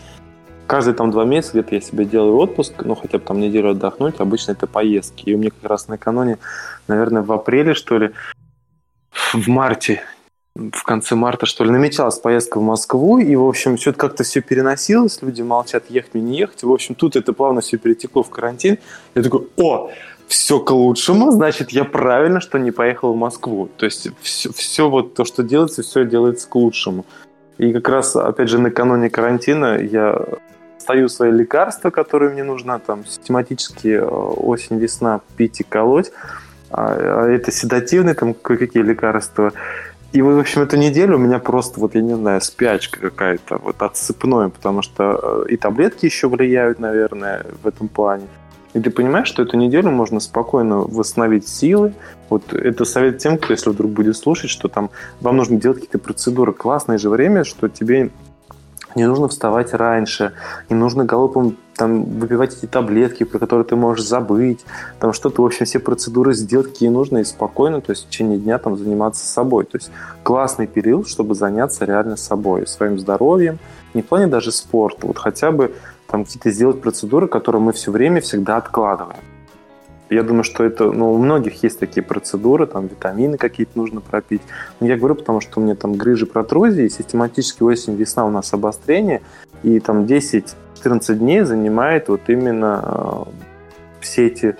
каждые 0.68 0.96
там 0.96 1.12
два 1.12 1.26
месяца 1.26 1.54
где-то 1.54 1.76
я 1.76 1.82
себе 1.82 2.06
делаю 2.06 2.38
отпуск, 2.38 2.74
ну, 2.84 2.96
хотя 2.96 3.18
бы 3.18 3.24
там 3.24 3.40
неделю 3.40 3.72
отдохнуть, 3.72 4.16
обычно 4.20 4.52
это 4.52 4.68
поездки. 4.68 5.30
И 5.30 5.36
у 5.36 5.38
меня 5.38 5.52
как 5.52 5.70
раз 5.70 5.88
накануне, 5.88 6.38
наверное, 6.88 7.22
в 7.22 7.32
апреле, 7.32 7.74
что 7.74 7.98
ли, 7.98 8.12
в 9.12 9.48
марте, 9.48 10.02
в 10.56 10.84
конце 10.84 11.16
марта, 11.16 11.46
что 11.46 11.64
ли, 11.64 11.72
намечалась 11.72 12.20
поездка 12.20 12.60
в 12.60 12.64
Москву, 12.64 13.20
и, 13.20 13.36
в 13.36 13.44
общем, 13.44 13.78
все 13.78 13.90
это 13.90 14.00
как-то 14.00 14.24
все 14.24 14.42
переносилось, 14.42 15.22
люди 15.22 15.42
молчат, 15.42 15.86
ехать 15.90 16.14
мне 16.14 16.24
не 16.24 16.38
ехать. 16.38 16.64
В 16.64 16.72
общем, 16.72 16.96
тут 16.96 17.16
это 17.16 17.34
плавно 17.34 17.62
все 17.62 17.78
перетекло 17.78 18.24
в 18.24 18.30
карантин. 18.30 18.78
Я 19.16 19.24
такой, 19.24 19.48
о, 19.58 19.92
все 20.28 20.60
к 20.60 20.72
лучшему, 20.72 21.32
значит, 21.32 21.72
я 21.72 21.84
правильно, 21.84 22.40
что 22.40 22.58
не 22.58 22.72
поехал 22.72 23.14
в 23.14 23.18
Москву. 23.18 23.70
То 23.78 23.86
есть 23.86 24.08
все, 24.22 24.52
все 24.54 24.90
вот 24.90 25.14
то, 25.14 25.26
что 25.26 25.44
делается, 25.44 25.84
все 25.84 26.06
делается 26.06 26.48
к 26.48 26.56
лучшему. 26.56 27.06
И 27.58 27.72
как 27.74 27.88
раз, 27.90 28.16
опять 28.16 28.50
же, 28.50 28.60
накануне 28.60 29.10
карантина 29.10 29.78
я 29.78 30.20
стою 30.78 31.10
свои 31.10 31.32
лекарства, 31.32 31.90
которые 31.90 32.32
мне 32.32 32.44
нужно 32.44 32.80
там 32.80 33.06
систематически 33.06 33.88
э, 33.88 34.06
осень-весна 34.06 35.22
пить 35.36 35.62
и 35.62 35.64
колоть. 35.64 36.12
А, 36.70 37.24
а 37.24 37.28
это 37.28 37.52
седативные 37.52 38.14
там 38.14 38.34
кое-какие 38.34 38.84
лекарства. 38.84 39.52
И, 40.12 40.22
в 40.22 40.40
общем, 40.40 40.62
эту 40.62 40.78
неделю 40.78 41.16
у 41.16 41.20
меня 41.20 41.40
просто, 41.40 41.80
вот, 41.80 41.96
я 41.96 42.02
не 42.02 42.14
знаю, 42.14 42.40
спячка 42.42 43.00
какая-то, 43.00 43.58
вот, 43.58 43.82
отсыпной, 43.82 44.50
потому 44.50 44.82
что 44.82 45.46
э, 45.48 45.54
и 45.54 45.58
таблетки 45.58 46.06
еще 46.06 46.30
влияют, 46.30 46.80
наверное, 46.80 47.46
в 47.64 47.68
этом 47.68 47.88
плане. 47.88 48.28
И 48.76 48.80
ты 48.82 48.92
понимаешь, 48.92 49.28
что 49.28 49.42
эту 49.42 49.56
неделю 49.56 49.90
можно 49.90 50.20
спокойно 50.20 50.80
восстановить 50.80 51.48
силы. 51.48 51.94
Вот 52.30 52.54
это 52.54 52.84
совет 52.84 53.20
тем, 53.20 53.38
кто, 53.38 53.54
если 53.54 53.70
вдруг 53.70 53.92
будет 53.92 54.18
слушать, 54.18 54.50
что 54.50 54.68
там 54.68 54.90
вам 55.22 55.38
нужно 55.38 55.56
делать 55.56 55.78
какие-то 55.78 55.98
процедуры. 55.98 56.52
Классное 56.52 56.98
же 56.98 57.10
время, 57.10 57.46
что 57.46 57.70
тебе 57.70 58.12
не 58.94 59.08
нужно 59.08 59.30
вставать 59.30 59.74
раньше, 59.74 60.34
не 60.70 60.76
нужно 60.76 61.06
галопом 61.06 61.56
там 61.76 62.04
выпивать 62.04 62.58
эти 62.58 62.66
таблетки, 62.66 63.24
про 63.24 63.40
которые 63.40 63.66
ты 63.66 63.78
можешь 63.78 64.06
забыть, 64.06 64.66
там 65.00 65.14
что-то, 65.14 65.42
в 65.42 65.46
общем, 65.46 65.66
все 65.66 65.80
процедуры 65.80 66.34
сделать, 66.34 66.68
какие 66.68 66.90
нужно, 66.90 67.20
и 67.20 67.24
спокойно, 67.24 67.80
то 67.80 67.92
есть 67.92 68.06
в 68.06 68.10
течение 68.10 68.38
дня 68.38 68.58
там 68.58 68.78
заниматься 68.78 69.26
собой. 69.26 69.66
То 69.66 69.78
есть 69.78 69.90
классный 70.24 70.68
период, 70.68 71.08
чтобы 71.08 71.36
заняться 71.36 71.86
реально 71.86 72.18
собой, 72.18 72.68
своим 72.68 73.00
здоровьем, 73.00 73.60
не 73.94 74.02
в 74.02 74.06
плане 74.06 74.28
даже 74.28 74.52
спорта, 74.52 75.08
вот 75.08 75.18
хотя 75.18 75.52
бы 75.52 75.74
там 76.08 76.26
какие-то 76.26 76.52
сделать 76.52 76.82
процедуры, 76.82 77.28
которые 77.28 77.62
мы 77.62 77.74
все 77.74 77.92
время 77.92 78.22
всегда 78.22 78.58
откладываем. 78.58 79.20
Я 80.10 80.22
думаю, 80.22 80.44
что 80.44 80.64
это, 80.64 80.92
ну, 80.92 81.14
у 81.14 81.18
многих 81.18 81.64
есть 81.64 81.80
такие 81.80 82.04
процедуры, 82.04 82.68
там 82.68 82.86
витамины 82.88 83.38
какие-то 83.38 83.72
нужно 83.76 84.02
пропить. 84.02 84.42
Но 84.80 84.88
я 84.88 84.98
говорю, 84.98 85.16
потому 85.16 85.42
что 85.42 85.60
у 85.60 85.64
меня 85.64 85.76
там 85.76 85.96
грыжи, 85.96 86.28
протрузии, 86.28 86.88
систематически 86.90 87.64
осень, 87.64 87.96
весна 87.96 88.26
у 88.26 88.30
нас 88.30 88.54
обострение, 88.54 89.22
и 89.64 89.80
там 89.80 90.04
10-14 90.04 91.16
дней 91.16 91.42
занимает 91.42 92.08
вот 92.10 92.22
именно 92.28 92.84
э, 92.86 93.24
все 94.00 94.28
эти 94.28 94.56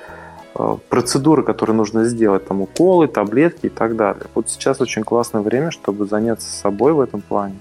э, 0.56 0.78
процедуры, 0.90 1.44
которые 1.44 1.76
нужно 1.76 2.06
сделать, 2.06 2.48
там 2.48 2.62
уколы, 2.62 3.08
таблетки 3.08 3.68
и 3.68 3.70
так 3.70 3.96
далее. 3.96 4.26
Вот 4.34 4.50
сейчас 4.50 4.82
очень 4.82 5.04
классное 5.04 5.42
время, 5.42 5.70
чтобы 5.70 6.08
заняться 6.08 6.50
собой 6.50 6.94
в 6.94 7.00
этом 7.02 7.22
плане. 7.22 7.56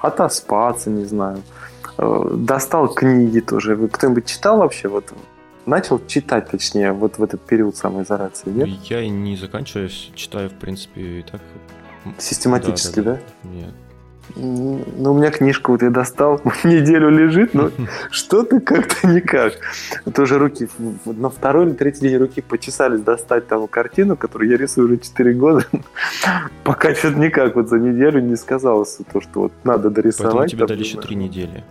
Отоспаться, 0.00 0.90
не 0.90 1.04
знаю. 1.04 1.38
Э, 1.98 2.30
достал 2.32 2.88
книги 2.88 3.40
тоже. 3.40 3.74
Вы 3.74 3.88
кто-нибудь 3.88 4.26
читал 4.26 4.58
вообще 4.58 4.88
вот 4.88 5.12
начал 5.66 6.00
читать, 6.06 6.48
точнее, 6.50 6.92
вот 6.92 7.18
в 7.18 7.22
этот 7.22 7.40
период 7.42 7.76
самоизоляции, 7.76 8.50
нет? 8.50 8.68
Я 8.84 9.02
и 9.02 9.08
не 9.08 9.36
заканчиваю, 9.36 9.90
читаю, 10.14 10.48
в 10.48 10.54
принципе, 10.54 11.00
и 11.20 11.22
так. 11.22 11.40
Систематически, 12.16 13.00
да? 13.00 13.14
да? 13.14 13.20
да? 13.42 13.50
Нет. 13.50 13.74
Ну, 14.36 15.12
у 15.12 15.14
меня 15.14 15.30
книжка 15.30 15.70
вот 15.70 15.82
я 15.82 15.90
достал, 15.90 16.40
неделю 16.64 17.10
лежит, 17.10 17.54
но 17.54 17.70
что-то 18.10 18.60
как-то 18.60 19.08
никак. 19.08 19.54
Тоже 20.14 20.38
руки, 20.38 20.68
на 21.04 21.30
второй 21.30 21.66
или 21.66 21.72
третий 21.72 22.00
день 22.00 22.16
руки 22.16 22.40
почесались 22.40 23.00
достать 23.00 23.48
там 23.48 23.66
картину, 23.66 24.16
которую 24.16 24.50
я 24.50 24.56
рисую 24.56 24.86
уже 24.86 24.98
4 24.98 25.32
года. 25.34 25.66
Пока 26.64 26.94
что-то 26.94 27.18
никак 27.18 27.56
вот 27.56 27.68
за 27.68 27.78
неделю 27.78 28.20
не 28.20 28.36
сказалось 28.36 28.98
то, 29.12 29.20
что 29.20 29.40
вот 29.40 29.52
надо 29.64 29.90
дорисовать. 29.90 30.34
Поэтому 30.34 30.48
тебе 30.48 30.66
дали 30.66 30.80
еще 30.80 31.00
3 31.00 31.16
недели. 31.16 31.64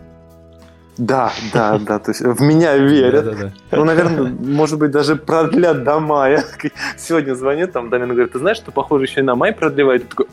Да, 0.97 1.31
да, 1.53 1.77
да, 1.77 1.99
то 1.99 2.12
есть 2.12 2.21
в 2.21 2.41
меня 2.41 2.75
верят. 2.77 3.25
Да, 3.25 3.31
да, 3.31 3.51
да. 3.71 3.77
Ну, 3.77 3.86
наверное, 3.86 4.31
может 4.39 4.79
быть, 4.79 4.91
даже 4.91 5.15
продлят 5.15 5.83
до 5.83 5.99
мая. 5.99 6.43
Сегодня 6.97 7.36
звонит, 7.36 7.71
там 7.71 7.89
Дамин 7.89 8.10
говорит, 8.10 8.31
ты 8.31 8.39
знаешь, 8.39 8.57
что, 8.57 8.71
похоже, 8.71 9.05
еще 9.05 9.19
и 9.19 9.23
на 9.23 9.36
май 9.36 9.53
продлевает? 9.53 10.03
Я 10.03 10.10
такой, 10.10 10.25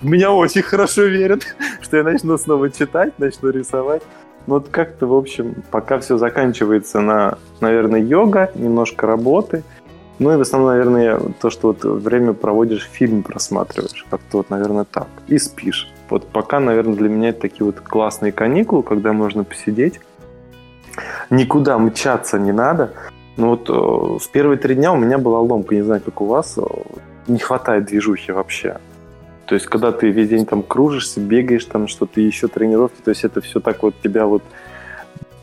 в 0.00 0.06
меня 0.06 0.30
очень 0.30 0.62
хорошо 0.62 1.02
верят, 1.02 1.42
что 1.80 1.96
я 1.96 2.04
начну 2.04 2.38
снова 2.38 2.70
читать, 2.70 3.18
начну 3.18 3.50
рисовать. 3.50 4.02
Ну, 4.46 4.54
вот 4.54 4.68
как-то, 4.70 5.06
в 5.06 5.14
общем, 5.14 5.54
пока 5.70 5.98
все 5.98 6.18
заканчивается 6.18 7.00
на, 7.00 7.38
наверное, 7.60 8.00
йога, 8.00 8.50
немножко 8.54 9.06
работы. 9.06 9.62
Ну 10.18 10.32
и 10.32 10.36
в 10.36 10.40
основном, 10.40 10.70
наверное, 10.70 11.20
то, 11.40 11.50
что 11.50 11.68
вот 11.68 11.84
время 11.84 12.32
проводишь, 12.32 12.88
фильм 12.92 13.22
просматриваешь. 13.22 14.04
Как-то 14.08 14.38
вот, 14.38 14.50
наверное, 14.50 14.84
так. 14.84 15.08
И 15.26 15.38
спишь. 15.38 15.90
Вот 16.10 16.28
пока, 16.28 16.60
наверное, 16.60 16.94
для 16.94 17.08
меня 17.08 17.30
это 17.30 17.40
такие 17.40 17.64
вот 17.64 17.80
классные 17.80 18.32
каникулы, 18.32 18.82
когда 18.82 19.12
можно 19.12 19.44
посидеть, 19.44 20.00
никуда 21.32 21.78
мчаться 21.78 22.38
не 22.38 22.52
надо. 22.52 22.92
Но 23.36 23.50
вот 23.50 23.68
э, 23.68 23.72
в 23.72 24.30
первые 24.30 24.58
три 24.58 24.74
дня 24.74 24.92
у 24.92 24.96
меня 24.96 25.18
была 25.18 25.40
ломка, 25.40 25.74
не 25.74 25.82
знаю, 25.82 26.02
как 26.02 26.20
у 26.20 26.26
вас, 26.26 26.58
э, 26.58 26.62
не 27.26 27.38
хватает 27.38 27.86
движухи 27.86 28.30
вообще. 28.30 28.78
То 29.46 29.54
есть, 29.54 29.66
когда 29.66 29.90
ты 29.90 30.10
весь 30.10 30.28
день 30.28 30.46
там 30.46 30.62
кружишься, 30.62 31.20
бегаешь, 31.20 31.64
там 31.64 31.88
что-то 31.88 32.20
еще, 32.20 32.48
тренировки, 32.48 33.00
то 33.02 33.10
есть 33.10 33.24
это 33.24 33.40
все 33.40 33.60
так 33.60 33.82
вот 33.82 33.94
тебя 34.02 34.26
вот 34.26 34.42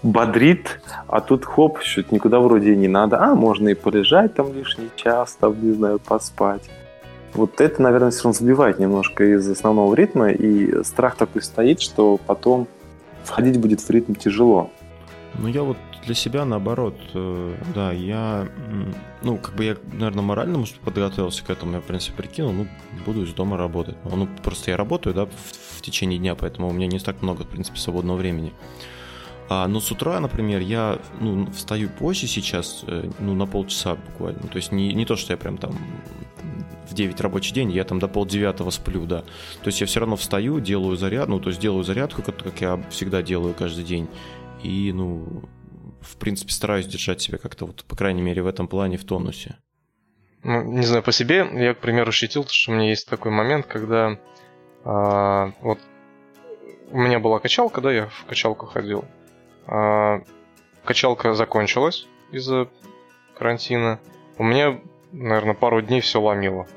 бодрит, 0.04 0.80
а 1.08 1.20
тут 1.20 1.46
хоп, 1.46 1.82
что-то 1.82 2.14
никуда 2.14 2.40
вроде 2.40 2.74
и 2.74 2.78
не 2.78 2.88
надо. 2.88 3.20
А, 3.20 3.36
можно 3.36 3.70
и 3.70 3.74
полежать 3.74 4.34
там 4.36 4.54
лишний 4.54 4.90
час, 4.96 5.38
там, 5.40 5.56
не 5.62 5.74
знаю, 5.74 6.00
поспать. 6.00 6.70
Вот 7.34 7.60
это, 7.60 7.82
наверное, 7.82 8.12
все 8.12 8.24
равно 8.24 8.34
сбивает 8.34 8.80
немножко 8.80 9.24
из 9.24 9.50
основного 9.50 9.94
ритма, 9.96 10.30
и 10.30 10.84
страх 10.84 11.16
такой 11.16 11.42
стоит, 11.42 11.82
что 11.82 12.20
потом 12.26 12.68
входить 13.24 13.60
будет 13.60 13.82
в 13.82 13.90
ритм 13.90 14.14
тяжело. 14.14 14.70
Ну, 15.36 15.48
я 15.48 15.64
вот 15.64 15.78
для 16.06 16.16
себя 16.16 16.46
наоборот, 16.46 16.96
э, 17.14 17.56
да, 17.76 17.92
я, 17.92 18.48
ну, 19.22 19.38
как 19.38 19.56
бы 19.56 19.64
я, 19.64 19.78
наверное, 19.94 20.24
морально, 20.24 20.66
подготовился 20.84 21.44
к 21.46 21.50
этому, 21.50 21.74
я, 21.74 21.82
в 21.82 21.84
принципе, 21.84 22.18
прикинул, 22.18 22.52
ну, 22.52 22.68
буду 23.06 23.24
из 23.24 23.34
дома 23.34 23.58
работать. 23.58 23.96
Ну, 24.04 24.28
просто 24.44 24.72
я 24.72 24.78
работаю, 24.78 25.14
да, 25.14 25.26
в, 25.26 25.78
в 25.78 25.82
течение 25.82 26.20
дня, 26.20 26.36
поэтому 26.36 26.68
у 26.68 26.74
меня 26.74 26.88
не 26.88 27.00
так 27.00 27.22
много, 27.22 27.44
в 27.44 27.48
принципе, 27.48 27.78
свободного 27.80 28.18
времени. 28.18 28.54
А, 29.50 29.68
но 29.68 29.80
с 29.80 29.92
утра, 29.92 30.20
например, 30.20 30.62
я 30.62 31.00
ну, 31.20 31.52
встаю 31.52 31.90
позже 31.90 32.28
сейчас, 32.28 32.84
э, 32.88 33.10
ну, 33.20 33.34
на 33.34 33.48
полчаса 33.48 33.96
буквально. 33.96 34.48
То 34.48 34.58
есть 34.58 34.72
не, 34.72 34.94
не 34.94 35.06
то, 35.06 35.16
что 35.16 35.34
я 35.34 35.38
прям 35.38 35.58
там 35.58 35.76
в 36.88 36.94
9 36.94 37.20
рабочий 37.22 37.54
день, 37.54 37.72
я 37.72 37.84
там 37.84 38.00
до 38.00 38.08
полдевятого 38.08 38.70
сплю, 38.70 39.06
да. 39.06 39.22
То 39.64 39.68
есть 39.68 39.82
я 39.82 39.88
все 39.88 40.00
равно 40.02 40.16
встаю, 40.16 40.60
делаю 40.60 40.98
заряд, 40.98 41.30
ну, 41.30 41.40
то 41.40 41.50
есть 41.50 41.60
делаю 41.60 41.84
зарядку, 41.84 42.22
как, 42.22 42.38
как 42.38 42.62
я 42.62 42.80
всегда 42.90 43.22
делаю 43.24 43.56
каждый 43.56 43.84
день. 43.84 44.08
И, 44.64 44.92
ну, 44.94 45.44
в 46.02 46.18
принципе, 46.18 46.52
стараюсь 46.52 46.88
держать 46.88 47.22
себя 47.22 47.38
как-то, 47.38 47.66
вот, 47.66 47.84
по 47.86 47.96
крайней 47.96 48.22
мере, 48.22 48.42
в 48.42 48.48
этом 48.48 48.68
плане 48.68 48.98
в 48.98 49.06
тонусе. 49.06 49.58
Ну, 50.44 50.64
не 50.64 50.86
знаю, 50.86 51.04
по 51.04 51.12
себе, 51.12 51.48
я, 51.54 51.74
к 51.74 51.80
примеру, 51.80 52.10
ощутил, 52.10 52.46
что 52.48 52.72
у 52.72 52.76
меня 52.76 52.90
есть 52.90 53.10
такой 53.10 53.32
момент, 53.32 53.66
когда 53.66 54.18
а, 54.84 55.52
вот 55.62 55.80
у 56.92 56.98
меня 56.98 57.20
была 57.20 57.40
качалка, 57.40 57.82
да, 57.82 57.92
я 57.92 58.08
в 58.08 58.26
качалку 58.26 58.66
ходил. 58.66 59.06
А, 59.68 60.22
качалка 60.86 61.34
закончилась 61.34 62.08
из-за 62.32 62.70
карантина. 63.38 64.00
У 64.38 64.44
меня, 64.44 64.80
наверное, 65.12 65.54
пару 65.54 65.82
дней 65.82 66.02
все 66.02 66.22
ломило. 66.22 66.68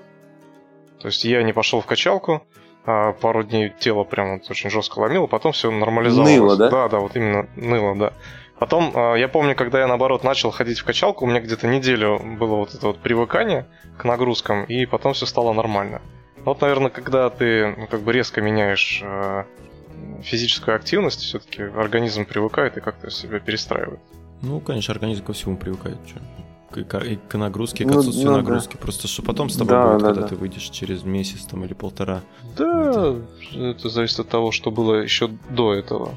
То 1.00 1.08
есть 1.08 1.24
я 1.24 1.42
не 1.42 1.52
пошел 1.52 1.80
в 1.80 1.86
качалку, 1.86 2.46
пару 2.84 3.44
дней 3.44 3.72
тело 3.78 4.04
прям 4.04 4.38
вот 4.38 4.50
очень 4.50 4.70
жестко 4.70 4.98
ломило, 4.98 5.26
потом 5.26 5.52
все 5.52 5.70
нормализовалось. 5.70 6.34
Ныло, 6.34 6.56
да? 6.56 6.70
Да, 6.70 6.88
да, 6.88 6.98
вот 6.98 7.16
именно 7.16 7.48
ныло, 7.56 7.96
да. 7.96 8.12
Потом, 8.58 8.92
а, 8.94 9.14
я 9.14 9.26
помню, 9.26 9.56
когда 9.56 9.80
я, 9.80 9.88
наоборот, 9.88 10.22
начал 10.22 10.50
ходить 10.50 10.78
в 10.78 10.84
качалку, 10.84 11.24
у 11.24 11.28
меня 11.28 11.40
где-то 11.40 11.66
неделю 11.66 12.20
было 12.38 12.56
вот 12.56 12.74
это 12.74 12.86
вот 12.86 12.98
привыкание 12.98 13.66
к 13.98 14.04
нагрузкам, 14.04 14.64
и 14.64 14.86
потом 14.86 15.14
все 15.14 15.26
стало 15.26 15.52
нормально. 15.52 16.00
Вот, 16.44 16.60
наверное, 16.60 16.90
когда 16.90 17.28
ты 17.30 17.74
ну, 17.76 17.86
как 17.86 18.02
бы 18.02 18.12
резко 18.12 18.40
меняешь 18.40 19.00
э, 19.02 19.44
физическую 20.22 20.76
активность, 20.76 21.20
все-таки 21.22 21.62
организм 21.62 22.24
привыкает 22.24 22.76
и 22.76 22.80
как-то 22.80 23.10
себя 23.10 23.40
перестраивает. 23.40 24.00
Ну, 24.42 24.60
конечно, 24.60 24.92
организм 24.92 25.24
ко 25.24 25.32
всему 25.32 25.56
привыкает. 25.56 25.98
Что? 26.06 26.20
И 26.76 27.18
к 27.28 27.38
нагрузке, 27.38 27.84
и 27.84 27.86
к 27.86 27.90
ну, 27.90 27.98
отсутствию 27.98 28.30
ну, 28.30 28.36
нагрузки. 28.38 28.74
Да. 28.74 28.82
Просто 28.82 29.08
что 29.08 29.22
потом 29.22 29.50
с 29.50 29.56
тобой 29.56 29.74
да, 29.74 29.92
будет, 29.92 30.00
да, 30.00 30.06
когда 30.08 30.22
да. 30.22 30.28
ты 30.28 30.36
выйдешь 30.36 30.68
через 30.70 31.04
месяц 31.04 31.44
там 31.44 31.64
или 31.64 31.74
полтора. 31.74 32.22
Да, 32.56 32.90
это... 32.90 33.18
это 33.54 33.88
зависит 33.88 34.20
от 34.20 34.28
того, 34.28 34.50
что 34.52 34.70
было 34.70 34.94
еще 34.94 35.30
до 35.50 35.74
этого. 35.74 36.14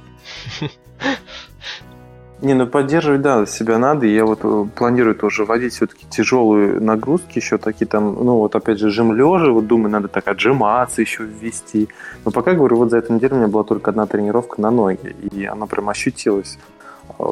Не, 2.41 2.53
ну 2.53 2.67
поддерживать, 2.67 3.21
да, 3.21 3.45
себя 3.45 3.77
надо. 3.77 4.05
Я 4.05 4.25
вот 4.25 4.39
э, 4.43 4.65
планирую 4.75 5.15
тоже 5.15 5.45
вводить 5.45 5.73
все-таки 5.73 6.05
тяжелые 6.09 6.81
нагрузки, 6.81 7.39
еще 7.39 7.57
такие 7.57 7.87
там, 7.87 8.13
ну 8.13 8.37
вот 8.37 8.55
опять 8.55 8.77
же, 8.77 8.89
жим 8.89 9.13
лежа, 9.13 9.51
вот 9.51 9.67
думаю, 9.67 9.89
надо 9.89 10.09
так 10.09 10.27
отжиматься 10.27 11.01
еще 11.01 11.23
ввести. 11.23 11.87
Но 12.25 12.31
пока, 12.31 12.53
говорю, 12.53 12.75
вот 12.77 12.91
за 12.91 12.97
эту 12.97 13.13
неделю 13.13 13.35
у 13.35 13.37
меня 13.37 13.47
была 13.47 13.63
только 13.63 13.89
одна 13.89 14.05
тренировка 14.05 14.59
на 14.59 14.69
ноги, 14.69 15.15
и 15.31 15.45
она 15.45 15.65
прям 15.65 15.87
ощутилась. 15.87 16.59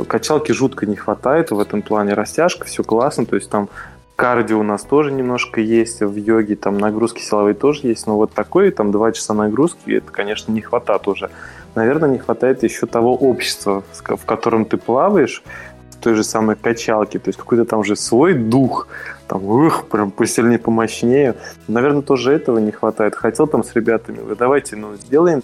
Качалки 0.07 0.51
жутко 0.51 0.85
не 0.85 0.95
хватает 0.95 1.51
в 1.51 1.59
этом 1.59 1.81
плане. 1.81 2.13
Растяжка, 2.13 2.65
все 2.65 2.83
классно. 2.83 3.25
То 3.25 3.35
есть 3.35 3.49
там 3.49 3.69
кардио 4.15 4.59
у 4.59 4.63
нас 4.63 4.83
тоже 4.83 5.11
немножко 5.11 5.59
есть 5.59 6.01
в 6.01 6.15
йоге, 6.15 6.55
там 6.55 6.77
нагрузки 6.77 7.19
силовые 7.21 7.55
тоже 7.55 7.87
есть, 7.87 8.07
но 8.07 8.15
вот 8.15 8.31
такой, 8.31 8.71
там, 8.71 8.91
два 8.91 9.11
часа 9.11 9.33
нагрузки, 9.33 9.91
это, 9.91 10.11
конечно, 10.11 10.51
не 10.51 10.61
хватает 10.61 11.07
уже. 11.07 11.29
Наверное, 11.75 12.09
не 12.09 12.19
хватает 12.19 12.63
еще 12.63 12.85
того 12.85 13.15
общества, 13.15 13.83
в 13.91 14.25
котором 14.25 14.65
ты 14.65 14.77
плаваешь, 14.77 15.43
в 15.91 16.03
той 16.03 16.13
же 16.13 16.23
самой 16.23 16.55
качалке, 16.55 17.17
то 17.17 17.29
есть 17.29 17.39
какой-то 17.39 17.65
там 17.65 17.83
же 17.83 17.95
свой 17.95 18.33
дух, 18.33 18.87
там, 19.27 19.43
ух, 19.45 19.87
прям 19.87 20.11
посильнее, 20.11 20.59
помощнее. 20.59 21.35
Наверное, 21.67 22.01
тоже 22.01 22.33
этого 22.33 22.59
не 22.59 22.71
хватает. 22.71 23.15
Хотел 23.15 23.47
там 23.47 23.63
с 23.63 23.73
ребятами, 23.73 24.19
давайте, 24.35 24.75
ну, 24.75 24.95
сделаем 24.95 25.41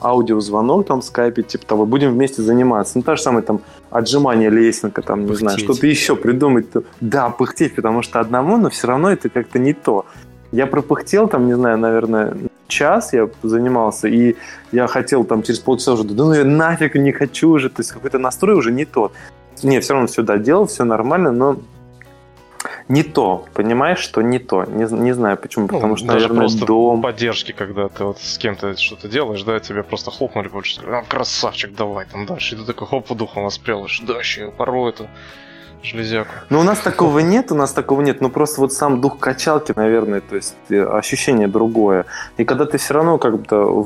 аудиозвонок 0.00 0.86
там 0.86 1.00
в 1.00 1.04
скайпе, 1.04 1.42
типа 1.42 1.66
того, 1.66 1.86
будем 1.86 2.12
вместе 2.12 2.42
заниматься. 2.42 2.92
Ну, 2.96 3.02
та 3.02 3.16
же 3.16 3.22
самая 3.22 3.42
там 3.42 3.60
отжимание 3.90 4.50
лесенка, 4.50 5.02
там, 5.02 5.20
не 5.20 5.26
пыхтеть. 5.26 5.40
знаю, 5.40 5.58
что-то 5.58 5.86
еще 5.86 6.16
придумать. 6.16 6.66
Да, 7.00 7.30
пыхтеть, 7.30 7.74
потому 7.74 8.02
что 8.02 8.20
одному, 8.20 8.56
но 8.56 8.70
все 8.70 8.86
равно 8.86 9.10
это 9.10 9.28
как-то 9.28 9.58
не 9.58 9.72
то. 9.72 10.06
Я 10.52 10.66
пропыхтел 10.66 11.28
там, 11.28 11.46
не 11.46 11.54
знаю, 11.54 11.78
наверное, 11.78 12.36
час 12.68 13.12
я 13.12 13.28
занимался, 13.42 14.08
и 14.08 14.36
я 14.72 14.86
хотел 14.86 15.24
там 15.24 15.42
через 15.42 15.58
полчаса 15.58 15.92
уже, 15.92 16.04
да 16.04 16.24
ну 16.24 16.32
я 16.32 16.44
нафиг 16.44 16.94
не 16.94 17.12
хочу 17.12 17.50
уже, 17.50 17.68
то 17.68 17.80
есть 17.80 17.92
какой-то 17.92 18.18
настрой 18.18 18.54
уже 18.56 18.70
не 18.70 18.84
тот. 18.84 19.12
Не, 19.62 19.80
все 19.80 19.94
равно 19.94 20.06
все 20.06 20.22
доделал, 20.22 20.66
все 20.66 20.84
нормально, 20.84 21.32
но 21.32 21.56
не 22.88 23.02
то, 23.02 23.46
понимаешь, 23.54 23.98
что 23.98 24.22
не 24.22 24.38
то. 24.38 24.64
Не, 24.64 24.84
не 24.90 25.12
знаю 25.12 25.36
почему, 25.36 25.68
ну, 25.70 25.74
потому 25.74 25.96
что, 25.96 26.06
даже 26.06 26.18
наверное, 26.18 26.40
просто 26.40 26.66
дом... 26.66 27.02
поддержки, 27.02 27.52
когда 27.52 27.88
ты 27.88 28.04
вот 28.04 28.20
с 28.20 28.38
кем-то 28.38 28.76
что-то 28.76 29.08
делаешь, 29.08 29.42
да, 29.42 29.60
тебе 29.60 29.82
просто 29.82 30.10
хлопнули 30.10 30.48
больше, 30.48 30.80
а, 30.86 31.02
красавчик, 31.02 31.74
давай 31.74 32.06
там 32.06 32.26
дальше. 32.26 32.54
И 32.54 32.58
ты 32.58 32.64
такой, 32.64 32.88
хоп, 32.88 33.08
духом 33.12 33.44
воспрелаешь, 33.44 34.00
да, 34.06 34.18
еще 34.18 34.50
порой 34.50 34.90
это 34.90 35.08
железяку. 35.82 36.30
Ну, 36.50 36.60
у 36.60 36.62
нас 36.62 36.78
такого 36.80 37.20
нет, 37.20 37.52
у 37.52 37.54
нас 37.54 37.72
такого 37.72 38.02
нет. 38.02 38.20
Ну, 38.20 38.30
просто 38.30 38.60
вот 38.60 38.72
сам 38.72 39.00
дух 39.00 39.18
качалки, 39.18 39.72
наверное, 39.76 40.20
то 40.20 40.36
есть 40.36 40.56
э, 40.70 40.82
ощущение 40.82 41.48
другое. 41.48 42.04
И 42.36 42.44
когда 42.44 42.64
ты 42.64 42.78
все 42.78 42.94
равно 42.94 43.18
как-то 43.18 43.84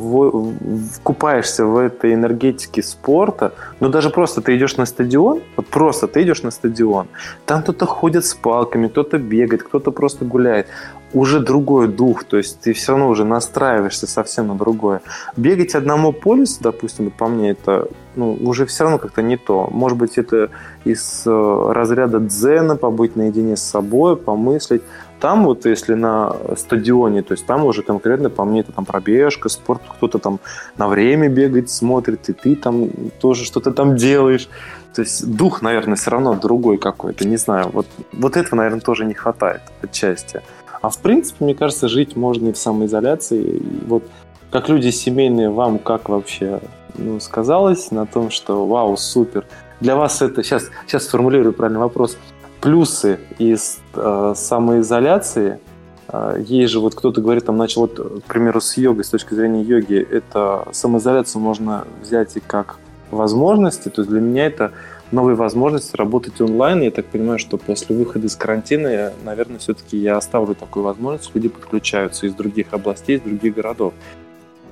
вкупаешься 0.96 1.64
в 1.66 1.76
этой 1.76 2.14
энергетике 2.14 2.82
спорта, 2.82 3.52
ну, 3.80 3.88
даже 3.88 4.10
просто 4.10 4.40
ты 4.40 4.56
идешь 4.56 4.76
на 4.76 4.86
стадион, 4.86 5.42
вот 5.56 5.66
просто 5.66 6.06
ты 6.06 6.22
идешь 6.22 6.42
на 6.42 6.50
стадион, 6.50 7.08
там 7.46 7.62
кто-то 7.62 7.86
ходит 7.86 8.24
с 8.24 8.34
палками, 8.34 8.88
кто-то 8.88 9.18
бегает, 9.18 9.62
кто-то 9.62 9.90
просто 9.90 10.24
гуляет 10.24 10.66
уже 11.14 11.40
другой 11.40 11.88
дух, 11.88 12.24
то 12.24 12.36
есть 12.36 12.60
ты 12.60 12.72
все 12.72 12.92
равно 12.92 13.08
уже 13.08 13.24
настраиваешься 13.24 14.06
совсем 14.06 14.48
на 14.48 14.54
другое. 14.54 15.02
Бегать 15.36 15.74
одному 15.74 16.12
по 16.12 16.34
лесу, 16.34 16.58
допустим, 16.60 17.10
по 17.10 17.28
мне, 17.28 17.50
это 17.50 17.88
ну, 18.14 18.36
уже 18.40 18.66
все 18.66 18.84
равно 18.84 18.98
как-то 18.98 19.22
не 19.22 19.36
то. 19.36 19.68
Может 19.70 19.98
быть, 19.98 20.18
это 20.18 20.50
из 20.84 21.22
э, 21.26 21.72
разряда 21.72 22.18
дзена, 22.20 22.76
побыть 22.76 23.16
наедине 23.16 23.56
с 23.56 23.62
собой, 23.62 24.16
помыслить. 24.16 24.82
Там 25.20 25.44
вот, 25.44 25.66
если 25.66 25.94
на 25.94 26.34
стадионе, 26.56 27.22
то 27.22 27.32
есть 27.32 27.46
там 27.46 27.64
уже 27.64 27.82
конкретно 27.82 28.28
по 28.28 28.44
мне 28.44 28.60
это 28.60 28.72
там 28.72 28.84
пробежка, 28.84 29.48
спорт, 29.48 29.80
кто-то 29.96 30.18
там 30.18 30.40
на 30.76 30.88
время 30.88 31.28
бегает, 31.28 31.70
смотрит, 31.70 32.28
и 32.28 32.32
ты 32.32 32.56
там 32.56 32.90
тоже 33.20 33.44
что-то 33.44 33.70
там 33.70 33.96
делаешь. 33.96 34.48
То 34.94 35.02
есть 35.02 35.24
дух, 35.36 35.62
наверное, 35.62 35.96
все 35.96 36.10
равно 36.10 36.34
другой 36.34 36.76
какой-то, 36.76 37.26
не 37.26 37.36
знаю. 37.36 37.70
Вот, 37.72 37.86
вот 38.12 38.36
этого, 38.36 38.56
наверное, 38.56 38.80
тоже 38.80 39.04
не 39.04 39.14
хватает 39.14 39.62
отчасти. 39.80 40.42
А 40.82 40.90
в 40.90 40.98
принципе, 40.98 41.44
мне 41.44 41.54
кажется, 41.54 41.88
жить 41.88 42.16
можно 42.16 42.48
и 42.48 42.52
в 42.52 42.58
самоизоляции. 42.58 43.42
И 43.42 43.86
вот 43.86 44.04
как 44.50 44.68
люди 44.68 44.90
семейные, 44.90 45.48
вам 45.48 45.78
как 45.78 46.08
вообще 46.08 46.60
ну, 46.98 47.20
сказалось 47.20 47.90
на 47.90 48.04
том, 48.04 48.30
что 48.30 48.66
вау, 48.66 48.96
супер. 48.96 49.46
Для 49.80 49.96
вас 49.96 50.20
это, 50.22 50.42
сейчас, 50.42 50.70
сейчас 50.86 51.04
сформулирую 51.04 51.52
правильный 51.52 51.80
вопрос, 51.80 52.18
плюсы 52.60 53.18
из 53.38 53.80
э, 53.94 54.34
самоизоляции, 54.36 55.60
э, 56.08 56.42
есть 56.46 56.72
же 56.72 56.80
вот 56.80 56.94
кто-то 56.94 57.20
говорит, 57.20 57.46
там 57.46 57.56
начал, 57.56 57.82
вот, 57.82 58.22
к 58.24 58.28
примеру, 58.28 58.60
с 58.60 58.76
йогой, 58.76 59.04
с 59.04 59.08
точки 59.08 59.34
зрения 59.34 59.62
йоги, 59.62 59.96
это 59.96 60.68
самоизоляцию 60.72 61.42
можно 61.42 61.86
взять 62.02 62.36
и 62.36 62.40
как 62.40 62.78
возможности, 63.10 63.88
то 63.88 64.02
есть 64.02 64.10
для 64.10 64.20
меня 64.20 64.46
это 64.46 64.72
новые 65.12 65.36
возможности 65.36 65.96
работать 65.96 66.40
онлайн. 66.40 66.82
Я 66.82 66.90
так 66.90 67.06
понимаю, 67.06 67.38
что 67.38 67.58
после 67.58 67.94
выхода 67.94 68.26
из 68.26 68.34
карантина, 68.34 69.12
наверное, 69.24 69.58
все-таки 69.58 69.96
я 69.98 70.16
оставлю 70.16 70.54
такую 70.54 70.84
возможность. 70.84 71.30
Люди 71.34 71.48
подключаются 71.48 72.26
из 72.26 72.34
других 72.34 72.72
областей, 72.72 73.16
из 73.16 73.22
других 73.22 73.54
городов. 73.54 73.94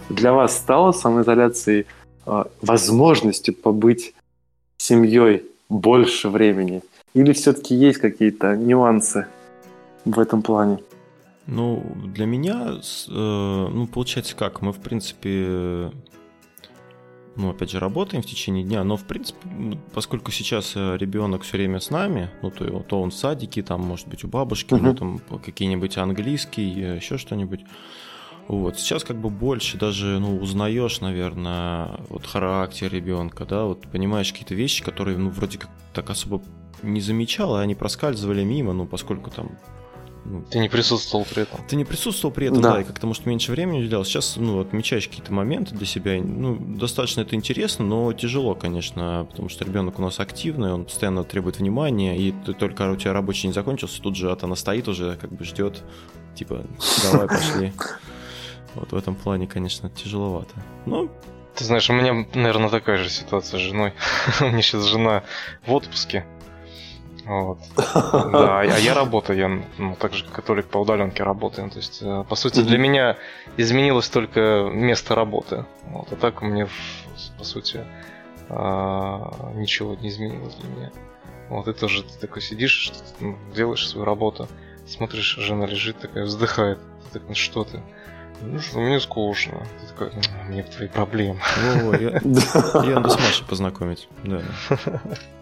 Для 0.08 0.32
вас 0.32 0.56
стало 0.56 0.92
самоизоляцией 0.92 1.86
э, 2.26 2.44
возможностью 2.62 3.54
побыть 3.54 4.14
семьей 4.78 5.44
больше 5.68 6.28
времени? 6.28 6.82
Или 7.14 7.32
все-таки 7.32 7.74
есть 7.74 7.98
какие-то 7.98 8.56
нюансы 8.56 9.26
в 10.04 10.18
этом 10.18 10.42
плане? 10.42 10.78
Ну, 11.46 11.82
для 12.04 12.26
меня, 12.26 12.72
э, 12.74 13.10
ну, 13.10 13.86
получается 13.86 14.36
как, 14.36 14.62
мы, 14.62 14.72
в 14.72 14.78
принципе, 14.78 15.90
ну, 17.40 17.50
опять 17.50 17.70
же, 17.70 17.80
работаем 17.80 18.22
в 18.22 18.26
течение 18.26 18.64
дня, 18.64 18.84
но, 18.84 18.96
в 18.96 19.04
принципе, 19.04 19.38
поскольку 19.94 20.30
сейчас 20.30 20.72
э, 20.76 20.96
ребенок 20.96 21.42
все 21.42 21.56
время 21.56 21.80
с 21.80 21.90
нами, 21.90 22.30
ну, 22.42 22.50
то, 22.50 22.64
то 22.80 23.00
он 23.00 23.10
в 23.10 23.14
садике, 23.14 23.62
там, 23.62 23.80
может 23.80 24.08
быть, 24.08 24.24
у 24.24 24.28
бабушки, 24.28 24.74
uh-huh. 24.74 24.80
ну, 24.80 24.94
там, 24.94 25.20
какие-нибудь 25.38 25.96
английский, 25.96 26.72
э, 26.76 26.96
еще 26.96 27.18
что-нибудь, 27.18 27.60
вот, 28.48 28.78
сейчас 28.78 29.04
как 29.04 29.16
бы 29.16 29.30
больше 29.30 29.78
даже, 29.78 30.18
ну, 30.18 30.38
узнаешь, 30.38 31.00
наверное, 31.00 32.00
вот 32.08 32.26
характер 32.26 32.92
ребенка, 32.92 33.44
да, 33.44 33.64
вот 33.64 33.82
понимаешь 33.88 34.32
какие-то 34.32 34.54
вещи, 34.54 34.82
которые, 34.82 35.16
ну, 35.18 35.30
вроде 35.30 35.58
как 35.58 35.70
так 35.94 36.10
особо 36.10 36.42
не 36.82 37.00
замечал, 37.00 37.54
а 37.54 37.60
они 37.60 37.74
проскальзывали 37.74 38.42
мимо, 38.42 38.72
ну, 38.72 38.86
поскольку 38.86 39.30
там 39.30 39.50
ну, 40.24 40.42
ты 40.42 40.58
не 40.58 40.68
присутствовал 40.68 41.24
при 41.24 41.42
этом. 41.42 41.60
Ты 41.66 41.76
не 41.76 41.84
присутствовал 41.84 42.34
при 42.34 42.48
этом, 42.48 42.60
да, 42.60 42.74
да 42.74 42.80
и 42.82 42.84
как-то, 42.84 43.06
может, 43.06 43.26
меньше 43.26 43.52
времени 43.52 43.80
уделял. 43.80 44.04
Сейчас, 44.04 44.36
ну, 44.36 44.60
отмечаешь 44.60 45.08
какие-то 45.08 45.32
моменты 45.32 45.74
для 45.74 45.86
себя. 45.86 46.20
Ну, 46.22 46.56
достаточно 46.56 47.22
это 47.22 47.34
интересно, 47.34 47.84
но 47.84 48.12
тяжело, 48.12 48.54
конечно, 48.54 49.26
потому 49.30 49.48
что 49.48 49.64
ребенок 49.64 49.98
у 49.98 50.02
нас 50.02 50.20
активный, 50.20 50.72
он 50.72 50.84
постоянно 50.84 51.24
требует 51.24 51.58
внимания, 51.58 52.16
и 52.16 52.32
ты 52.44 52.52
только 52.52 52.90
у 52.90 52.96
тебя 52.96 53.12
рабочий 53.12 53.46
не 53.46 53.52
закончился, 53.52 54.00
тут 54.02 54.16
же 54.16 54.36
она 54.40 54.56
стоит 54.56 54.88
уже, 54.88 55.16
как 55.16 55.32
бы 55.32 55.44
ждет, 55.44 55.82
типа, 56.34 56.64
давай, 57.10 57.28
пошли. 57.28 57.72
Вот 58.74 58.92
в 58.92 58.96
этом 58.96 59.14
плане, 59.14 59.46
конечно, 59.46 59.90
тяжеловато. 59.90 60.54
Но 60.86 61.08
ты 61.54 61.64
знаешь, 61.64 61.90
у 61.90 61.92
меня, 61.92 62.26
наверное, 62.34 62.70
такая 62.70 62.98
же 62.98 63.10
ситуация 63.10 63.58
с 63.58 63.62
женой. 63.62 63.92
у 64.40 64.44
меня 64.44 64.62
сейчас 64.62 64.84
жена 64.84 65.24
в 65.66 65.72
отпуске. 65.72 66.24
Вот. 67.24 67.58
Да, 68.32 68.60
а 68.60 68.64
я 68.64 68.94
работаю, 68.94 69.38
я 69.38 69.62
ну, 69.78 69.96
так 69.96 70.14
же 70.14 70.24
католик 70.24 70.66
по 70.66 70.78
удаленке 70.78 71.22
работаю. 71.22 71.70
То 71.70 71.78
есть, 71.78 72.00
э, 72.02 72.24
по 72.28 72.34
сути, 72.34 72.60
для 72.62 72.78
меня 72.78 73.16
изменилось 73.56 74.08
только 74.08 74.70
место 74.72 75.14
работы. 75.14 75.64
Вот, 75.86 76.12
а 76.12 76.16
так 76.16 76.42
мне, 76.42 76.68
по 77.38 77.44
сути, 77.44 77.84
а, 78.48 79.52
ничего 79.54 79.94
не 79.94 80.08
изменилось 80.08 80.54
для 80.56 80.68
меня. 80.68 80.90
Вот 81.48 81.68
и 81.68 81.72
тоже 81.72 82.02
ты 82.02 82.18
такой 82.18 82.42
сидишь, 82.42 82.92
ну, 83.18 83.36
делаешь 83.54 83.88
свою 83.88 84.04
работу, 84.04 84.48
смотришь, 84.86 85.36
жена 85.36 85.66
лежит 85.66 85.98
такая, 85.98 86.24
вздыхает. 86.24 86.78
Ты 87.04 87.18
такой, 87.18 87.28
ну 87.28 87.34
что 87.34 87.64
ты? 87.64 87.82
Ну 88.42 88.58
что, 88.58 88.78
мне 88.78 89.00
скучно. 89.00 89.66
Ты 89.80 89.86
такой, 89.88 90.12
«Ну, 90.14 90.48
мне 90.48 90.62
твои 90.62 90.88
проблемы. 90.88 91.38
Ну, 91.82 91.92
я, 91.92 92.10
я 92.84 93.00
надо 93.00 93.10
с 93.10 93.20
Машей 93.20 93.46
познакомить. 93.46 94.08
Да. 94.24 94.42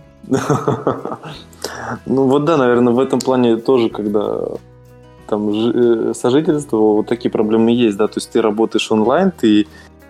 Ну 2.06 2.24
вот 2.24 2.44
да, 2.44 2.56
наверное, 2.56 2.92
в 2.92 2.98
этом 2.98 3.18
плане 3.18 3.56
тоже, 3.56 3.88
когда 3.88 4.40
там 5.26 5.48
э, 5.50 6.14
сожительство, 6.14 6.76
вот 6.76 7.06
такие 7.06 7.30
проблемы 7.30 7.70
есть, 7.70 7.96
да, 7.96 8.08
то 8.08 8.14
есть 8.16 8.30
ты 8.30 8.42
работаешь 8.42 8.90
онлайн, 8.90 9.30
ты 9.30 9.66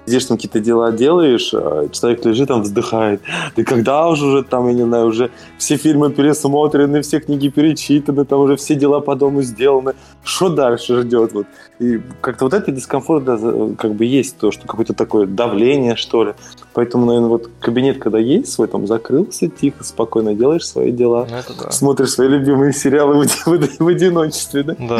сидишь 0.08 0.24
там 0.24 0.36
какие-то 0.36 0.60
дела 0.60 0.92
делаешь, 0.92 1.50
а 1.52 1.88
человек 1.88 2.24
лежит 2.24 2.48
там, 2.48 2.62
вздыхает. 2.62 3.20
Ты 3.54 3.64
когда 3.64 4.08
уже, 4.08 4.26
уже 4.26 4.42
там, 4.42 4.66
я 4.68 4.74
не 4.74 4.82
знаю, 4.82 5.06
уже 5.06 5.30
все 5.58 5.76
фильмы 5.76 6.10
пересмотрены, 6.10 7.02
все 7.02 7.20
книги 7.20 7.48
перечитаны, 7.48 8.24
там 8.24 8.40
уже 8.40 8.56
все 8.56 8.74
дела 8.74 9.00
по 9.00 9.14
дому 9.14 9.42
сделаны. 9.42 9.94
Что 10.24 10.48
дальше 10.48 11.02
ждет? 11.02 11.32
Вот. 11.32 11.46
И 11.78 12.00
как-то 12.20 12.44
вот 12.44 12.54
этот 12.54 12.74
дискомфорт, 12.74 13.24
да, 13.24 13.38
как 13.76 13.94
бы 13.94 14.04
есть 14.04 14.38
то, 14.38 14.50
что 14.50 14.66
какое-то 14.66 14.94
такое 14.94 15.26
давление, 15.26 15.94
что 15.96 16.24
ли. 16.24 16.32
Поэтому, 16.74 17.06
наверное, 17.06 17.28
вот 17.28 17.50
кабинет, 17.60 17.98
когда 17.98 18.18
есть 18.18 18.52
свой, 18.52 18.68
там 18.68 18.86
закрылся, 18.86 19.48
тихо, 19.48 19.84
спокойно 19.84 20.34
делаешь 20.34 20.66
свои 20.66 20.92
дела, 20.92 21.26
ну, 21.30 21.54
да. 21.62 21.70
смотришь 21.70 22.10
свои 22.10 22.28
любимые 22.28 22.72
сериалы 22.72 23.26
в, 23.26 23.46
в, 23.46 23.78
в 23.80 23.88
одиночестве, 23.88 24.62
да? 24.62 24.76
Да. 24.78 24.98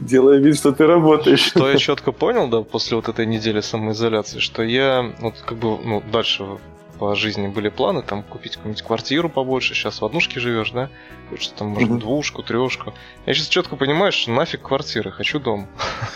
Делая 0.00 0.38
вид, 0.38 0.56
что 0.56 0.72
ты 0.72 0.86
работаешь. 0.86 1.40
Что 1.40 1.68
я 1.70 1.76
четко 1.76 2.12
понял, 2.12 2.48
да, 2.48 2.62
после 2.62 2.96
вот 2.96 3.08
этой 3.08 3.26
недели 3.26 3.60
самоизоляции, 3.60 4.37
что 4.40 4.62
я, 4.62 5.12
вот 5.20 5.34
как 5.44 5.58
бы, 5.58 5.78
ну, 5.78 6.02
дальше 6.12 6.58
по 6.98 7.14
жизни 7.14 7.46
были 7.48 7.68
планы, 7.68 8.02
там, 8.02 8.22
купить 8.22 8.56
какую-нибудь 8.56 8.82
квартиру 8.82 9.28
побольше, 9.28 9.74
сейчас 9.74 10.00
в 10.00 10.04
однушке 10.04 10.40
живешь, 10.40 10.72
да? 10.72 10.90
Хочется 11.30 11.54
там, 11.54 11.68
может, 11.68 11.90
mm-hmm. 11.90 11.98
двушку, 11.98 12.42
трешку. 12.42 12.92
Я 13.26 13.34
сейчас 13.34 13.48
четко 13.48 13.76
понимаю, 13.76 14.12
что 14.12 14.32
нафиг 14.32 14.62
квартиры, 14.62 15.10
хочу 15.10 15.38
дом. 15.38 15.68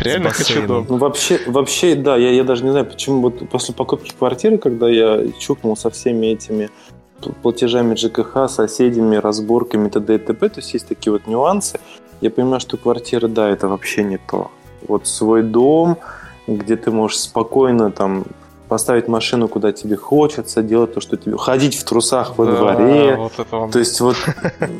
Реально 0.00 0.30
хочу 0.30 0.66
дом. 0.66 0.86
Ну, 0.88 0.96
вообще, 0.98 1.40
вообще, 1.46 1.94
да, 1.94 2.16
я, 2.16 2.30
я 2.30 2.44
даже 2.44 2.64
не 2.64 2.70
знаю, 2.70 2.86
почему 2.86 3.22
вот 3.22 3.48
после 3.48 3.74
покупки 3.74 4.12
квартиры, 4.16 4.58
когда 4.58 4.88
я 4.88 5.26
чукнул 5.38 5.76
со 5.76 5.90
всеми 5.90 6.26
этими 6.26 6.68
платежами 7.42 7.94
ЖКХ, 7.94 8.48
соседями, 8.48 9.16
разборками 9.16 9.88
т.д. 9.88 10.16
и 10.16 10.18
т.п., 10.18 10.48
то 10.48 10.60
есть 10.60 10.74
есть 10.74 10.86
такие 10.88 11.12
вот 11.12 11.26
нюансы, 11.26 11.80
я 12.20 12.30
понимаю, 12.30 12.60
что 12.60 12.76
квартира, 12.76 13.28
да, 13.28 13.48
это 13.48 13.68
вообще 13.68 14.04
не 14.04 14.18
то. 14.18 14.50
Вот 14.86 15.06
свой 15.06 15.42
дом, 15.42 15.98
где 16.46 16.76
ты 16.76 16.90
можешь 16.90 17.18
спокойно 17.18 17.90
там 17.90 18.24
поставить 18.68 19.08
машину, 19.08 19.48
куда 19.48 19.72
тебе 19.72 19.96
хочется, 19.96 20.62
делать 20.62 20.94
то, 20.94 21.00
что 21.00 21.16
тебе... 21.16 21.36
Ходить 21.36 21.76
в 21.76 21.84
трусах 21.84 22.36
во 22.38 22.46
да, 22.46 22.56
дворе. 22.56 23.16
Вот 23.16 23.32
это 23.38 23.56
он. 23.56 23.70
То 23.70 23.78
есть 23.78 24.00
вот 24.00 24.16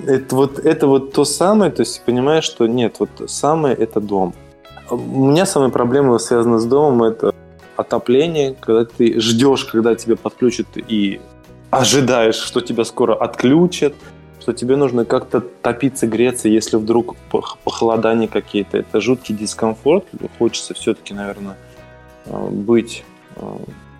это, 0.07 0.35
вот 0.35 0.59
это 0.59 0.87
вот 0.87 1.13
то 1.13 1.25
самое, 1.25 1.71
то 1.71 1.83
есть 1.83 2.03
понимаешь, 2.05 2.45
что 2.45 2.67
нет, 2.67 2.97
вот 2.99 3.11
самое 3.27 3.75
это 3.75 4.01
дом. 4.01 4.35
У 4.91 4.97
меня 5.31 5.47
самые 5.47 5.71
проблемы 5.71 6.19
связаны 6.19 6.59
с 6.59 6.65
домом, 6.65 7.05
это 7.05 7.35
отопление, 7.77 8.55
когда 8.59 8.85
ты 8.85 9.21
ждешь, 9.21 9.65
когда 9.65 9.95
тебя 9.95 10.17
подключат 10.17 10.67
и 10.77 11.21
ожидаешь, 11.71 12.37
что 12.37 12.61
тебя 12.61 12.85
скоро 12.85 13.15
отключат, 13.15 13.95
что 14.45 14.53
тебе 14.53 14.77
нужно 14.77 15.07
как-то 15.07 15.41
топиться, 15.41 16.07
греться, 16.07 16.51
если 16.51 16.77
вдруг 16.77 17.17
похолодания 17.65 18.29
какие-то. 18.29 18.77
Это 18.77 19.01
жуткий 19.01 19.35
дискомфорт. 19.35 20.05
Хочется 20.39 20.75
все-таки, 20.75 21.15
наверное, 21.15 21.57
э, 22.27 22.49
быть 22.51 23.05
э, 23.37 23.41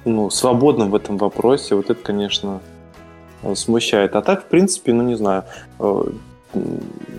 ну, 0.05 0.29
свободным 0.29 0.91
в 0.91 0.95
этом 0.97 1.17
вопросе. 1.17 1.77
Вот 1.77 1.89
это, 1.89 2.03
конечно, 2.03 2.61
э, 3.43 3.55
смущает. 3.55 4.17
А 4.17 4.21
так, 4.21 4.45
в 4.45 4.49
принципе, 4.49 4.93
ну, 4.93 5.03
не 5.03 5.15
знаю, 5.15 5.45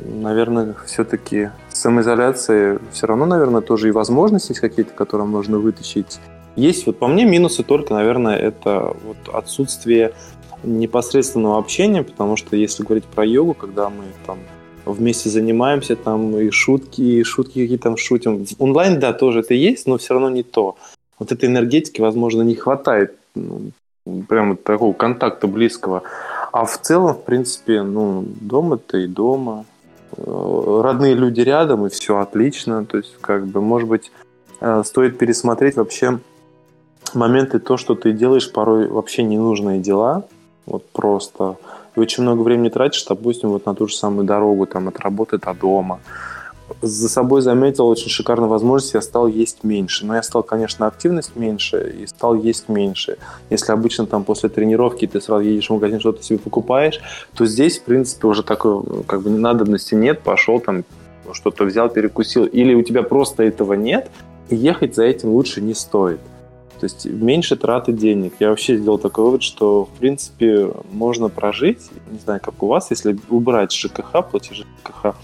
наверное, 0.05 0.75
все-таки 0.85 1.49
самоизоляции 1.69 2.77
все 2.91 3.07
равно, 3.07 3.25
наверное, 3.25 3.61
тоже 3.61 3.87
и 3.87 3.91
возможности 3.91 4.51
есть 4.51 4.61
какие-то, 4.61 4.93
которые 4.93 5.25
можно 5.25 5.57
вытащить. 5.57 6.19
Есть, 6.55 6.85
вот 6.85 6.99
по 6.99 7.07
мне, 7.07 7.25
минусы 7.25 7.63
только, 7.63 7.95
наверное, 7.95 8.37
это 8.37 8.95
вот 9.03 9.17
отсутствие 9.33 10.13
непосредственного 10.65 11.57
общения, 11.57 12.03
потому 12.03 12.35
что 12.35 12.55
если 12.55 12.83
говорить 12.83 13.05
про 13.05 13.25
йогу, 13.25 13.53
когда 13.53 13.89
мы 13.89 14.03
там 14.25 14.39
вместе 14.85 15.29
занимаемся, 15.29 15.95
там 15.95 16.37
и 16.37 16.49
шутки, 16.51 17.01
и 17.01 17.23
шутки 17.23 17.61
какие 17.61 17.77
там 17.77 17.97
шутим. 17.97 18.45
Онлайн, 18.59 18.99
да, 18.99 19.13
тоже 19.13 19.39
это 19.39 19.53
есть, 19.53 19.87
но 19.87 19.97
все 19.97 20.13
равно 20.13 20.29
не 20.29 20.43
то. 20.43 20.75
Вот 21.19 21.31
этой 21.31 21.49
энергетики, 21.49 22.01
возможно, 22.01 22.41
не 22.41 22.55
хватает 22.55 23.15
ну, 23.35 23.71
прямо 24.27 24.55
такого 24.55 24.93
контакта 24.93 25.47
близкого. 25.47 26.03
А 26.51 26.65
в 26.65 26.79
целом, 26.79 27.15
в 27.15 27.23
принципе, 27.23 27.81
ну, 27.81 28.25
дома 28.41 28.77
ты 28.77 29.05
и 29.05 29.07
дома. 29.07 29.65
Э, 30.17 30.81
родные 30.83 31.15
люди 31.15 31.41
рядом, 31.41 31.85
и 31.85 31.89
все 31.89 32.19
отлично. 32.19 32.85
То 32.85 32.97
есть, 32.97 33.15
как 33.21 33.47
бы, 33.47 33.61
может 33.61 33.89
быть, 33.89 34.11
э, 34.61 34.83
стоит 34.85 35.17
пересмотреть 35.17 35.75
вообще 35.75 36.19
моменты, 37.13 37.59
то, 37.59 37.77
что 37.77 37.95
ты 37.95 38.11
делаешь 38.11 38.51
порой 38.51 38.87
вообще 38.87 39.23
ненужные 39.23 39.79
дела, 39.79 40.25
вот 40.65 40.85
просто. 40.89 41.57
И 41.95 41.99
очень 41.99 42.23
много 42.23 42.41
времени 42.41 42.69
тратишь, 42.69 43.05
допустим, 43.05 43.49
вот 43.49 43.65
на 43.65 43.75
ту 43.75 43.87
же 43.87 43.95
самую 43.95 44.25
дорогу, 44.25 44.65
там, 44.65 44.87
от 44.87 44.99
работы 44.99 45.37
до 45.37 45.53
дома. 45.53 45.99
За 46.81 47.07
собой 47.09 47.41
заметил 47.41 47.87
очень 47.87 48.09
шикарную 48.09 48.49
возможность, 48.49 48.95
я 48.95 49.01
стал 49.01 49.27
есть 49.27 49.63
меньше. 49.63 50.05
Но 50.05 50.15
я 50.15 50.23
стал, 50.23 50.41
конечно, 50.41 50.87
активность 50.87 51.35
меньше 51.35 51.95
и 52.01 52.07
стал 52.07 52.35
есть 52.35 52.69
меньше. 52.69 53.17
Если 53.51 53.71
обычно 53.71 54.07
там 54.07 54.23
после 54.23 54.49
тренировки 54.49 55.05
ты 55.05 55.21
сразу 55.21 55.43
едешь 55.43 55.69
в 55.69 55.73
магазин, 55.73 55.99
что-то 55.99 56.23
себе 56.23 56.39
покупаешь, 56.39 56.99
то 57.35 57.45
здесь, 57.45 57.77
в 57.77 57.83
принципе, 57.83 58.27
уже 58.27 58.41
такой, 58.41 58.83
как 59.05 59.21
бы, 59.21 59.29
надобности 59.29 59.93
нет, 59.93 60.21
пошел 60.21 60.59
там, 60.59 60.83
что-то 61.33 61.65
взял, 61.65 61.87
перекусил. 61.89 62.45
Или 62.45 62.73
у 62.73 62.81
тебя 62.81 63.03
просто 63.03 63.43
этого 63.43 63.73
нет, 63.73 64.09
и 64.49 64.55
ехать 64.55 64.95
за 64.95 65.03
этим 65.03 65.29
лучше 65.29 65.61
не 65.61 65.75
стоит. 65.75 66.19
То 66.85 66.93
есть 66.93 67.05
меньше 67.05 67.55
траты 67.55 67.93
денег. 67.93 68.35
Я 68.39 68.49
вообще 68.49 68.77
сделал 68.77 68.99
такой 68.99 69.25
вывод, 69.25 69.41
что, 69.41 69.85
в 69.85 69.89
принципе, 69.99 70.71
можно 70.91 71.29
прожить, 71.29 71.79
не 72.11 72.19
знаю, 72.19 72.39
как 72.43 72.61
у 72.61 72.67
вас, 72.67 72.91
если 72.91 73.17
убрать 73.31 73.71
ЖКХ, 73.71 74.23
платежи 74.29 74.65
ЖКХ, 74.83 75.15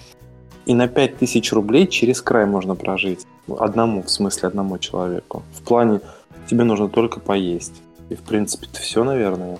и 0.66 0.74
на 0.74 0.88
5000 0.88 1.54
рублей 1.54 1.86
через 1.86 2.20
край 2.24 2.48
можно 2.48 2.74
прожить. 2.74 3.28
Одному, 3.60 4.02
в 4.02 4.10
смысле, 4.10 4.48
одному 4.48 4.80
человеку. 4.80 5.44
В 5.54 5.62
плане, 5.62 6.02
тебе 6.50 6.64
нужно 6.64 6.90
только 6.90 7.20
поесть. 7.20 7.80
И, 8.10 8.16
в 8.16 8.22
принципе, 8.22 8.66
это 8.66 8.82
все, 8.82 9.04
наверное. 9.04 9.60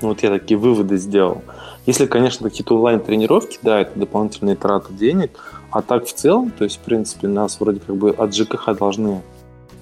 Ну, 0.00 0.08
вот 0.08 0.22
я 0.22 0.30
такие 0.30 0.56
выводы 0.56 0.96
сделал. 0.96 1.42
Если, 1.86 2.06
конечно, 2.06 2.48
какие-то 2.48 2.76
онлайн-тренировки, 2.76 3.58
да, 3.62 3.80
это 3.80 3.98
дополнительные 3.98 4.54
траты 4.54 4.92
денег, 4.92 5.64
а 5.72 5.82
так 5.82 6.06
в 6.06 6.12
целом, 6.12 6.52
то 6.52 6.62
есть, 6.62 6.76
в 6.76 6.80
принципе, 6.80 7.26
нас 7.26 7.58
вроде 7.58 7.80
как 7.80 7.96
бы 7.96 8.10
от 8.10 8.32
ЖКХ 8.32 8.76
должны 8.78 9.22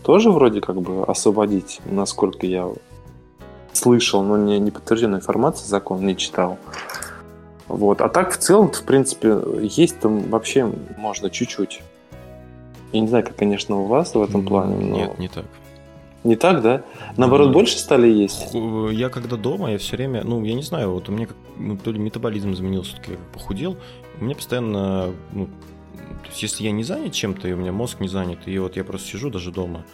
тоже 0.02 0.30
вроде 0.30 0.60
как 0.60 0.80
бы 0.80 1.04
освободить, 1.04 1.80
насколько 1.84 2.46
я 2.46 2.68
слышал, 3.72 4.22
но 4.22 4.36
не, 4.36 4.58
не 4.58 4.70
подтвержденная 4.70 5.20
информация, 5.20 5.66
закон 5.66 6.04
не 6.04 6.16
читал. 6.16 6.58
Вот. 7.68 8.00
А 8.00 8.08
так 8.08 8.32
в 8.32 8.38
целом, 8.38 8.70
в 8.70 8.82
принципе, 8.82 9.38
есть 9.62 10.00
там 10.00 10.28
вообще 10.28 10.70
можно 10.98 11.30
чуть-чуть. 11.30 11.82
Я 12.92 13.00
не 13.00 13.08
знаю, 13.08 13.24
как, 13.24 13.36
конечно, 13.36 13.76
у 13.76 13.86
вас 13.86 14.14
в 14.14 14.22
этом 14.22 14.44
плане. 14.44 14.76
Но... 14.84 14.96
Нет, 14.96 15.18
не 15.18 15.28
так. 15.28 15.44
Не 16.24 16.36
так, 16.36 16.60
да? 16.60 16.82
Наоборот, 17.16 17.48
mm. 17.48 17.52
больше 17.52 17.78
стали 17.78 18.08
есть? 18.08 18.52
Я 18.52 19.08
когда 19.08 19.36
дома, 19.36 19.70
я 19.70 19.78
все 19.78 19.96
время, 19.96 20.22
ну, 20.22 20.44
я 20.44 20.54
не 20.54 20.62
знаю, 20.62 20.92
вот 20.92 21.08
у 21.08 21.12
меня 21.12 21.26
как, 21.26 21.36
ну, 21.56 21.76
то 21.76 21.92
ли 21.92 21.98
метаболизм 21.98 22.52
изменился, 22.52 22.96
то 22.96 23.12
я 23.12 23.18
похудел, 23.32 23.76
у 24.20 24.24
меня 24.24 24.34
постоянно 24.34 25.14
ну, 25.32 25.48
то 26.22 26.28
есть, 26.28 26.42
если 26.42 26.64
я 26.64 26.70
не 26.70 26.84
занят 26.84 27.12
чем-то, 27.12 27.48
и 27.48 27.52
у 27.52 27.56
меня 27.56 27.72
мозг 27.72 28.00
не 28.00 28.08
занят, 28.08 28.40
и 28.46 28.58
вот 28.58 28.76
я 28.76 28.84
просто 28.84 29.08
сижу 29.08 29.30
даже 29.30 29.50
дома. 29.50 29.84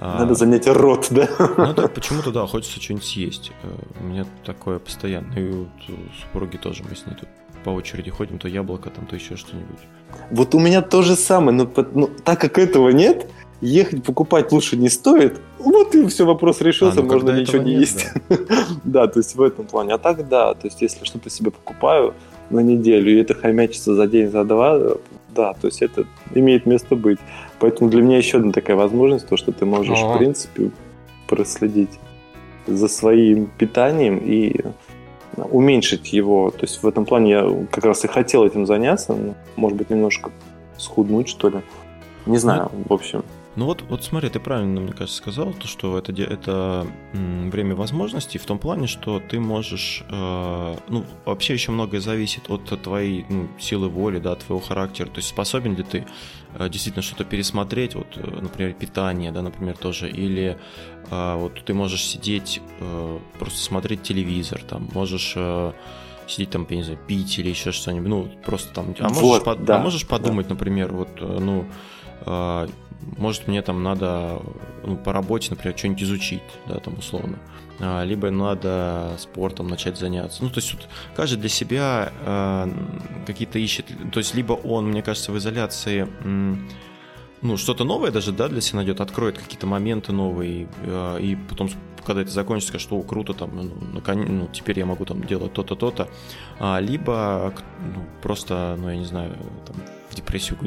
А 0.00 0.18
Надо 0.18 0.32
а... 0.32 0.34
занять 0.34 0.66
рот, 0.66 1.08
да? 1.10 1.28
Ну, 1.56 1.74
да, 1.74 1.88
почему-то, 1.88 2.30
да, 2.30 2.46
хочется 2.46 2.80
что-нибудь 2.80 3.06
съесть. 3.06 3.52
Э, 3.62 3.68
у 4.00 4.04
меня 4.04 4.26
такое 4.44 4.78
постоянно. 4.78 5.32
И 5.38 5.50
вот 5.50 5.68
у 5.88 6.20
супруги 6.20 6.56
тоже 6.56 6.84
мы 6.88 6.94
с 6.94 7.06
ней 7.06 7.14
тут 7.14 7.28
по 7.64 7.70
очереди 7.70 8.10
ходим, 8.10 8.38
то 8.38 8.48
яблоко, 8.48 8.90
там, 8.90 9.06
то 9.06 9.16
еще 9.16 9.36
что-нибудь. 9.36 9.78
Вот 10.30 10.54
у 10.54 10.58
меня 10.58 10.82
то 10.82 11.02
же 11.02 11.16
самое, 11.16 11.56
но, 11.56 11.70
но 11.94 12.08
так 12.24 12.40
как 12.40 12.58
этого 12.58 12.90
нет, 12.90 13.28
ехать 13.60 14.04
покупать 14.04 14.52
лучше 14.52 14.76
не 14.76 14.88
стоит. 14.88 15.40
Вот 15.58 15.94
и 15.94 16.06
все, 16.06 16.24
вопрос 16.24 16.60
решился, 16.60 17.00
а, 17.00 17.02
ну, 17.02 17.12
можно 17.12 17.30
ничего 17.30 17.62
не 17.62 17.72
нет, 17.72 17.80
есть. 17.80 18.06
Да. 18.28 18.36
да, 18.84 19.06
то 19.06 19.18
есть 19.18 19.34
в 19.34 19.42
этом 19.42 19.66
плане. 19.66 19.94
А 19.94 19.98
так 19.98 20.28
да, 20.28 20.54
то 20.54 20.66
есть 20.66 20.80
если 20.80 21.04
что-то 21.04 21.30
себе 21.30 21.50
покупаю 21.50 22.14
на 22.50 22.60
неделю, 22.60 23.12
и 23.12 23.20
это 23.20 23.34
хомячится 23.34 23.94
за 23.94 24.06
день, 24.06 24.30
за 24.30 24.44
два, 24.44 24.78
да, 25.38 25.52
то 25.52 25.68
есть 25.68 25.82
это 25.82 26.04
имеет 26.34 26.66
место 26.66 26.96
быть. 26.96 27.20
Поэтому 27.60 27.88
для 27.88 28.02
меня 28.02 28.16
еще 28.16 28.38
одна 28.38 28.50
такая 28.50 28.76
возможность, 28.76 29.28
то, 29.28 29.36
что 29.36 29.52
ты 29.52 29.64
можешь, 29.64 29.98
ага. 30.02 30.14
в 30.14 30.18
принципе, 30.18 30.70
проследить 31.28 32.00
за 32.66 32.88
своим 32.88 33.46
питанием 33.56 34.18
и 34.18 34.60
уменьшить 35.36 36.12
его. 36.12 36.50
То 36.50 36.62
есть 36.62 36.82
в 36.82 36.86
этом 36.88 37.04
плане 37.04 37.30
я 37.30 37.66
как 37.70 37.84
раз 37.84 38.04
и 38.04 38.08
хотел 38.08 38.44
этим 38.44 38.66
заняться, 38.66 39.16
может 39.54 39.78
быть, 39.78 39.90
немножко 39.90 40.30
схуднуть, 40.76 41.28
что 41.28 41.50
ли. 41.50 41.60
Не 42.26 42.38
знаю, 42.38 42.70
ну, 42.72 42.84
в 42.88 42.92
общем. 42.92 43.22
Ну 43.58 43.64
вот, 43.64 43.82
вот 43.88 44.04
смотри, 44.04 44.28
ты 44.28 44.38
правильно, 44.38 44.80
мне 44.80 44.92
кажется, 44.92 45.16
сказал, 45.16 45.52
то, 45.52 45.66
что 45.66 45.98
это, 45.98 46.12
это 46.12 46.86
время 47.12 47.74
возможностей 47.74 48.38
в 48.38 48.46
том 48.46 48.60
плане, 48.60 48.86
что 48.86 49.18
ты 49.18 49.40
можешь, 49.40 50.04
э, 50.08 50.76
ну, 50.88 51.04
вообще 51.24 51.54
еще 51.54 51.72
многое 51.72 52.00
зависит 52.00 52.48
от 52.50 52.66
твоей 52.80 53.26
ну, 53.28 53.48
силы 53.58 53.88
воли, 53.88 54.20
да, 54.20 54.36
твоего 54.36 54.64
характера, 54.64 55.08
то 55.08 55.16
есть 55.16 55.30
способен 55.30 55.74
ли 55.74 55.82
ты 55.82 56.06
э, 56.54 56.68
действительно 56.68 57.02
что-то 57.02 57.24
пересмотреть, 57.24 57.96
вот, 57.96 58.06
э, 58.14 58.38
например, 58.40 58.74
питание, 58.74 59.32
да, 59.32 59.42
например, 59.42 59.76
тоже, 59.76 60.08
или 60.08 60.56
э, 61.10 61.34
вот 61.34 61.60
ты 61.64 61.74
можешь 61.74 62.04
сидеть, 62.04 62.60
э, 62.78 63.18
просто 63.40 63.58
смотреть 63.58 64.02
телевизор, 64.02 64.62
там, 64.62 64.88
можешь... 64.94 65.32
Э, 65.34 65.72
сидеть 66.28 66.50
там, 66.50 66.66
я 66.68 66.76
не 66.76 66.82
знаю, 66.82 66.98
пить 67.06 67.38
или 67.38 67.48
еще 67.48 67.72
что-нибудь, 67.72 68.08
ну, 68.08 68.28
просто 68.44 68.72
там, 68.74 68.94
а 68.98 69.08
можешь, 69.08 69.22
вот, 69.22 69.44
под, 69.44 69.64
да, 69.64 69.78
а 69.78 69.82
можешь 69.82 70.06
подумать, 70.06 70.46
да. 70.46 70.54
например, 70.54 70.92
вот, 70.92 71.08
э, 71.20 71.38
ну, 71.40 71.64
может, 73.16 73.48
мне 73.48 73.62
там 73.62 73.82
надо 73.82 74.42
ну, 74.84 74.96
по 74.96 75.12
работе, 75.12 75.48
например, 75.50 75.76
что-нибудь 75.76 76.02
изучить, 76.02 76.42
да, 76.66 76.78
там 76.78 76.98
условно. 76.98 77.38
А, 77.80 78.04
либо 78.04 78.30
надо 78.30 79.14
спортом 79.18 79.68
начать 79.68 79.98
заняться. 79.98 80.42
Ну, 80.42 80.50
то 80.50 80.58
есть 80.58 80.74
вот 80.74 80.88
каждый 81.14 81.38
для 81.38 81.48
себя 81.48 82.12
э, 82.24 82.68
какие-то 83.26 83.58
ищет. 83.58 83.86
То 84.12 84.18
есть 84.18 84.34
либо 84.34 84.52
он, 84.52 84.88
мне 84.88 85.02
кажется, 85.02 85.32
в 85.32 85.38
изоляции 85.38 86.08
ну, 87.40 87.56
что-то 87.56 87.84
новое 87.84 88.10
даже, 88.10 88.32
да, 88.32 88.48
для 88.48 88.60
себя 88.60 88.78
найдет, 88.78 89.00
откроет 89.00 89.38
какие-то 89.38 89.66
моменты 89.66 90.12
новые, 90.12 90.68
э, 90.82 91.18
и 91.20 91.36
потом, 91.36 91.70
когда 92.04 92.22
это 92.22 92.32
закончится, 92.32 92.70
скажет, 92.70 92.88
что 92.88 93.00
круто, 93.02 93.32
там, 93.32 93.50
ну, 93.54 93.70
наконец, 93.92 94.28
ну, 94.28 94.48
теперь 94.52 94.80
я 94.80 94.86
могу 94.86 95.04
там 95.04 95.22
делать 95.22 95.52
то-то, 95.52 95.76
то-то, 95.76 96.08
а, 96.58 96.80
либо 96.80 97.54
ну, 97.94 98.04
просто, 98.22 98.76
ну, 98.76 98.90
я 98.90 98.96
не 98.96 99.04
знаю, 99.04 99.36
там, 99.66 99.76
депрессию 100.18 100.58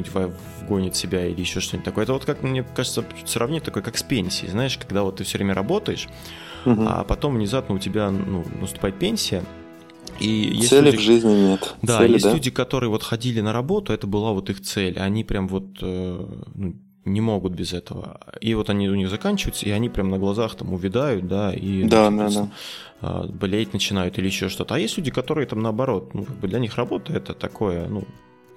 вгонит 0.60 0.96
себя 0.96 1.26
или 1.26 1.40
еще 1.40 1.60
что-нибудь 1.60 1.84
такое. 1.84 2.04
Это 2.04 2.12
вот, 2.12 2.24
как 2.24 2.42
мне 2.42 2.62
кажется, 2.62 3.04
сравнить 3.24 3.62
такое, 3.62 3.82
как 3.82 3.96
с 3.96 4.02
пенсией, 4.02 4.50
знаешь, 4.50 4.76
когда 4.78 5.02
вот 5.02 5.16
ты 5.16 5.24
все 5.24 5.38
время 5.38 5.54
работаешь, 5.54 6.08
угу. 6.64 6.84
а 6.86 7.04
потом 7.04 7.36
внезапно 7.36 7.74
у 7.74 7.78
тебя, 7.78 8.10
ну, 8.10 8.44
наступает 8.60 8.98
пенсия, 8.98 9.42
и 10.20 10.28
есть 10.28 10.68
Цели 10.68 10.86
люди, 10.86 10.96
в 10.96 11.00
жизни 11.00 11.32
нет. 11.32 11.74
Да, 11.82 11.98
Цели, 11.98 12.12
есть 12.12 12.24
да? 12.24 12.32
люди, 12.32 12.50
которые 12.50 12.90
вот 12.90 13.02
ходили 13.02 13.40
на 13.40 13.52
работу, 13.52 13.92
это 13.92 14.06
была 14.06 14.32
вот 14.32 14.50
их 14.50 14.60
цель. 14.60 14.98
Они 14.98 15.24
прям 15.24 15.48
вот 15.48 15.78
э, 15.80 16.26
ну, 16.54 16.74
не 17.04 17.20
могут 17.20 17.52
без 17.52 17.72
этого. 17.72 18.20
И 18.40 18.54
вот 18.54 18.70
они 18.70 18.88
у 18.88 18.94
них 18.94 19.08
заканчиваются, 19.08 19.66
и 19.66 19.70
они 19.70 19.88
прям 19.88 20.10
на 20.10 20.18
глазах 20.18 20.54
там 20.54 20.72
увядают, 20.72 21.26
да, 21.26 21.52
и 21.52 21.84
да, 21.84 22.10
да, 22.10 22.28
да. 22.28 22.48
А, 23.00 23.26
болеть 23.26 23.72
начинают 23.72 24.18
или 24.18 24.26
еще 24.26 24.48
что-то. 24.48 24.74
А 24.74 24.78
есть 24.78 24.96
люди, 24.96 25.10
которые 25.10 25.46
там 25.46 25.60
наоборот, 25.60 26.14
ну, 26.14 26.24
как 26.24 26.36
бы 26.36 26.48
для 26.48 26.58
них 26.58 26.76
работа 26.76 27.12
это 27.12 27.34
такое, 27.34 27.88
ну, 27.88 28.04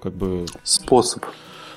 как 0.06 0.14
бы... 0.14 0.46
Способ. 0.62 1.24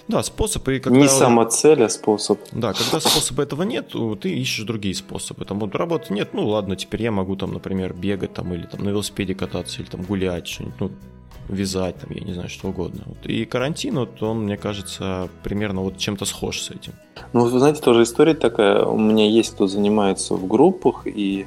Да, 0.07 0.23
способ. 0.23 0.67
И 0.69 0.79
когда... 0.79 0.99
Не 0.99 1.07
сама 1.07 1.45
цель, 1.45 1.83
а 1.83 1.89
способ. 1.89 2.39
Да, 2.51 2.73
когда 2.73 2.99
способа 2.99 3.43
этого 3.43 3.63
нет, 3.63 3.93
ты 4.21 4.29
ищешь 4.29 4.65
другие 4.65 4.95
способы. 4.95 5.45
Там 5.45 5.59
вот 5.59 5.75
работы 5.75 6.13
нет, 6.13 6.29
ну 6.33 6.47
ладно, 6.47 6.75
теперь 6.75 7.03
я 7.03 7.11
могу 7.11 7.35
там, 7.35 7.53
например, 7.53 7.93
бегать 7.93 8.33
там 8.33 8.53
или 8.53 8.65
там 8.65 8.83
на 8.83 8.89
велосипеде 8.89 9.35
кататься 9.35 9.81
или 9.81 9.89
там 9.89 10.01
гулять, 10.01 10.47
что-нибудь, 10.47 10.79
ну, 10.79 10.91
вязать, 11.47 11.95
там, 11.99 12.11
я 12.11 12.21
не 12.21 12.33
знаю, 12.33 12.49
что 12.49 12.67
угодно. 12.67 13.03
Вот. 13.05 13.25
И 13.25 13.45
карантин, 13.45 13.99
вот 13.99 14.21
он, 14.21 14.45
мне 14.45 14.57
кажется, 14.57 15.29
примерно 15.43 15.81
вот 15.81 15.97
чем-то 15.97 16.25
схож 16.25 16.61
с 16.61 16.69
этим. 16.71 16.93
Ну, 17.33 17.45
вы 17.45 17.59
знаете, 17.59 17.81
тоже 17.81 18.03
история 18.03 18.35
такая. 18.35 18.83
У 18.83 18.97
меня 18.97 19.27
есть 19.27 19.53
кто 19.55 19.67
занимается 19.67 20.35
в 20.35 20.47
группах, 20.47 21.03
и 21.05 21.45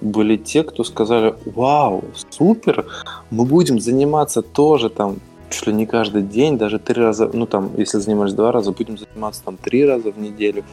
были 0.00 0.36
те, 0.36 0.62
кто 0.62 0.84
сказали, 0.84 1.34
вау, 1.44 2.04
супер, 2.30 2.86
мы 3.30 3.44
будем 3.44 3.78
заниматься 3.78 4.40
тоже 4.42 4.88
там 4.88 5.18
чуть 5.50 5.66
ли 5.66 5.72
не 5.72 5.86
каждый 5.86 6.22
день, 6.22 6.58
даже 6.58 6.78
три 6.78 7.02
раза, 7.02 7.30
ну 7.32 7.46
там, 7.46 7.72
если 7.76 7.98
занимаешься 7.98 8.36
два 8.36 8.52
раза, 8.52 8.72
будем 8.72 8.96
заниматься 8.98 9.42
там 9.44 9.56
три 9.56 9.84
раза 9.84 10.10
в 10.10 10.18
неделю. 10.18 10.64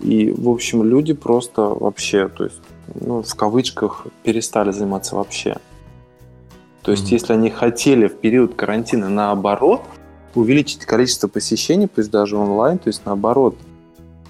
И, 0.00 0.30
в 0.30 0.48
общем, 0.48 0.84
люди 0.84 1.14
просто 1.14 1.62
вообще, 1.62 2.28
то 2.28 2.44
есть, 2.44 2.60
ну, 2.94 3.22
в 3.22 3.34
кавычках, 3.34 4.06
перестали 4.22 4.70
заниматься 4.70 5.16
вообще. 5.16 5.56
То 6.82 6.92
есть, 6.92 7.08
mm-hmm. 7.08 7.14
если 7.14 7.32
они 7.32 7.50
хотели 7.50 8.06
в 8.06 8.16
период 8.16 8.54
карантина, 8.54 9.08
наоборот, 9.08 9.82
увеличить 10.34 10.84
количество 10.84 11.28
посещений, 11.28 11.88
пусть 11.88 12.10
даже 12.10 12.36
онлайн, 12.36 12.78
то 12.78 12.88
есть, 12.88 13.02
наоборот, 13.06 13.56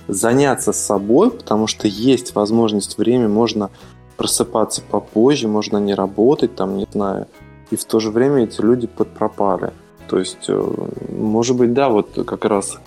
заняться 0.09 0.73
собой, 0.73 1.31
потому 1.31 1.67
что 1.67 1.89
есть 1.89 2.35
возможность, 2.35 2.97
время, 2.97 3.29
можно 3.29 3.71
просыпаться 4.17 4.83
попозже, 4.83 5.49
можно 5.49 5.79
не 5.79 5.95
работать, 5.95 6.55
там, 6.55 6.77
не 6.77 6.87
знаю. 6.91 7.27
И 7.71 7.77
в 7.77 7.85
то 7.85 7.99
же 7.99 8.11
время 8.11 8.45
эти 8.45 8.61
люди 8.61 8.87
подпропали. 8.87 9.73
То 10.09 10.19
есть, 10.19 10.47
э, 10.49 10.73
может 11.11 11.57
быть, 11.57 11.73
да, 11.73 11.89
вот 11.89 12.11
как 12.27 12.45
раз 12.45 12.79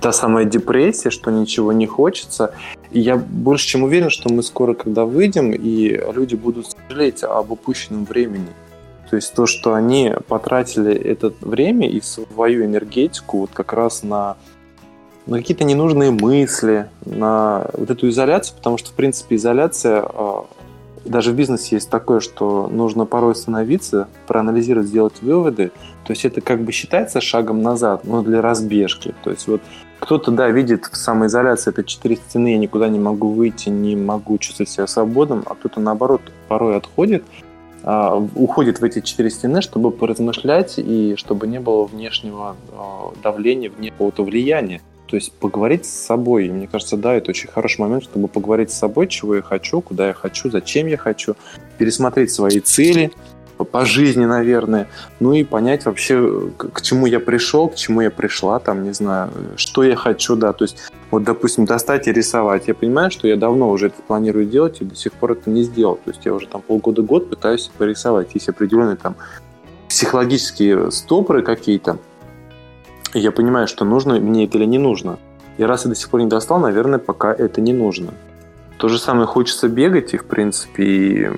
та 0.00 0.12
самая 0.12 0.44
депрессия, 0.44 1.10
что 1.10 1.30
ничего 1.30 1.72
не 1.72 1.86
хочется. 1.86 2.54
И 2.90 3.00
я 3.00 3.16
больше 3.16 3.66
чем 3.66 3.84
уверен, 3.84 4.10
что 4.10 4.28
мы 4.28 4.42
скоро, 4.42 4.74
когда 4.74 5.04
выйдем, 5.04 5.52
и 5.52 6.00
люди 6.12 6.34
будут 6.34 6.66
сожалеть 6.66 7.22
об 7.22 7.50
упущенном 7.50 8.04
времени. 8.04 8.48
То 9.08 9.16
есть 9.16 9.34
то, 9.34 9.46
что 9.46 9.74
они 9.74 10.14
потратили 10.28 10.94
это 10.94 11.32
время 11.40 11.88
и 11.88 12.00
свою 12.00 12.64
энергетику 12.64 13.40
вот 13.40 13.50
как 13.52 13.74
раз 13.74 14.02
на, 14.02 14.36
на 15.26 15.38
какие-то 15.38 15.64
ненужные 15.64 16.10
мысли, 16.10 16.88
на 17.04 17.66
вот 17.74 17.90
эту 17.90 18.08
изоляцию, 18.08 18.56
потому 18.56 18.78
что, 18.78 18.90
в 18.90 18.94
принципе, 18.94 19.36
изоляция 19.36 20.02
а, 20.02 20.46
даже 21.04 21.32
в 21.32 21.34
бизнесе 21.34 21.76
есть 21.76 21.90
такое, 21.90 22.20
что 22.20 22.68
нужно 22.68 23.06
порой 23.06 23.32
остановиться, 23.32 24.08
проанализировать, 24.26 24.88
сделать 24.88 25.22
выводы. 25.22 25.72
То 26.04 26.12
есть 26.12 26.24
это 26.24 26.40
как 26.40 26.62
бы 26.62 26.72
считается 26.72 27.20
шагом 27.20 27.62
назад, 27.62 28.04
но 28.04 28.22
для 28.22 28.40
разбежки. 28.40 29.14
То 29.22 29.30
есть 29.30 29.46
вот 29.48 29.60
кто-то, 30.00 30.30
да, 30.32 30.48
видит 30.50 30.86
в 30.86 30.96
самоизоляции 30.96 31.70
это 31.70 31.84
четыре 31.84 32.16
стены, 32.16 32.52
я 32.52 32.58
никуда 32.58 32.88
не 32.88 32.98
могу 32.98 33.28
выйти, 33.28 33.68
не 33.68 33.94
могу 33.94 34.36
чувствовать 34.38 34.70
себя 34.70 34.86
свободным, 34.86 35.44
а 35.46 35.54
кто-то, 35.54 35.80
наоборот, 35.80 36.22
порой 36.48 36.76
отходит, 36.76 37.24
а, 37.84 38.16
уходит 38.34 38.80
в 38.80 38.84
эти 38.84 39.00
четыре 39.00 39.30
стены, 39.30 39.62
чтобы 39.62 39.90
поразмышлять 39.90 40.74
и 40.78 41.14
чтобы 41.16 41.46
не 41.46 41.60
было 41.60 41.84
внешнего 41.84 42.56
а, 42.72 43.12
давления, 43.22 43.70
внешнего 43.70 44.12
влияния. 44.18 44.80
То 45.12 45.16
есть 45.16 45.30
поговорить 45.34 45.84
с 45.84 45.90
собой. 45.90 46.46
И 46.46 46.50
мне 46.50 46.66
кажется, 46.66 46.96
да, 46.96 47.12
это 47.12 47.32
очень 47.32 47.50
хороший 47.50 47.82
момент, 47.82 48.04
чтобы 48.04 48.28
поговорить 48.28 48.70
с 48.70 48.78
собой, 48.78 49.08
чего 49.08 49.34
я 49.36 49.42
хочу, 49.42 49.82
куда 49.82 50.06
я 50.06 50.14
хочу, 50.14 50.50
зачем 50.50 50.86
я 50.86 50.96
хочу, 50.96 51.36
пересмотреть 51.76 52.30
свои 52.30 52.60
цели 52.60 53.12
по 53.70 53.84
жизни, 53.84 54.24
наверное, 54.24 54.88
ну 55.20 55.34
и 55.34 55.44
понять 55.44 55.84
вообще, 55.84 56.48
к 56.56 56.80
чему 56.80 57.04
я 57.04 57.20
пришел, 57.20 57.68
к 57.68 57.74
чему 57.74 58.00
я 58.00 58.10
пришла, 58.10 58.58
там, 58.58 58.84
не 58.84 58.94
знаю, 58.94 59.30
что 59.56 59.84
я 59.84 59.96
хочу, 59.96 60.34
да, 60.34 60.54
то 60.54 60.64
есть 60.64 60.90
вот, 61.10 61.24
допустим, 61.24 61.66
достать 61.66 62.08
и 62.08 62.12
рисовать. 62.12 62.68
Я 62.68 62.74
понимаю, 62.74 63.10
что 63.10 63.28
я 63.28 63.36
давно 63.36 63.68
уже 63.68 63.88
это 63.88 64.00
планирую 64.00 64.46
делать 64.46 64.80
и 64.80 64.86
до 64.86 64.96
сих 64.96 65.12
пор 65.12 65.32
это 65.32 65.50
не 65.50 65.62
сделал. 65.62 65.96
То 65.96 66.10
есть 66.10 66.24
я 66.24 66.32
уже 66.32 66.46
там 66.46 66.62
полгода-год 66.62 67.28
пытаюсь 67.28 67.70
порисовать. 67.76 68.30
Есть 68.32 68.48
определенные 68.48 68.96
там 68.96 69.16
психологические 69.90 70.90
стопоры 70.90 71.42
какие-то, 71.42 71.98
я 73.18 73.32
понимаю, 73.32 73.68
что 73.68 73.84
нужно 73.84 74.18
мне 74.20 74.44
это 74.44 74.58
или 74.58 74.64
не 74.64 74.78
нужно. 74.78 75.18
И 75.58 75.64
раз 75.64 75.84
я 75.84 75.90
до 75.90 75.94
сих 75.94 76.08
пор 76.08 76.20
не 76.20 76.26
достал, 76.26 76.58
наверное, 76.58 76.98
пока 76.98 77.32
это 77.32 77.60
не 77.60 77.72
нужно. 77.72 78.14
То 78.78 78.88
же 78.88 78.98
самое 78.98 79.26
хочется 79.26 79.68
бегать, 79.68 80.14
и, 80.14 80.16
в 80.16 80.24
принципе, 80.24 80.82
и, 80.82 81.30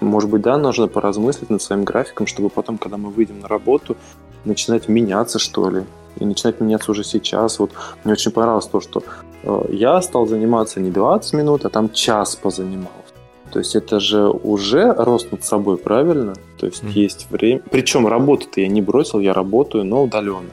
может 0.00 0.30
быть, 0.30 0.42
да, 0.42 0.56
нужно 0.56 0.88
поразмыслить 0.88 1.50
над 1.50 1.60
своим 1.60 1.84
графиком, 1.84 2.26
чтобы 2.26 2.48
потом, 2.48 2.78
когда 2.78 2.96
мы 2.96 3.10
выйдем 3.10 3.40
на 3.40 3.48
работу, 3.48 3.96
начинать 4.44 4.88
меняться, 4.88 5.38
что 5.38 5.68
ли. 5.70 5.82
И 6.16 6.24
начинать 6.24 6.60
меняться 6.60 6.90
уже 6.90 7.04
сейчас. 7.04 7.58
Вот 7.58 7.72
мне 8.04 8.14
очень 8.14 8.32
понравилось 8.32 8.66
то, 8.66 8.80
что 8.80 9.02
э, 9.42 9.64
я 9.70 10.00
стал 10.02 10.26
заниматься 10.26 10.80
не 10.80 10.90
20 10.90 11.34
минут, 11.34 11.64
а 11.64 11.68
там 11.68 11.92
час 11.92 12.36
позанимался. 12.36 13.12
То 13.52 13.58
есть 13.58 13.76
это 13.76 14.00
же 14.00 14.28
уже 14.28 14.92
рост 14.92 15.30
над 15.32 15.44
собой, 15.44 15.76
правильно? 15.76 16.34
То 16.58 16.66
есть 16.66 16.82
mm-hmm. 16.82 16.90
есть 16.90 17.26
время. 17.30 17.62
Причем 17.70 18.06
работу-то 18.06 18.60
я 18.60 18.68
не 18.68 18.82
бросил, 18.82 19.20
я 19.20 19.32
работаю, 19.32 19.84
но 19.84 20.04
удаленно. 20.04 20.50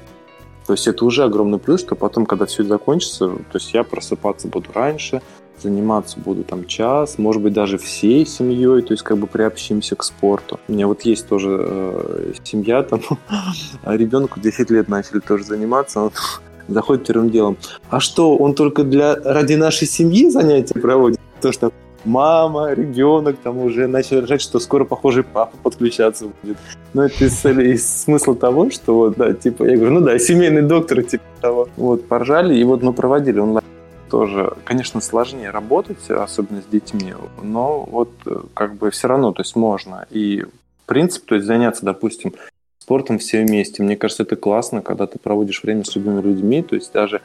То 0.65 0.73
есть 0.73 0.87
это 0.87 1.05
уже 1.05 1.23
огромный 1.23 1.59
плюс, 1.59 1.81
что 1.81 1.95
потом, 1.95 2.25
когда 2.25 2.45
все 2.45 2.63
это 2.63 2.69
закончится, 2.69 3.27
то 3.27 3.55
есть 3.55 3.73
я 3.73 3.83
просыпаться 3.83 4.47
буду 4.47 4.69
раньше, 4.73 5.21
заниматься 5.61 6.19
буду 6.19 6.43
там 6.43 6.65
час, 6.65 7.17
может 7.17 7.41
быть, 7.41 7.53
даже 7.53 7.77
всей 7.77 8.25
семьей, 8.25 8.81
то 8.81 8.93
есть 8.93 9.03
как 9.03 9.17
бы 9.17 9.27
приобщимся 9.27 9.95
к 9.95 10.03
спорту. 10.03 10.59
У 10.67 10.73
меня 10.73 10.87
вот 10.87 11.03
есть 11.03 11.27
тоже 11.27 11.57
э, 11.59 12.33
семья, 12.43 12.83
там 12.83 13.01
ребенку 13.85 14.39
10 14.39 14.69
лет 14.71 14.89
начали 14.89 15.19
тоже 15.19 15.43
заниматься, 15.43 16.01
он 16.01 16.11
заходит 16.67 17.07
первым 17.07 17.29
делом. 17.29 17.57
А 17.89 17.99
что, 17.99 18.35
он 18.35 18.55
только 18.55 18.83
для 18.83 19.15
ради 19.15 19.53
нашей 19.53 19.87
семьи 19.87 20.29
занятия 20.29 20.79
проводит? 20.79 21.19
То, 21.41 21.51
что 21.51 21.71
мама, 22.05 22.73
ребенок, 22.73 23.37
там 23.43 23.57
уже 23.59 23.87
начали 23.87 24.19
рожать, 24.19 24.41
что 24.41 24.59
скоро, 24.59 24.85
похоже, 24.85 25.23
папа 25.23 25.57
подключаться 25.61 26.27
будет. 26.41 26.57
Но 26.93 27.05
это 27.05 27.25
из, 27.25 28.03
смысла 28.03 28.35
того, 28.35 28.69
что 28.69 28.95
вот, 28.95 29.17
да, 29.17 29.33
типа, 29.33 29.63
я 29.63 29.75
говорю, 29.75 29.95
ну 29.95 30.01
да, 30.01 30.17
семейный 30.19 30.61
доктор, 30.61 31.03
типа 31.03 31.23
того. 31.41 31.69
Вот, 31.77 32.07
поржали, 32.07 32.55
и 32.55 32.63
вот 32.63 32.81
мы 32.83 32.93
проводили 32.93 33.39
онлайн 33.39 33.65
тоже, 34.09 34.53
конечно, 34.63 35.01
сложнее 35.01 35.49
работать, 35.49 36.09
особенно 36.09 36.61
с 36.61 36.65
детьми, 36.65 37.13
но 37.41 37.83
вот 37.83 38.11
как 38.53 38.75
бы 38.75 38.91
все 38.91 39.07
равно, 39.07 39.33
то 39.33 39.41
есть 39.41 39.55
можно. 39.55 40.05
И 40.11 40.45
принцип, 40.85 41.25
то 41.25 41.35
есть 41.35 41.47
заняться, 41.47 41.83
допустим, 41.85 42.33
спортом 42.79 43.17
все 43.17 43.43
вместе. 43.43 43.81
Мне 43.81 43.97
кажется, 43.97 44.23
это 44.23 44.35
классно, 44.35 44.81
когда 44.81 45.07
ты 45.07 45.17
проводишь 45.17 45.63
время 45.63 45.83
с 45.83 45.95
любыми 45.95 46.21
людьми, 46.21 46.61
то 46.61 46.75
есть 46.75 46.93
даже 46.93 47.21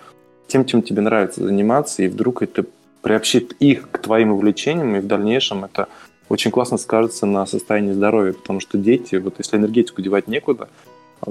тем, 0.47 0.65
чем 0.65 0.83
тебе 0.83 1.03
нравится 1.03 1.45
заниматься, 1.45 2.03
и 2.03 2.09
вдруг 2.09 2.43
это 2.43 2.65
приобщит 3.03 3.53
их 3.61 3.91
к 3.91 3.99
твоим 3.99 4.33
увлечениям, 4.33 4.97
и 4.97 5.01
в 5.01 5.07
дальнейшем 5.07 5.65
это 5.65 5.89
очень 6.29 6.51
классно 6.51 6.79
скажется 6.79 7.27
на 7.27 7.45
состоянии 7.47 7.93
здоровья, 7.93 8.33
потому 8.33 8.61
что 8.61 8.79
дети, 8.79 9.17
вот 9.17 9.35
если 9.39 9.57
энергетику 9.57 10.01
девать 10.03 10.29
некуда, 10.29 10.69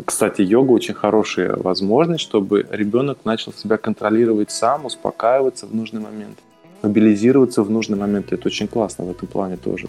кстати, 0.06 0.42
йога 0.42 0.72
очень 0.72 0.94
хорошая 0.94 1.56
возможность, 1.56 2.22
чтобы 2.22 2.68
ребенок 2.70 3.26
начал 3.26 3.54
себя 3.54 3.78
контролировать 3.78 4.52
сам, 4.52 4.86
успокаиваться 4.86 5.66
в 5.66 5.74
нужный 5.74 6.00
момент, 6.00 6.38
мобилизироваться 6.84 7.64
в 7.64 7.72
нужный 7.72 7.98
момент. 7.98 8.32
Это 8.32 8.48
очень 8.48 8.68
классно 8.68 9.06
в 9.06 9.12
этом 9.12 9.28
плане 9.28 9.58
тоже. 9.58 9.88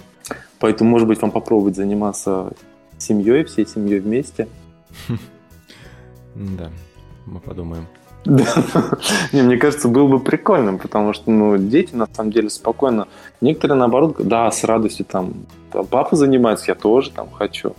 Поэтому, 0.59 0.91
может 0.91 1.07
быть, 1.07 1.21
вам 1.21 1.31
попробовать 1.31 1.77
заниматься 1.77 2.53
семьей, 2.99 3.45
всей 3.45 3.67
семьей 3.67 4.01
вместе. 4.01 4.49
Да, 6.33 6.71
мы 7.27 7.41
подумаем. 7.41 7.87
Не, 9.33 9.43
мне 9.43 9.57
кажется, 9.57 9.89
было 9.89 10.07
бы 10.07 10.21
прикольным, 10.21 10.79
потому 10.79 11.13
что, 11.13 11.31
ну, 11.31 11.57
дети, 11.57 11.95
на 11.95 12.07
самом 12.13 12.33
деле, 12.33 12.51
спокойно. 12.51 13.09
Некоторые, 13.41 13.79
наоборот, 13.79 14.17
да, 14.19 14.51
с 14.51 14.65
радостью 14.65 15.07
там, 15.07 15.47
папа 15.91 16.17
занимается, 16.17 16.67
я 16.69 16.75
тоже 16.75 17.11
там 17.11 17.31
хочу. 17.31 17.71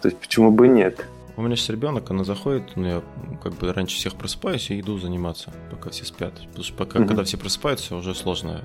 То 0.00 0.08
есть, 0.08 0.18
почему 0.18 0.52
бы 0.52 0.68
нет? 0.68 1.06
У 1.36 1.42
меня 1.42 1.56
сейчас 1.56 1.70
ребенок, 1.70 2.10
она 2.10 2.24
заходит, 2.24 2.76
ну, 2.76 2.86
я 2.86 3.02
как 3.42 3.54
бы 3.54 3.72
раньше 3.72 3.96
всех 3.96 4.14
просыпаюсь 4.14 4.70
и 4.70 4.80
иду 4.80 4.98
заниматься, 4.98 5.50
пока 5.70 5.90
все 5.90 6.04
спят. 6.04 6.34
Потому 6.48 6.64
что 6.64 6.74
пока, 6.74 6.98
mm-hmm. 6.98 7.06
когда 7.06 7.24
все 7.24 7.38
просыпаются, 7.38 7.96
уже 7.96 8.14
сложно. 8.14 8.62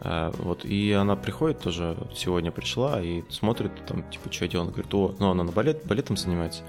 А, 0.00 0.30
вот, 0.38 0.64
и 0.64 0.92
она 0.92 1.16
приходит 1.16 1.60
тоже, 1.60 1.96
сегодня 2.14 2.50
пришла 2.50 3.00
и 3.00 3.22
смотрит, 3.30 3.72
там, 3.86 4.08
типа, 4.10 4.30
что 4.30 4.44
я 4.44 4.50
делаю? 4.50 4.64
Она 4.64 4.72
говорит, 4.72 4.94
о, 4.94 5.14
ну, 5.18 5.30
она 5.30 5.44
на 5.44 5.52
балет, 5.52 5.86
балетом 5.86 6.18
занимается. 6.18 6.62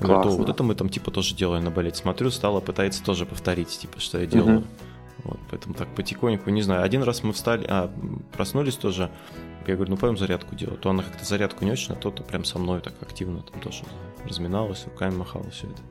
Говорит, 0.00 0.32
вот 0.32 0.48
это 0.48 0.62
мы 0.62 0.74
там 0.74 0.88
типа 0.88 1.10
тоже 1.10 1.34
делаем 1.34 1.64
на 1.64 1.70
балете. 1.70 1.96
Смотрю, 1.96 2.30
стала, 2.30 2.60
пытается 2.60 3.04
тоже 3.04 3.26
повторить, 3.26 3.68
типа, 3.68 4.00
что 4.00 4.18
я 4.18 4.26
делаю. 4.26 4.58
Угу. 4.58 4.64
Вот, 5.24 5.38
поэтому 5.50 5.74
так 5.74 5.88
потихоньку, 5.94 6.48
не 6.50 6.62
знаю. 6.62 6.82
Один 6.82 7.02
раз 7.02 7.22
мы 7.22 7.32
встали, 7.32 7.66
а, 7.68 7.90
проснулись 8.32 8.76
тоже. 8.76 9.10
Я 9.66 9.76
говорю, 9.76 9.92
ну 9.92 9.96
пойдем 9.98 10.16
зарядку 10.16 10.54
делать. 10.54 10.80
То 10.80 10.90
она 10.90 11.02
как-то 11.02 11.24
зарядку 11.24 11.64
не 11.64 11.72
очень, 11.72 11.92
а 11.92 11.96
то-то 11.96 12.22
прям 12.22 12.44
со 12.44 12.58
мной 12.58 12.80
так 12.80 12.94
активно 13.02 13.42
там 13.42 13.60
тоже 13.60 13.84
разминалась, 14.24 14.84
руками 14.86 15.14
махала, 15.14 15.44
все 15.50 15.66
это. 15.66 15.82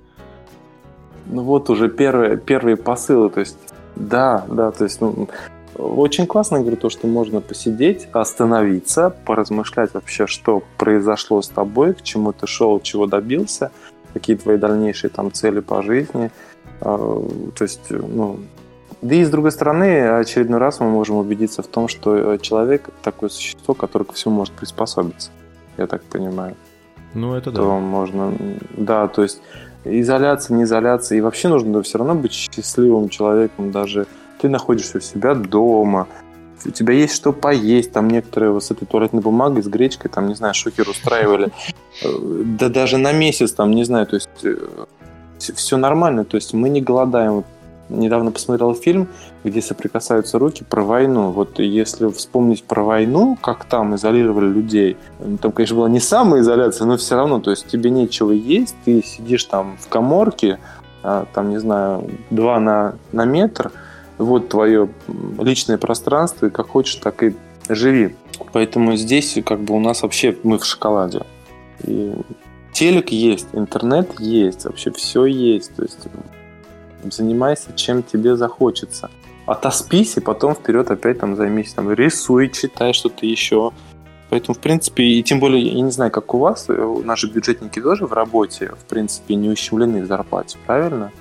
Ну 1.27 1.43
вот 1.43 1.69
уже 1.69 1.89
первые, 1.89 2.37
первые 2.37 2.75
посылы, 2.75 3.29
то 3.29 3.39
есть 3.39 3.57
да, 3.95 4.45
да, 4.49 4.71
то 4.71 4.85
есть 4.85 4.99
ну, 4.99 5.29
очень 5.77 6.25
классно, 6.25 6.59
говорю, 6.59 6.77
то, 6.77 6.89
что 6.89 7.07
можно 7.07 7.41
посидеть, 7.41 8.07
остановиться, 8.11 9.11
поразмышлять 9.25 9.93
вообще, 9.93 10.25
что 10.25 10.63
произошло 10.77 11.41
с 11.41 11.49
тобой, 11.49 11.93
к 11.93 12.01
чему 12.01 12.33
ты 12.33 12.47
шел, 12.47 12.79
чего 12.79 13.05
добился– 13.05 13.71
какие 14.13 14.35
твои 14.35 14.57
дальнейшие 14.57 15.09
там 15.09 15.31
цели 15.31 15.59
по 15.59 15.81
жизни. 15.81 16.31
А, 16.81 16.97
то 17.55 17.63
есть, 17.63 17.89
ну, 17.89 18.39
да 19.01 19.15
и 19.15 19.23
с 19.23 19.29
другой 19.29 19.51
стороны, 19.51 20.09
очередной 20.09 20.59
раз 20.59 20.79
мы 20.79 20.89
можем 20.89 21.17
убедиться 21.17 21.61
в 21.61 21.67
том, 21.67 21.87
что 21.87 22.37
человек 22.37 22.89
такое 23.01 23.29
существо, 23.29 23.73
которое 23.73 24.05
ко 24.05 24.13
всему 24.13 24.35
может 24.35 24.53
приспособиться. 24.53 25.31
Я 25.77 25.87
так 25.87 26.03
понимаю. 26.03 26.55
Ну, 27.13 27.33
это 27.33 27.51
да. 27.51 27.61
То 27.61 27.79
можно, 27.79 28.33
да, 28.75 29.07
то 29.07 29.23
есть 29.23 29.41
изоляция, 29.85 30.57
не 30.57 30.63
изоляция. 30.63 31.17
И 31.17 31.21
вообще 31.21 31.47
нужно 31.47 31.81
все 31.81 31.97
равно 31.97 32.15
быть 32.15 32.33
счастливым 32.33 33.09
человеком. 33.09 33.71
Даже 33.71 34.05
ты 34.41 34.49
находишься 34.49 34.97
у 34.97 35.01
себя 35.01 35.33
дома, 35.33 36.07
у 36.65 36.71
тебя 36.71 36.93
есть 36.93 37.15
что 37.15 37.31
поесть, 37.31 37.91
там 37.91 38.09
некоторые 38.09 38.51
вот 38.51 38.63
с 38.63 38.71
этой 38.71 38.85
туалетной 38.85 39.21
бумагой, 39.21 39.63
с 39.63 39.67
гречкой, 39.67 40.11
там, 40.11 40.27
не 40.27 40.35
знаю, 40.35 40.53
шокер 40.53 40.89
устраивали, 40.89 41.49
э, 42.03 42.07
да 42.59 42.69
даже 42.69 42.97
на 42.97 43.11
месяц, 43.11 43.51
там, 43.51 43.71
не 43.71 43.83
знаю, 43.83 44.07
то 44.07 44.15
есть 44.15 44.29
все 45.55 45.77
нормально, 45.77 46.25
то 46.25 46.35
есть 46.35 46.53
мы 46.53 46.69
не 46.69 46.81
голодаем, 46.81 47.43
недавно 47.89 48.31
посмотрел 48.31 48.75
фильм, 48.75 49.07
где 49.43 49.61
соприкасаются 49.61 50.37
руки 50.39 50.63
про 50.63 50.83
войну. 50.83 51.31
Вот 51.31 51.59
если 51.59 52.07
вспомнить 52.09 52.63
про 52.63 52.83
войну, 52.83 53.37
как 53.41 53.65
там 53.65 53.95
изолировали 53.95 54.47
людей, 54.47 54.97
ну, 55.19 55.37
там, 55.37 55.51
конечно, 55.51 55.77
была 55.77 55.89
не 55.89 55.99
самая 55.99 56.41
изоляция, 56.41 56.85
но 56.85 56.97
все 56.97 57.15
равно, 57.15 57.39
то 57.39 57.51
есть 57.51 57.67
тебе 57.67 57.89
нечего 57.89 58.31
есть, 58.31 58.75
ты 58.85 59.03
сидишь 59.03 59.45
там 59.45 59.77
в 59.79 59.87
коморке, 59.87 60.59
а, 61.03 61.25
там, 61.33 61.49
не 61.49 61.59
знаю, 61.59 62.09
два 62.29 62.59
на, 62.59 62.95
на 63.11 63.25
метр, 63.25 63.71
вот 64.19 64.49
твое 64.49 64.89
личное 65.39 65.77
пространство, 65.77 66.47
и 66.47 66.49
как 66.49 66.67
хочешь, 66.67 66.95
так 66.95 67.23
и 67.23 67.35
живи. 67.67 68.15
Поэтому 68.53 68.95
здесь 68.95 69.37
как 69.45 69.61
бы 69.61 69.73
у 69.73 69.79
нас 69.79 70.03
вообще 70.03 70.37
мы 70.43 70.59
в 70.59 70.65
шоколаде. 70.65 71.21
И 71.83 72.13
телек 72.73 73.09
есть, 73.09 73.47
интернет 73.53 74.19
есть, 74.19 74.65
вообще 74.65 74.91
все 74.91 75.25
есть. 75.25 75.75
То 75.75 75.83
есть 75.83 76.07
занимайся 77.03 77.73
чем 77.75 78.03
тебе 78.03 78.35
захочется. 78.35 79.09
Отоспись 79.45 80.17
и 80.17 80.19
потом 80.19 80.53
вперед 80.53 80.91
опять 80.91 81.19
там 81.19 81.35
займись, 81.35 81.73
там 81.73 81.91
рисуй, 81.91 82.49
читай 82.49 82.93
что-то 82.93 83.25
еще. 83.25 83.71
Поэтому, 84.29 84.53
в 84.53 84.59
принципе, 84.59 85.03
и 85.03 85.23
тем 85.23 85.39
более, 85.39 85.63
я 85.63 85.81
не 85.81 85.89
знаю, 85.89 86.11
как 86.11 86.35
у 86.35 86.37
вас, 86.37 86.65
э, 86.67 87.01
наши 87.03 87.27
бюджетники 87.27 87.81
тоже 87.81 88.05
в 88.05 88.13
работе, 88.13 88.73
в 88.79 88.85
принципе, 88.85 89.33
не 89.33 89.49
ущемлены 89.49 90.03
в 90.03 90.05
зарплате, 90.05 90.59
правильно? 90.67 91.11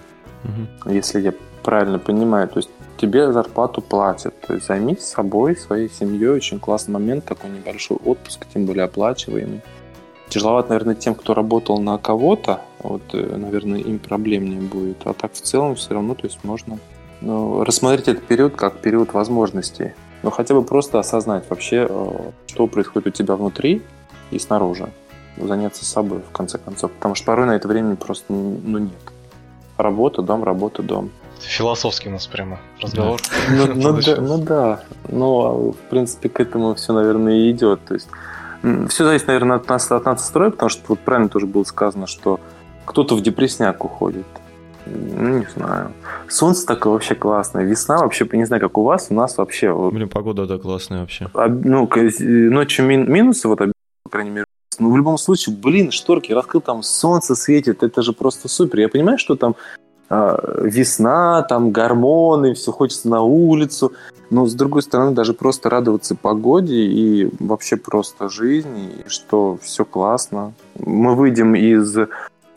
Угу. 0.44 0.92
Если 0.92 1.22
я 1.22 1.32
правильно 1.62 1.98
понимаю, 1.98 2.48
то 2.48 2.58
есть 2.58 2.68
тебе 2.98 3.32
зарплату 3.32 3.80
платят. 3.80 4.38
То 4.42 4.54
есть 4.54 4.66
займись 4.66 5.04
собой, 5.04 5.56
своей 5.56 5.88
семьей. 5.88 6.30
Очень 6.30 6.60
классный 6.60 6.92
момент, 6.92 7.24
такой 7.24 7.50
небольшой 7.50 7.96
отпуск, 8.04 8.46
тем 8.52 8.66
более 8.66 8.84
оплачиваемый. 8.84 9.62
Тяжеловато, 10.28 10.70
наверное, 10.70 10.94
тем, 10.94 11.14
кто 11.14 11.32
работал 11.32 11.80
на 11.80 11.96
кого-то, 11.96 12.60
вот, 12.80 13.02
э, 13.14 13.36
наверное, 13.36 13.80
им 13.80 13.98
проблемнее 13.98 14.60
будет. 14.60 15.06
А 15.06 15.14
так 15.14 15.32
в 15.32 15.40
целом 15.40 15.74
все 15.74 15.94
равно, 15.94 16.14
то 16.14 16.26
есть 16.26 16.44
можно 16.44 16.78
ну, 17.22 17.64
рассмотреть 17.64 18.08
этот 18.08 18.24
период 18.24 18.54
как 18.54 18.78
период 18.80 19.14
возможностей. 19.14 19.92
Но 20.22 20.30
хотя 20.30 20.54
бы 20.54 20.62
просто 20.62 20.98
осознать 20.98 21.44
вообще, 21.48 21.86
э, 21.88 22.30
что 22.46 22.66
происходит 22.66 23.08
у 23.08 23.10
тебя 23.10 23.36
внутри 23.36 23.82
и 24.30 24.38
снаружи. 24.38 24.90
Заняться 25.36 25.84
собой, 25.84 26.20
в 26.20 26.32
конце 26.32 26.58
концов. 26.58 26.90
Потому 26.92 27.14
что 27.14 27.26
порой 27.26 27.46
на 27.46 27.56
это 27.56 27.68
времени 27.68 27.94
просто 27.94 28.32
ну, 28.32 28.78
нет. 28.78 28.92
Работа, 29.76 30.22
дом, 30.22 30.42
работа, 30.42 30.82
дом. 30.82 31.10
Философский 31.40 32.08
у 32.08 32.12
нас 32.12 32.26
прямо 32.26 32.58
разговор. 32.80 33.20
Ну, 33.50 33.66
ну, 33.74 34.00
да, 34.00 34.16
ну 34.20 34.38
да. 34.38 34.80
Но, 35.08 35.72
в 35.72 35.76
принципе, 35.90 36.28
к 36.28 36.40
этому 36.40 36.74
все, 36.74 36.92
наверное, 36.92 37.34
и 37.34 37.50
идет. 37.50 37.80
То 37.86 37.94
есть 37.94 38.08
все 38.88 39.04
зависит, 39.04 39.26
наверное, 39.28 39.56
от 39.56 39.68
нас, 39.68 39.90
от 39.90 40.04
нас 40.04 40.26
строя, 40.26 40.50
потому 40.50 40.68
что 40.68 40.82
вот 40.88 40.98
правильно 41.00 41.28
тоже 41.28 41.46
было 41.46 41.64
сказано, 41.64 42.06
что 42.06 42.40
кто-то 42.84 43.14
в 43.14 43.22
депресняк 43.22 43.84
уходит. 43.84 44.26
Ну, 44.86 45.40
не 45.40 45.46
знаю. 45.54 45.92
Солнце 46.28 46.66
такое 46.66 46.94
вообще 46.94 47.14
классное. 47.14 47.64
Весна 47.64 47.98
вообще, 47.98 48.26
не 48.32 48.46
знаю, 48.46 48.62
как 48.62 48.78
у 48.78 48.84
вас, 48.84 49.08
у 49.10 49.14
нас 49.14 49.36
вообще... 49.36 49.72
Блин, 49.90 50.08
погода, 50.08 50.46
да, 50.46 50.58
классная 50.58 51.00
вообще. 51.00 51.28
Ну, 51.34 51.88
ночью 51.90 52.86
мин, 52.86 53.10
минусы, 53.10 53.48
вот, 53.48 53.58
по 53.58 54.10
крайней 54.10 54.30
мере, 54.30 54.44
ну, 54.78 54.92
в 54.92 54.96
любом 54.96 55.18
случае, 55.18 55.56
блин, 55.56 55.90
шторки 55.90 56.32
раскрыл, 56.32 56.60
там 56.60 56.82
солнце 56.82 57.34
светит, 57.34 57.82
это 57.82 58.02
же 58.02 58.12
просто 58.12 58.48
супер. 58.48 58.80
Я 58.80 58.88
понимаю, 58.88 59.18
что 59.18 59.34
там 59.34 59.56
а, 59.56 59.80
весна, 60.10 61.42
там 61.42 61.70
гормоны, 61.70 62.54
все 62.54 62.72
хочется 62.72 63.08
на 63.08 63.22
улицу. 63.22 63.92
Но 64.30 64.46
с 64.46 64.54
другой 64.54 64.82
стороны, 64.82 65.12
даже 65.12 65.32
просто 65.32 65.70
радоваться 65.70 66.14
погоде 66.14 66.74
и 66.74 67.30
вообще 67.38 67.76
просто 67.76 68.28
жизни, 68.28 68.90
и 69.04 69.08
что 69.08 69.58
все 69.62 69.84
классно. 69.84 70.52
Мы 70.78 71.14
выйдем 71.14 71.54
из, 71.54 71.96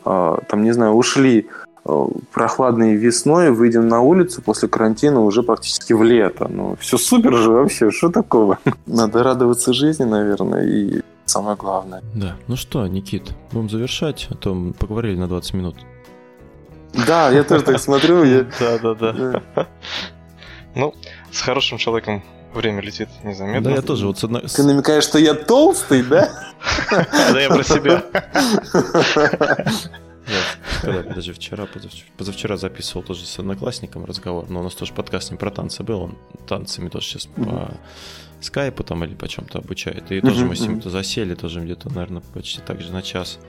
а, 0.04 0.40
там, 0.50 0.64
не 0.64 0.72
знаю, 0.74 0.94
ушли 0.94 1.48
а, 1.86 2.08
прохладной 2.34 2.96
весной, 2.96 3.52
выйдем 3.52 3.88
на 3.88 4.02
улицу 4.02 4.42
после 4.42 4.68
карантина 4.68 5.22
уже 5.22 5.44
практически 5.44 5.94
в 5.94 6.04
лето. 6.04 6.50
Ну, 6.50 6.76
все 6.80 6.98
супер 6.98 7.34
же 7.36 7.52
вообще, 7.52 7.90
что 7.90 8.10
такого? 8.10 8.60
Надо 8.86 9.24
радоваться 9.24 9.72
жизни, 9.72 10.04
наверное, 10.04 10.66
и 10.66 11.02
самое 11.26 11.56
главное. 11.56 12.04
Да, 12.14 12.36
ну 12.48 12.58
что, 12.58 12.86
Никит, 12.86 13.32
будем 13.54 13.70
завершать, 13.70 14.28
а 14.30 14.36
то 14.36 14.74
поговорили 14.78 15.18
на 15.18 15.30
20 15.30 15.54
минут. 15.54 15.76
Да, 16.94 17.32
я 17.32 17.44
тоже 17.44 17.64
так 17.64 17.80
смотрю. 17.80 18.46
Да, 18.60 18.78
да, 18.80 18.94
да. 18.94 19.68
Ну, 20.76 20.94
с 21.32 21.42
хорошим 21.42 21.78
человеком 21.78 22.24
время 22.54 22.82
летит 22.82 23.10
незаметно. 23.24 23.62
Да, 23.70 23.72
я 23.72 23.82
тоже 23.82 24.08
вот 24.08 24.20
с 24.20 24.24
одной... 24.24 24.42
Ты 24.42 24.64
намекаешь, 24.64 25.04
что 25.04 25.20
я 25.20 25.34
толстый, 25.34 26.04
да? 26.04 26.30
Да, 26.90 27.40
я 27.40 27.50
про 27.50 27.64
себя. 27.64 28.04
Я 30.84 31.04
даже 31.04 31.34
вчера, 31.34 31.68
позавчера 32.18 32.58
записывал 32.58 33.04
тоже 33.04 33.26
с 33.26 33.40
одноклассником 33.40 34.06
разговор, 34.06 34.50
но 34.50 34.62
у 34.62 34.64
нас 34.64 34.74
тоже 34.76 34.94
подкаст 34.94 35.32
не 35.32 35.38
про 35.38 35.52
танцы 35.52 35.84
был, 35.84 36.02
он 36.02 36.18
танцами 36.48 36.90
тоже 36.90 37.06
сейчас 37.06 37.26
по 37.26 37.72
скайпу 38.40 38.84
там 38.84 39.04
или 39.04 39.14
по 39.14 39.28
чем-то 39.28 39.60
обучает. 39.60 40.12
И 40.12 40.22
тоже 40.22 40.46
мы 40.46 40.56
с 40.56 40.62
ним-то 40.62 40.90
засели, 40.90 41.36
тоже 41.36 41.62
где-то, 41.62 41.90
наверное, 41.90 42.24
почти 42.34 42.62
так 42.62 42.82
же 42.82 42.92
на 42.92 43.02
час 43.02 43.40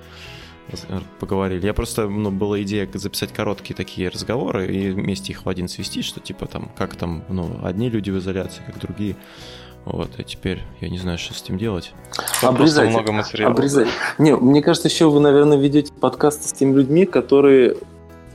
поговорили. 1.20 1.66
Я 1.66 1.74
просто, 1.74 2.08
ну, 2.08 2.30
была 2.30 2.62
идея 2.62 2.88
записать 2.94 3.32
короткие 3.32 3.74
такие 3.74 4.08
разговоры 4.08 4.72
и 4.74 4.90
вместе 4.90 5.32
их 5.32 5.44
в 5.44 5.48
один 5.48 5.68
свести, 5.68 6.02
что 6.02 6.20
типа 6.20 6.46
там, 6.46 6.70
как 6.76 6.96
там, 6.96 7.24
ну, 7.28 7.58
одни 7.62 7.88
люди 7.88 8.10
в 8.10 8.18
изоляции, 8.18 8.62
как 8.66 8.78
другие. 8.78 9.16
Вот, 9.84 10.10
и 10.18 10.22
теперь 10.22 10.60
я 10.80 10.88
не 10.88 10.98
знаю, 10.98 11.18
что 11.18 11.34
с 11.34 11.42
этим 11.42 11.58
делать. 11.58 11.92
Обрезать. 12.40 12.90
много 12.90 13.10
материала. 13.12 13.52
Обрезать. 13.52 13.88
Не, 14.18 14.36
мне 14.36 14.62
кажется, 14.62 14.88
еще 14.88 15.10
вы, 15.10 15.18
наверное, 15.18 15.58
ведете 15.58 15.92
подкасты 15.92 16.48
с 16.48 16.52
теми 16.52 16.76
людьми, 16.76 17.04
которые 17.04 17.76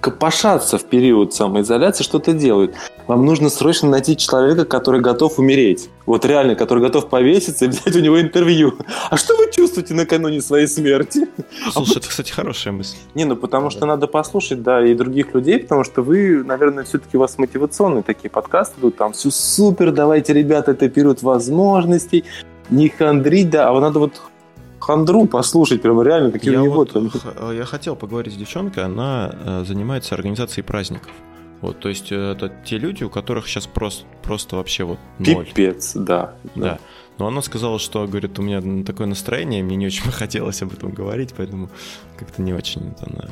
копошатся 0.08 0.78
в 0.78 0.86
период 0.86 1.34
самоизоляции, 1.34 2.02
что-то 2.02 2.32
делают. 2.32 2.74
Вам 3.08 3.26
нужно 3.26 3.50
срочно 3.50 3.90
найти 3.90 4.16
человека, 4.16 4.64
который 4.64 5.02
готов 5.02 5.38
умереть. 5.38 5.90
Вот 6.06 6.24
реально, 6.24 6.56
который 6.56 6.82
готов 6.82 7.10
повеситься 7.10 7.66
и 7.66 7.68
взять 7.68 7.94
у 7.94 8.00
него 8.00 8.22
интервью. 8.22 8.76
А 9.10 9.18
что 9.18 9.36
вы 9.36 9.52
чувствуете 9.52 9.94
накануне 9.94 10.42
своей 10.42 10.68
смерти? 10.68 11.28
Слушай, 11.74 11.96
а 11.96 12.00
это, 12.00 12.08
кстати, 12.08 12.32
хорошая 12.32 12.74
мысль. 12.74 12.96
Не, 13.16 13.26
ну 13.26 13.36
потому 13.36 13.70
что 13.70 13.86
надо 13.86 14.08
послушать, 14.08 14.64
да, 14.64 14.86
и 14.86 14.96
других 14.96 15.34
людей, 15.34 15.60
потому 15.60 15.84
что 15.84 16.02
вы, 16.02 16.42
наверное, 16.42 16.86
все-таки 16.86 17.18
у 17.18 17.20
вас 17.20 17.38
мотивационные 17.38 18.04
такие 18.04 18.30
подкасты 18.30 18.80
идут, 18.80 18.96
там 18.96 19.12
все 19.12 19.30
супер, 19.30 19.92
давайте, 19.92 20.32
ребята, 20.32 20.72
это 20.72 20.88
период 20.88 21.22
возможностей, 21.22 22.24
не 22.70 22.88
хандрить, 22.88 23.50
да, 23.50 23.70
а 23.70 23.80
надо 23.82 24.00
вот 24.00 24.22
хандру 24.88 25.28
послушать, 25.28 25.82
прям 25.82 26.02
реально, 26.02 26.32
какие 26.32 26.54
я 26.54 26.62
у 26.62 26.66
него 26.66 26.76
вот 26.76 26.94
там. 26.94 27.12
Я 27.54 27.66
хотел 27.66 27.96
поговорить 27.96 28.34
с 28.34 28.38
девчонкой, 28.38 28.86
она 28.86 29.32
э, 29.34 29.64
занимается 29.68 30.16
организацией 30.16 30.64
праздников. 30.64 31.12
Вот, 31.62 31.80
то 31.80 31.90
есть 31.90 32.12
э, 32.12 32.32
это 32.32 32.52
те 32.66 32.78
люди, 32.78 33.04
у 33.04 33.10
которых 33.10 33.48
сейчас 33.48 33.68
просто, 33.68 34.06
просто 34.24 34.56
вообще 34.56 34.86
вот 34.86 35.00
ноль. 35.20 35.46
Пипец, 35.46 35.94
да. 35.94 36.36
Да. 36.56 36.62
да. 36.62 36.80
Но 37.18 37.28
она 37.28 37.42
сказала, 37.42 37.80
что, 37.80 38.08
говорит, 38.08 38.40
у 38.40 38.44
меня 38.44 38.84
такое 38.86 39.08
настроение, 39.08 39.62
мне 39.62 39.76
не 39.76 39.88
очень 39.88 40.04
хотелось 40.12 40.62
об 40.62 40.72
этом 40.72 40.92
говорить, 40.92 41.34
поэтому 41.36 41.70
как-то 42.18 42.42
не 42.42 42.54
очень 42.54 42.92
это 42.92 43.08
она... 43.12 43.26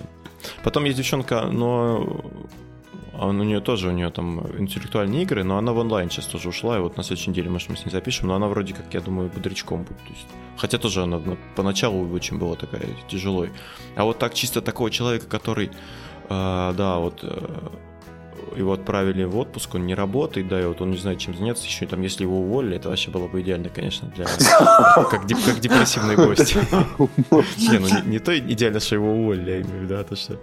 Потом 0.63 0.83
есть 0.83 0.97
девчонка, 0.97 1.47
но 1.51 2.21
у 3.13 3.31
нее 3.31 3.61
тоже, 3.61 3.87
у 3.87 3.91
нее 3.91 4.09
там 4.09 4.45
интеллектуальные 4.59 5.23
игры, 5.23 5.43
но 5.43 5.57
она 5.57 5.71
в 5.71 5.77
онлайн 5.77 6.09
сейчас 6.09 6.25
тоже 6.25 6.49
ушла, 6.49 6.77
и 6.77 6.81
вот 6.81 6.97
на 6.97 7.03
следующей 7.03 7.29
неделе, 7.29 7.49
может, 7.49 7.69
мы 7.69 7.77
с 7.77 7.85
ней 7.85 7.91
запишем, 7.91 8.27
но 8.27 8.35
она 8.35 8.47
вроде 8.47 8.73
как, 8.73 8.93
я 8.93 8.99
думаю, 8.99 9.31
бодрячком 9.33 9.83
будет. 9.83 9.97
То 9.99 10.09
есть, 10.09 10.27
хотя 10.57 10.77
тоже 10.77 11.03
она 11.03 11.21
поначалу 11.55 12.09
очень 12.13 12.37
была 12.37 12.55
такая 12.55 12.87
тяжелой. 13.07 13.51
А 13.95 14.03
вот 14.03 14.19
так 14.19 14.33
чисто 14.33 14.61
такого 14.61 14.91
человека, 14.91 15.27
который, 15.27 15.67
э, 15.67 16.73
да, 16.77 16.97
вот 16.97 17.19
э, 17.23 17.69
его 18.55 18.73
отправили 18.73 19.23
в 19.23 19.37
отпуск, 19.37 19.75
он 19.75 19.85
не 19.85 19.95
работает, 19.95 20.47
да, 20.47 20.61
и 20.61 20.65
вот 20.65 20.81
он 20.81 20.91
не 20.91 20.97
знает, 20.97 21.19
чем 21.19 21.35
заняться, 21.35 21.65
еще 21.65 21.85
там, 21.85 22.01
если 22.01 22.23
его 22.23 22.39
уволили, 22.39 22.77
это 22.77 22.89
вообще 22.89 23.11
было 23.11 23.27
бы 23.27 23.41
идеально, 23.41 23.69
конечно, 23.69 24.11
для 24.15 24.25
как, 24.25 25.09
как 25.09 25.25
депрессивный 25.25 26.15
гость. 26.15 26.55
Не, 27.57 27.79
ну 27.79 27.87
не 28.05 28.19
то 28.19 28.37
идеально, 28.37 28.79
что 28.79 28.95
его 28.95 29.11
уволили, 29.13 29.51
я 29.51 29.61
имею 29.61 29.79
в 29.79 29.83
виду, 29.83 29.95
а 29.95 30.03
то 30.03 30.15
что... 30.15 30.39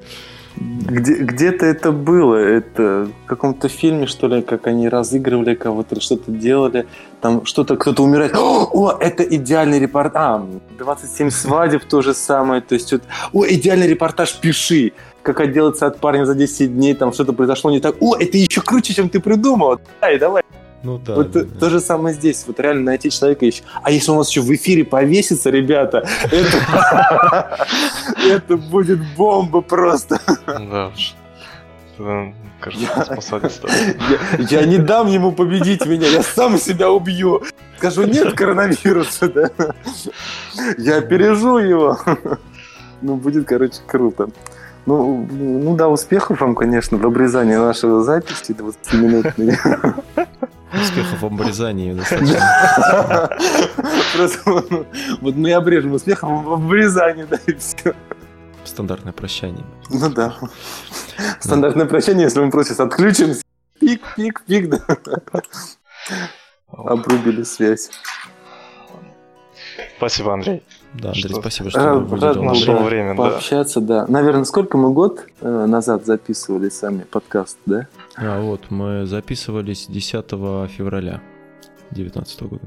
Где, 0.56 1.14
где-то 1.14 1.64
это 1.66 1.92
было, 1.92 2.36
это 2.36 3.08
в 3.24 3.26
каком-то 3.26 3.68
фильме, 3.68 4.06
что 4.06 4.28
ли, 4.28 4.42
как 4.42 4.66
они 4.66 4.88
разыгрывали 4.88 5.54
кого-то, 5.54 6.00
что-то 6.00 6.30
делали, 6.30 6.86
там 7.20 7.44
что-то, 7.46 7.76
кто-то 7.76 8.02
умирает. 8.02 8.34
О, 8.36 8.96
это 9.00 9.22
идеальный 9.22 9.78
репортаж. 9.78 10.14
А, 10.14 10.46
27 10.78 11.30
свадеб 11.30 11.84
то 11.84 12.02
же 12.02 12.12
самое, 12.14 12.60
то 12.60 12.74
есть, 12.74 12.92
вот, 12.92 13.02
о, 13.32 13.46
идеальный 13.46 13.86
репортаж, 13.86 14.34
пиши 14.40 14.92
как 15.22 15.40
отделаться 15.40 15.86
от 15.86 15.98
парня 16.00 16.24
за 16.24 16.34
10 16.34 16.74
дней, 16.74 16.94
там 16.94 17.12
что-то 17.12 17.32
произошло 17.32 17.70
не 17.70 17.80
так. 17.80 17.94
О, 18.00 18.16
это 18.16 18.36
еще 18.36 18.60
круче, 18.60 18.92
чем 18.92 19.08
ты 19.08 19.20
придумал. 19.20 19.80
Давай, 20.00 20.18
давай. 20.18 20.42
Ну 20.82 20.98
да. 20.98 21.14
Вот 21.14 21.30
да, 21.30 21.44
то, 21.44 21.70
же 21.70 21.80
самое 21.80 22.14
здесь. 22.14 22.44
Вот 22.46 22.58
реально 22.58 22.82
найти 22.84 23.10
человека 23.10 23.46
еще. 23.46 23.62
А 23.82 23.90
если 23.90 24.10
он 24.10 24.16
у 24.16 24.20
нас 24.20 24.30
еще 24.30 24.40
в 24.40 24.52
эфире 24.52 24.84
повесится, 24.84 25.50
ребята, 25.50 26.06
это 28.28 28.56
будет 28.70 29.00
бомба 29.16 29.60
просто. 29.60 30.20
Да 30.46 30.88
уж. 30.88 31.14
Я 34.50 34.64
не 34.64 34.78
дам 34.78 35.08
ему 35.08 35.32
победить 35.32 35.84
меня, 35.86 36.06
я 36.06 36.22
сам 36.22 36.58
себя 36.58 36.90
убью. 36.90 37.42
Скажу, 37.78 38.04
нет 38.04 38.34
коронавируса, 38.34 39.28
да. 39.28 39.50
Я 40.78 40.98
опережу 40.98 41.58
его. 41.58 41.98
Ну, 43.00 43.16
будет, 43.16 43.46
короче, 43.46 43.80
круто. 43.86 44.30
Ну, 44.86 45.28
ну 45.30 45.76
да, 45.76 45.88
успехов 45.88 46.40
вам, 46.40 46.54
конечно, 46.54 46.98
в 46.98 47.06
обрезании 47.06 47.56
нашего 47.56 48.02
записи 48.02 48.52
20-минутной. 48.52 49.58
Успехов 50.74 51.20
в 51.20 51.26
обрезании 51.26 51.92
достаточно. 51.92 53.28
Просто 54.16 54.40
ну, 54.70 54.86
вот 55.20 55.34
мы 55.34 55.52
обрежем 55.52 55.92
успехов 55.92 56.30
в 56.44 56.52
обрезании, 56.52 57.24
да, 57.24 57.38
и 57.46 57.54
все. 57.54 57.94
Стандартное 58.64 59.12
прощание. 59.12 59.64
Ну 59.90 60.08
да. 60.10 60.34
Стандартное 61.40 61.86
прощание, 61.86 62.24
если 62.24 62.40
мы 62.40 62.50
просто 62.50 62.80
отключимся. 62.82 63.42
Пик, 63.80 64.02
пик, 64.16 64.42
пик, 64.46 64.68
да. 64.70 64.80
Обрубили 66.68 67.42
связь. 67.42 67.90
Спасибо, 69.96 70.34
Андрей. 70.34 70.62
Да, 70.94 71.08
Андрей, 71.08 71.30
что... 71.30 71.40
спасибо, 71.40 71.70
что 71.70 71.90
а, 71.90 71.94
выделил 71.94 72.44
нашло 72.44 72.74
да, 72.74 72.82
время. 72.82 73.14
Пообщаться, 73.14 73.80
да. 73.80 74.04
да. 74.04 74.12
Наверное, 74.12 74.44
сколько 74.44 74.76
мы 74.76 74.92
год 74.92 75.26
э, 75.40 75.66
назад 75.66 76.04
записывали 76.04 76.68
сами 76.68 77.04
подкаст, 77.04 77.58
да? 77.64 77.86
А 78.16 78.40
вот, 78.40 78.70
мы 78.70 79.06
записывались 79.06 79.86
10 79.86 80.30
февраля 80.70 81.20
2019 81.92 82.42
года. 82.42 82.62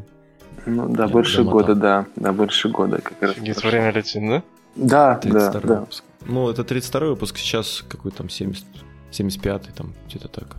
Ну 0.65 0.89
да, 0.89 1.03
Я 1.03 1.09
больше 1.09 1.43
года, 1.43 1.75
да. 1.75 2.05
Да, 2.15 2.33
больше 2.33 2.69
года 2.69 2.99
как 3.01 3.21
раз. 3.21 3.31
Офигеть, 3.31 3.63
время 3.63 3.91
летит, 3.91 4.23
да? 4.27 4.43
Да, 4.75 5.19
да, 5.23 5.51
да. 5.51 5.79
Выпуск. 5.81 6.03
Ну, 6.25 6.49
это 6.49 6.63
32 6.63 7.07
выпуск, 7.07 7.37
сейчас 7.37 7.83
какой 7.87 8.11
там 8.11 8.29
70, 8.29 8.65
75 9.11 9.73
там, 9.75 9.93
где-то 10.07 10.27
так. 10.27 10.55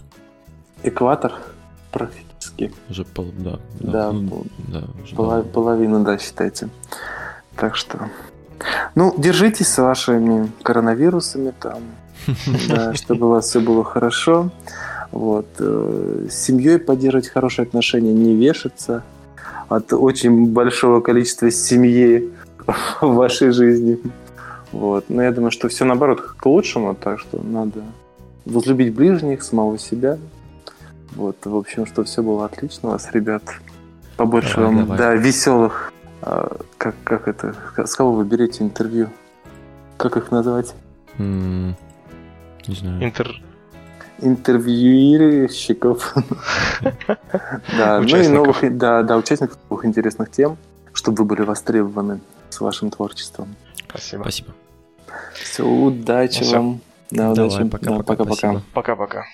Экватор 0.85 1.33
практически. 1.91 2.73
Уже 2.89 3.05
пол, 3.05 3.33
да. 3.37 3.59
Да, 3.81 3.93
да, 3.93 4.13
ну, 4.13 4.45
да 4.69 4.85
уже 5.03 5.17
полов, 5.17 5.45
да. 5.45 5.51
половину, 5.51 6.05
да, 6.05 6.19
считайте. 6.19 6.69
Так 7.57 7.77
что, 7.77 8.11
ну, 8.95 9.15
держитесь 9.17 9.69
с 9.69 9.79
вашими 9.79 10.51
коронавирусами 10.63 11.53
там, 11.59 11.81
да, 12.69 12.95
чтобы 12.95 13.27
у 13.27 13.31
вас 13.31 13.49
все 13.49 13.61
было 13.61 13.85
хорошо. 13.85 14.51
Вот. 15.13 15.47
Э, 15.59 16.27
с 16.31 16.35
семьей 16.35 16.79
поддерживать 16.79 17.29
хорошие 17.29 17.65
отношения, 17.65 18.13
не 18.13 18.35
вешаться 18.35 19.03
от 19.69 19.93
очень 19.93 20.47
большого 20.47 21.01
количества 21.01 21.51
семьи 21.51 22.31
в 23.01 23.15
вашей 23.15 23.51
жизни. 23.53 23.99
Вот. 24.73 25.07
Но 25.09 25.23
я 25.23 25.33
думаю, 25.33 25.51
что 25.51 25.69
все 25.69 25.85
наоборот 25.85 26.21
к 26.21 26.47
лучшему, 26.47 26.95
так 26.95 27.21
что 27.21 27.41
надо 27.43 27.83
возлюбить 28.45 28.95
ближних, 28.95 29.43
самого 29.43 29.79
себя. 29.79 30.19
Вот, 31.15 31.37
в 31.45 31.57
общем, 31.57 31.87
что 31.87 32.05
все 32.05 32.23
было 32.23 32.45
отлично 32.45 32.91
у 32.91 32.93
вас, 32.93 33.09
ребят. 33.13 33.43
Побольше 34.17 34.57
давай, 34.57 34.75
вам, 34.75 34.81
давай. 34.83 34.99
да, 34.99 35.15
веселых 35.15 35.93
а, 36.27 36.57
как, 36.77 36.97
как 37.05 37.29
это? 37.29 37.55
С 37.77 37.95
кого 37.95 38.13
вы 38.13 38.25
берете 38.25 38.65
интервью? 38.65 39.11
Как 39.97 40.17
их 40.17 40.33
назвать? 40.33 40.75
Mm, 41.19 41.75
не 42.67 42.75
знаю. 42.75 43.05
Интер... 43.05 43.41
Интервьюирщиков. 44.19 46.15
Да, 47.77 48.01
ну 48.01 48.17
и 48.17 48.29
новых, 48.29 48.77
да, 48.77 49.03
да, 49.03 49.17
участников 49.17 49.59
новых 49.71 49.85
интересных 49.85 50.31
тем, 50.31 50.57
чтобы 50.93 51.19
вы 51.19 51.25
были 51.27 51.43
востребованы 51.43 52.21
с 52.51 52.61
вашим 52.61 52.91
творчеством. 52.91 53.55
Спасибо. 53.89 54.23
Спасибо. 54.23 54.49
Все, 55.35 55.65
удачи 55.65 56.43
вам. 56.53 56.81
Да, 57.11 57.31
удачи. 57.31 57.65
Пока-пока. 57.69 58.63
Пока-пока. 58.73 59.25